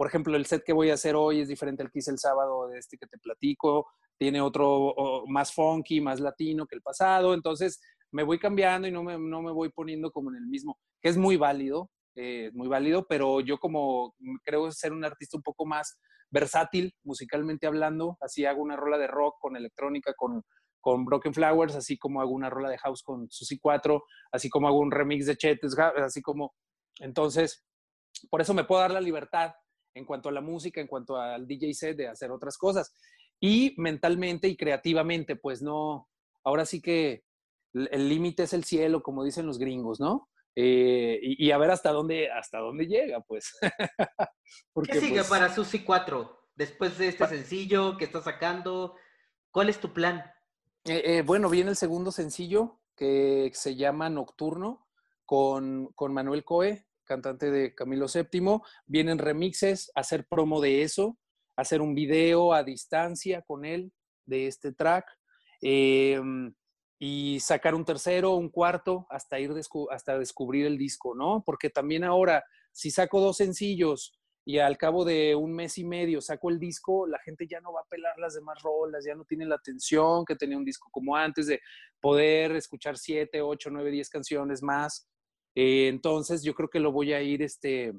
por 0.00 0.06
ejemplo, 0.06 0.34
el 0.34 0.46
set 0.46 0.64
que 0.64 0.72
voy 0.72 0.88
a 0.88 0.94
hacer 0.94 1.14
hoy 1.14 1.42
es 1.42 1.48
diferente 1.48 1.82
al 1.82 1.90
que 1.90 1.98
hice 1.98 2.10
el 2.10 2.18
sábado 2.18 2.68
de 2.68 2.78
este 2.78 2.96
que 2.96 3.06
te 3.06 3.18
platico, 3.18 3.86
tiene 4.16 4.40
otro 4.40 4.94
más 5.28 5.52
funky, 5.52 6.00
más 6.00 6.20
latino 6.20 6.66
que 6.66 6.74
el 6.74 6.80
pasado, 6.80 7.34
entonces 7.34 7.82
me 8.10 8.22
voy 8.22 8.38
cambiando 8.38 8.88
y 8.88 8.92
no 8.92 9.02
me, 9.02 9.18
no 9.18 9.42
me 9.42 9.52
voy 9.52 9.68
poniendo 9.68 10.10
como 10.10 10.30
en 10.30 10.36
el 10.36 10.46
mismo, 10.46 10.78
que 11.02 11.10
es 11.10 11.18
muy 11.18 11.36
válido, 11.36 11.90
eh, 12.16 12.50
muy 12.54 12.66
válido, 12.66 13.04
pero 13.10 13.42
yo 13.42 13.58
como 13.58 14.14
creo 14.42 14.72
ser 14.72 14.94
un 14.94 15.04
artista 15.04 15.36
un 15.36 15.42
poco 15.42 15.66
más 15.66 16.00
versátil, 16.30 16.94
musicalmente 17.04 17.66
hablando, 17.66 18.16
así 18.22 18.46
hago 18.46 18.62
una 18.62 18.76
rola 18.76 18.96
de 18.96 19.06
rock 19.06 19.34
con 19.38 19.54
electrónica, 19.54 20.14
con, 20.16 20.42
con 20.80 21.04
Broken 21.04 21.34
Flowers, 21.34 21.76
así 21.76 21.98
como 21.98 22.22
hago 22.22 22.30
una 22.30 22.48
rola 22.48 22.70
de 22.70 22.78
house 22.78 23.02
con 23.02 23.30
Susi 23.30 23.58
4, 23.58 24.02
así 24.32 24.48
como 24.48 24.66
hago 24.66 24.78
un 24.78 24.92
remix 24.92 25.26
de 25.26 25.36
Chetes, 25.36 25.78
así 25.78 26.22
como, 26.22 26.54
entonces, 27.00 27.66
por 28.30 28.40
eso 28.40 28.54
me 28.54 28.64
puedo 28.64 28.80
dar 28.80 28.92
la 28.92 29.02
libertad 29.02 29.52
en 29.94 30.04
cuanto 30.04 30.28
a 30.28 30.32
la 30.32 30.40
música, 30.40 30.80
en 30.80 30.86
cuanto 30.86 31.16
al 31.16 31.46
DJ 31.46 31.74
set, 31.74 31.96
de 31.96 32.08
hacer 32.08 32.30
otras 32.30 32.56
cosas. 32.56 32.94
Y 33.40 33.74
mentalmente 33.78 34.48
y 34.48 34.56
creativamente, 34.56 35.36
pues 35.36 35.62
no, 35.62 36.08
ahora 36.44 36.64
sí 36.66 36.80
que 36.80 37.24
el 37.72 38.08
límite 38.08 38.44
es 38.44 38.52
el 38.52 38.64
cielo, 38.64 39.02
como 39.02 39.24
dicen 39.24 39.46
los 39.46 39.58
gringos, 39.58 40.00
¿no? 40.00 40.28
Eh, 40.56 41.18
y, 41.22 41.50
a 41.52 41.58
ver 41.58 41.70
hasta 41.70 41.92
dónde, 41.92 42.30
hasta 42.30 42.58
dónde 42.58 42.86
llega, 42.86 43.20
pues. 43.20 43.56
¿Qué 44.84 45.00
sigue 45.00 45.18
pues 45.18 45.28
para 45.28 45.54
Susi 45.54 45.84
4? 45.84 46.38
Después 46.54 46.98
de 46.98 47.08
este 47.08 47.26
sencillo 47.28 47.96
que 47.96 48.04
está 48.04 48.20
sacando, 48.20 48.96
¿cuál 49.50 49.68
es 49.68 49.78
tu 49.80 49.92
plan? 49.92 50.24
Eh, 50.84 51.02
eh, 51.04 51.22
bueno, 51.22 51.48
viene 51.48 51.70
el 51.70 51.76
segundo 51.76 52.10
sencillo 52.10 52.80
que 52.96 53.50
se 53.54 53.76
llama 53.76 54.10
Nocturno 54.10 54.88
con, 55.24 55.86
con 55.94 56.12
Manuel 56.12 56.44
Coe, 56.44 56.86
cantante 57.10 57.50
de 57.50 57.74
Camilo 57.74 58.06
VII. 58.06 58.60
Vienen 58.86 59.18
remixes, 59.18 59.90
hacer 59.96 60.28
promo 60.28 60.60
de 60.60 60.82
eso, 60.82 61.18
hacer 61.56 61.82
un 61.82 61.92
video 61.92 62.54
a 62.54 62.62
distancia 62.62 63.42
con 63.42 63.64
él 63.64 63.92
de 64.26 64.46
este 64.46 64.72
track. 64.72 65.06
Eh, 65.60 66.20
y 67.02 67.40
sacar 67.40 67.74
un 67.74 67.84
tercero, 67.84 68.34
un 68.34 68.50
cuarto, 68.50 69.06
hasta 69.08 69.40
ir 69.40 69.50
hasta 69.90 70.18
descubrir 70.18 70.66
el 70.66 70.76
disco, 70.76 71.14
¿no? 71.14 71.42
Porque 71.44 71.70
también 71.70 72.04
ahora, 72.04 72.44
si 72.72 72.90
saco 72.90 73.20
dos 73.20 73.38
sencillos 73.38 74.12
y 74.44 74.58
al 74.58 74.76
cabo 74.76 75.06
de 75.06 75.34
un 75.34 75.52
mes 75.52 75.78
y 75.78 75.84
medio 75.84 76.20
saco 76.20 76.50
el 76.50 76.60
disco, 76.60 77.06
la 77.06 77.18
gente 77.20 77.46
ya 77.48 77.58
no 77.62 77.72
va 77.72 77.80
a 77.80 77.88
pelar 77.88 78.18
las 78.18 78.34
demás 78.34 78.62
rolas, 78.62 79.04
ya 79.04 79.14
no 79.14 79.24
tiene 79.24 79.46
la 79.46 79.54
atención 79.54 80.26
que 80.26 80.36
tenía 80.36 80.58
un 80.58 80.64
disco 80.64 80.90
como 80.92 81.16
antes 81.16 81.46
de 81.46 81.60
poder 82.00 82.52
escuchar 82.52 82.98
siete, 82.98 83.40
ocho, 83.40 83.70
nueve, 83.70 83.90
diez 83.90 84.10
canciones 84.10 84.62
más. 84.62 85.08
Eh, 85.54 85.88
entonces, 85.88 86.42
yo 86.42 86.54
creo 86.54 86.68
que 86.68 86.80
lo 86.80 86.92
voy 86.92 87.12
a 87.12 87.22
ir 87.22 87.42
este, 87.42 87.92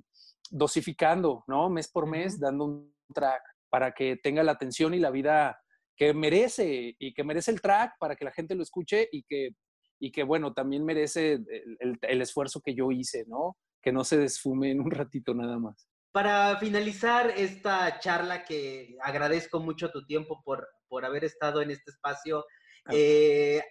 dosificando, 0.49 1.43
¿no? 1.47 1.69
Mes 1.69 1.89
por 1.89 2.07
mes, 2.07 2.39
dando 2.39 2.65
un 2.65 2.95
track 3.13 3.41
para 3.69 3.93
que 3.93 4.17
tenga 4.17 4.43
la 4.43 4.51
atención 4.51 4.93
y 4.93 4.99
la 4.99 5.11
vida 5.11 5.59
que 5.95 6.13
merece 6.13 6.95
y 6.97 7.13
que 7.13 7.23
merece 7.23 7.51
el 7.51 7.61
track 7.61 7.93
para 7.99 8.15
que 8.15 8.25
la 8.25 8.31
gente 8.31 8.55
lo 8.55 8.63
escuche 8.63 9.07
y 9.11 9.23
que, 9.23 9.51
y 9.99 10.11
que 10.11 10.23
bueno, 10.23 10.53
también 10.53 10.83
merece 10.83 11.39
el, 11.79 12.21
esfuerzo 12.21 12.61
que 12.61 12.73
yo 12.73 12.91
hice, 12.91 13.23
¿no? 13.27 13.57
Que 13.81 13.91
no 13.91 14.03
se 14.03 14.17
desfume 14.17 14.71
en 14.71 14.81
un 14.81 14.91
ratito 14.91 15.33
nada 15.33 15.57
más. 15.57 15.87
Para 16.11 16.57
finalizar 16.57 17.31
esta 17.37 17.99
charla, 17.99 18.43
que 18.43 18.97
agradezco 19.01 19.61
mucho 19.61 19.91
tu 19.91 20.05
tiempo 20.05 20.41
por, 20.43 20.67
por 20.89 21.05
haber 21.05 21.23
estado 21.23 21.61
en 21.61 21.71
este 21.71 21.91
espacio, 21.91 22.45
eh, 22.89 23.61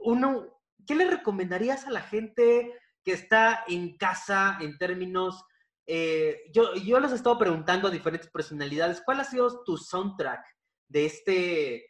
uno, 0.00 0.62
¿qué 0.86 0.94
le 0.94 1.10
recomendarías 1.10 1.86
a 1.86 1.90
la 1.90 2.00
gente 2.00 2.72
que 3.04 3.12
está 3.12 3.64
en 3.68 3.96
casa 3.96 4.58
en 4.60 4.78
términos... 4.78 5.44
Eh, 5.86 6.42
yo, 6.52 6.74
yo 6.74 7.00
les 7.00 7.12
he 7.12 7.16
estado 7.16 7.38
preguntando 7.38 7.88
a 7.88 7.90
diferentes 7.90 8.30
personalidades, 8.30 9.02
¿cuál 9.04 9.20
ha 9.20 9.24
sido 9.24 9.64
tu 9.64 9.76
soundtrack 9.76 10.44
de, 10.88 11.06
este, 11.06 11.86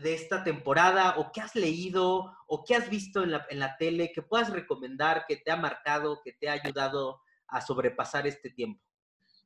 de 0.00 0.14
esta 0.14 0.42
temporada 0.42 1.16
o 1.18 1.30
qué 1.32 1.42
has 1.42 1.54
leído 1.54 2.32
o 2.46 2.64
qué 2.64 2.76
has 2.76 2.88
visto 2.88 3.22
en 3.22 3.32
la, 3.32 3.46
en 3.50 3.58
la 3.58 3.76
tele 3.76 4.10
que 4.12 4.22
puedas 4.22 4.50
recomendar, 4.50 5.26
que 5.28 5.36
te 5.36 5.50
ha 5.50 5.56
marcado, 5.56 6.20
que 6.24 6.32
te 6.32 6.48
ha 6.48 6.52
ayudado 6.52 7.20
a 7.48 7.60
sobrepasar 7.60 8.26
este 8.26 8.50
tiempo? 8.50 8.82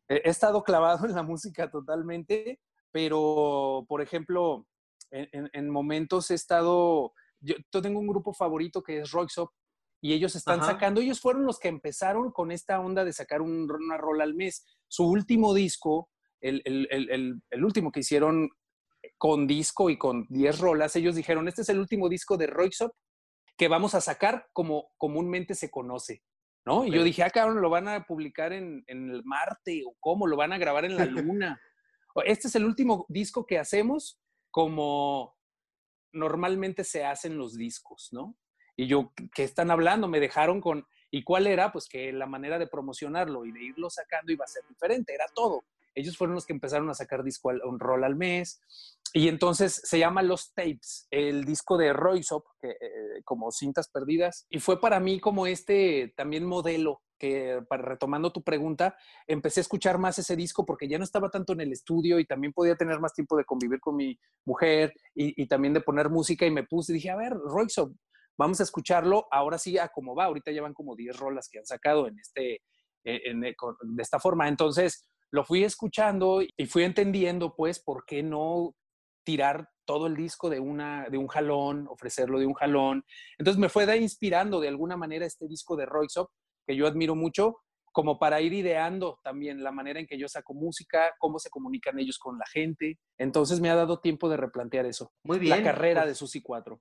He 0.08 0.28
estado 0.28 0.62
clavado 0.64 1.06
en 1.06 1.14
la 1.14 1.22
música 1.22 1.70
totalmente, 1.70 2.60
pero 2.90 3.84
por 3.88 4.02
ejemplo, 4.02 4.66
en, 5.10 5.70
momentos 5.70 6.30
he 6.30 6.34
estado, 6.34 7.12
yo, 7.40 7.54
tengo 7.80 8.00
un 8.00 8.08
grupo 8.08 8.32
favorito 8.32 8.82
que 8.82 9.00
es 9.00 9.10
Roixop 9.10 9.52
y 10.00 10.14
ellos 10.14 10.34
están 10.34 10.64
sacando, 10.64 11.00
ellos 11.00 11.20
fueron 11.20 11.44
los 11.44 11.58
que 11.58 11.68
empezaron 11.68 12.32
con 12.32 12.50
esta 12.50 12.80
onda 12.80 13.04
de 13.04 13.12
sacar 13.12 13.42
un, 13.42 13.70
una 13.70 13.98
rola 13.98 14.24
al 14.24 14.34
mes. 14.34 14.64
Su 14.88 15.06
último 15.06 15.52
disco, 15.52 16.08
el, 16.40 16.62
el, 16.64 16.88
el, 16.90 17.42
el, 17.50 17.64
último 17.64 17.92
que 17.92 18.00
hicieron 18.00 18.48
con 19.18 19.46
disco 19.46 19.90
y 19.90 19.98
con 19.98 20.26
10 20.30 20.58
rolas, 20.60 20.96
ellos 20.96 21.16
dijeron, 21.16 21.48
este 21.48 21.62
es 21.62 21.68
el 21.68 21.78
último 21.78 22.08
disco 22.08 22.38
de 22.38 22.46
Roixop 22.46 22.92
que 23.58 23.68
vamos 23.68 23.94
a 23.94 24.00
sacar 24.00 24.48
como 24.54 24.90
comúnmente 24.96 25.54
se 25.54 25.70
conoce, 25.70 26.22
¿no? 26.64 26.86
Y 26.86 26.92
yo 26.92 27.04
dije, 27.04 27.22
ah, 27.22 27.30
cabrón, 27.30 27.60
lo 27.60 27.68
van 27.68 27.88
a 27.88 28.04
publicar 28.06 28.54
en, 28.54 28.82
en 28.86 29.10
el 29.10 29.22
Marte 29.24 29.82
o 29.86 29.94
cómo, 30.00 30.26
lo 30.26 30.38
van 30.38 30.54
a 30.54 30.58
grabar 30.58 30.86
en 30.86 30.96
la 30.96 31.04
Luna. 31.34 31.60
este 32.24 32.48
es 32.48 32.54
el 32.54 32.64
último 32.64 33.04
disco 33.10 33.44
que 33.44 33.58
hacemos 33.58 34.18
como 34.50 35.36
normalmente 36.12 36.84
se 36.84 37.04
hacen 37.04 37.36
los 37.36 37.54
discos, 37.54 38.08
¿no? 38.12 38.34
Y 38.80 38.86
yo, 38.86 39.12
¿qué 39.34 39.44
están 39.44 39.70
hablando? 39.70 40.08
Me 40.08 40.20
dejaron 40.20 40.62
con, 40.62 40.86
¿y 41.10 41.22
cuál 41.22 41.46
era? 41.46 41.70
Pues 41.70 41.86
que 41.86 42.14
la 42.14 42.24
manera 42.24 42.58
de 42.58 42.66
promocionarlo 42.66 43.44
y 43.44 43.52
de 43.52 43.62
irlo 43.62 43.90
sacando 43.90 44.32
iba 44.32 44.46
a 44.46 44.48
ser 44.48 44.62
diferente, 44.66 45.12
era 45.12 45.26
todo. 45.34 45.64
Ellos 45.94 46.16
fueron 46.16 46.34
los 46.34 46.46
que 46.46 46.54
empezaron 46.54 46.88
a 46.88 46.94
sacar 46.94 47.22
disco 47.22 47.50
un 47.62 47.78
rol 47.78 48.04
al 48.04 48.16
mes. 48.16 48.62
Y 49.12 49.28
entonces 49.28 49.82
se 49.84 49.98
llama 49.98 50.22
Los 50.22 50.54
Tapes, 50.54 51.06
el 51.10 51.44
disco 51.44 51.76
de 51.76 51.92
Royce 51.92 52.34
que, 52.58 52.70
eh, 52.70 53.22
como 53.22 53.50
cintas 53.50 53.90
perdidas. 53.90 54.46
Y 54.48 54.60
fue 54.60 54.80
para 54.80 54.98
mí 54.98 55.20
como 55.20 55.46
este 55.46 56.14
también 56.16 56.46
modelo 56.46 57.02
que, 57.18 57.62
para 57.68 57.82
retomando 57.82 58.32
tu 58.32 58.42
pregunta, 58.42 58.96
empecé 59.26 59.60
a 59.60 59.62
escuchar 59.62 59.98
más 59.98 60.18
ese 60.18 60.36
disco 60.36 60.64
porque 60.64 60.88
ya 60.88 60.96
no 60.96 61.04
estaba 61.04 61.28
tanto 61.28 61.52
en 61.52 61.60
el 61.60 61.70
estudio 61.70 62.18
y 62.18 62.24
también 62.24 62.54
podía 62.54 62.76
tener 62.76 62.98
más 62.98 63.12
tiempo 63.12 63.36
de 63.36 63.44
convivir 63.44 63.78
con 63.78 63.96
mi 63.96 64.18
mujer 64.46 64.94
y, 65.14 65.46
también 65.48 65.74
de 65.74 65.82
poner 65.82 66.08
música 66.08 66.46
y 66.46 66.50
me 66.50 66.64
puse 66.64 66.94
dije, 66.94 67.10
a 67.10 67.16
ver, 67.16 67.34
Royce 67.34 67.82
vamos 68.40 68.58
a 68.58 68.62
escucharlo, 68.62 69.28
ahora 69.30 69.58
sí 69.58 69.76
a 69.76 69.88
cómo 69.88 70.14
va, 70.14 70.24
ahorita 70.24 70.50
llevan 70.50 70.72
como 70.72 70.96
10 70.96 71.14
rolas 71.18 71.46
que 71.50 71.58
han 71.58 71.66
sacado 71.66 72.08
en 72.08 72.18
este, 72.18 72.62
en, 73.04 73.40
de 73.42 73.54
esta 73.98 74.18
forma. 74.18 74.48
Entonces, 74.48 75.06
lo 75.30 75.44
fui 75.44 75.62
escuchando 75.62 76.40
y 76.40 76.66
fui 76.66 76.84
entendiendo, 76.84 77.54
pues, 77.54 77.80
por 77.80 78.06
qué 78.06 78.22
no 78.22 78.74
tirar 79.24 79.68
todo 79.84 80.06
el 80.06 80.16
disco 80.16 80.48
de, 80.48 80.58
una, 80.58 81.06
de 81.10 81.18
un 81.18 81.26
jalón, 81.26 81.86
ofrecerlo 81.88 82.38
de 82.38 82.46
un 82.46 82.54
jalón. 82.54 83.04
Entonces 83.38 83.60
me 83.60 83.68
fue 83.68 83.84
inspirando 83.98 84.58
de 84.58 84.68
alguna 84.68 84.96
manera 84.96 85.26
este 85.26 85.46
disco 85.46 85.76
de 85.76 85.84
Royce 85.84 86.24
que 86.66 86.74
yo 86.74 86.86
admiro 86.86 87.14
mucho, 87.14 87.58
como 87.92 88.18
para 88.18 88.40
ir 88.40 88.54
ideando 88.54 89.20
también 89.22 89.62
la 89.62 89.70
manera 89.70 90.00
en 90.00 90.06
que 90.06 90.18
yo 90.18 90.28
saco 90.28 90.54
música, 90.54 91.12
cómo 91.18 91.38
se 91.38 91.50
comunican 91.50 91.98
ellos 91.98 92.18
con 92.18 92.38
la 92.38 92.46
gente. 92.46 92.98
Entonces 93.18 93.60
me 93.60 93.68
ha 93.68 93.74
dado 93.74 94.00
tiempo 94.00 94.30
de 94.30 94.38
replantear 94.38 94.86
eso. 94.86 95.12
Muy 95.24 95.38
bien. 95.38 95.58
La 95.58 95.62
carrera 95.62 96.06
de 96.06 96.14
Susi 96.14 96.40
4. 96.40 96.80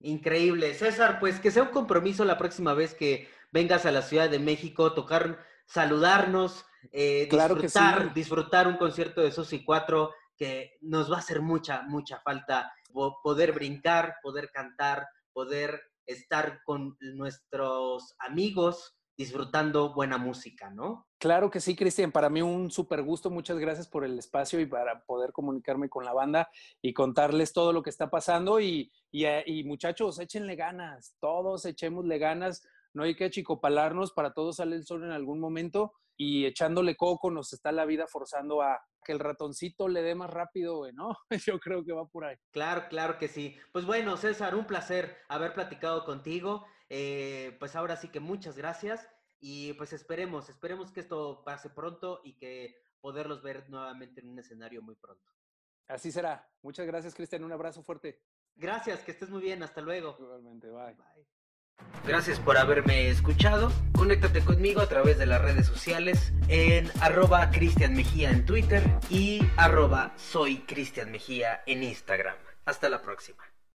Increíble. 0.00 0.74
César, 0.74 1.18
pues 1.18 1.40
que 1.40 1.50
sea 1.50 1.64
un 1.64 1.70
compromiso 1.70 2.24
la 2.24 2.38
próxima 2.38 2.74
vez 2.74 2.94
que 2.94 3.28
vengas 3.50 3.86
a 3.86 3.90
la 3.90 4.02
Ciudad 4.02 4.30
de 4.30 4.38
México, 4.38 4.92
tocar, 4.94 5.44
saludarnos, 5.66 6.64
eh, 6.92 7.28
disfrutar, 7.30 8.14
disfrutar 8.14 8.68
un 8.68 8.76
concierto 8.76 9.20
de 9.20 9.32
Susi 9.32 9.64
4 9.64 10.12
que 10.36 10.76
nos 10.82 11.10
va 11.10 11.16
a 11.16 11.18
hacer 11.18 11.42
mucha, 11.42 11.82
mucha 11.82 12.20
falta 12.20 12.72
poder 13.22 13.52
brincar, 13.52 14.16
poder 14.22 14.50
cantar, 14.52 15.06
poder 15.32 15.82
estar 16.06 16.62
con 16.64 16.96
nuestros 17.00 18.14
amigos 18.20 18.96
disfrutando 19.16 19.92
buena 19.92 20.16
música, 20.16 20.70
¿no? 20.70 21.07
Claro 21.18 21.50
que 21.50 21.60
sí, 21.60 21.74
Cristian. 21.74 22.12
Para 22.12 22.30
mí 22.30 22.42
un 22.42 22.70
súper 22.70 23.02
gusto. 23.02 23.28
Muchas 23.28 23.58
gracias 23.58 23.88
por 23.88 24.04
el 24.04 24.18
espacio 24.18 24.60
y 24.60 24.66
para 24.66 25.04
poder 25.04 25.32
comunicarme 25.32 25.88
con 25.88 26.04
la 26.04 26.12
banda 26.12 26.48
y 26.80 26.92
contarles 26.92 27.52
todo 27.52 27.72
lo 27.72 27.82
que 27.82 27.90
está 27.90 28.08
pasando. 28.08 28.60
Y, 28.60 28.92
y, 29.10 29.24
eh, 29.24 29.42
y 29.46 29.64
muchachos, 29.64 30.20
échenle 30.20 30.54
ganas. 30.54 31.16
Todos 31.20 31.64
echémosle 31.64 32.18
ganas. 32.18 32.66
No 32.94 33.02
hay 33.02 33.16
que 33.16 33.24
achicopalarnos. 33.24 34.12
Para 34.12 34.32
todos 34.32 34.56
sale 34.56 34.76
el 34.76 34.86
sol 34.86 35.02
en 35.04 35.10
algún 35.10 35.40
momento 35.40 35.92
y 36.16 36.46
echándole 36.46 36.96
coco 36.96 37.30
nos 37.30 37.52
está 37.52 37.72
la 37.72 37.84
vida 37.84 38.06
forzando 38.06 38.60
a 38.60 38.80
que 39.04 39.12
el 39.12 39.20
ratoncito 39.20 39.88
le 39.88 40.02
dé 40.02 40.14
más 40.14 40.30
rápido, 40.30 40.78
güey, 40.78 40.92
¿no? 40.92 41.16
Yo 41.46 41.58
creo 41.58 41.84
que 41.84 41.92
va 41.92 42.06
por 42.06 42.26
ahí. 42.26 42.36
Claro, 42.52 42.84
claro 42.90 43.18
que 43.18 43.28
sí. 43.28 43.56
Pues 43.72 43.86
bueno, 43.86 44.16
César, 44.16 44.54
un 44.54 44.66
placer 44.66 45.16
haber 45.28 45.54
platicado 45.54 46.04
contigo. 46.04 46.66
Eh, 46.90 47.56
pues 47.58 47.76
ahora 47.76 47.96
sí 47.96 48.08
que 48.08 48.20
muchas 48.20 48.56
gracias 48.56 49.08
y 49.40 49.72
pues 49.74 49.92
esperemos, 49.92 50.48
esperemos 50.48 50.92
que 50.92 51.00
esto 51.00 51.42
pase 51.44 51.70
pronto 51.70 52.20
y 52.24 52.34
que 52.34 52.76
poderlos 53.00 53.42
ver 53.42 53.68
nuevamente 53.68 54.20
en 54.20 54.28
un 54.28 54.38
escenario 54.38 54.82
muy 54.82 54.96
pronto. 54.96 55.30
Así 55.86 56.12
será. 56.12 56.48
Muchas 56.62 56.86
gracias, 56.86 57.14
Cristian. 57.14 57.44
Un 57.44 57.52
abrazo 57.52 57.82
fuerte. 57.82 58.20
Gracias, 58.56 59.00
que 59.00 59.12
estés 59.12 59.30
muy 59.30 59.42
bien. 59.42 59.62
Hasta 59.62 59.80
luego. 59.80 60.16
Igualmente, 60.18 60.68
bye. 60.68 60.94
Bye. 60.94 61.26
Gracias 62.06 62.40
por 62.40 62.56
haberme 62.56 63.08
escuchado. 63.08 63.70
Conéctate 63.96 64.44
conmigo 64.44 64.80
a 64.80 64.88
través 64.88 65.18
de 65.18 65.26
las 65.26 65.40
redes 65.40 65.66
sociales 65.66 66.32
en 66.48 66.90
arroba 67.00 67.50
Cristian 67.50 67.94
Mejía 67.94 68.30
en 68.30 68.44
Twitter 68.44 68.82
y 69.10 69.40
arroba 69.56 70.12
soy 70.16 70.58
Cristian 70.62 71.12
Mejía 71.12 71.62
en 71.66 71.82
Instagram. 71.84 72.36
Hasta 72.64 72.88
la 72.88 73.00
próxima. 73.00 73.44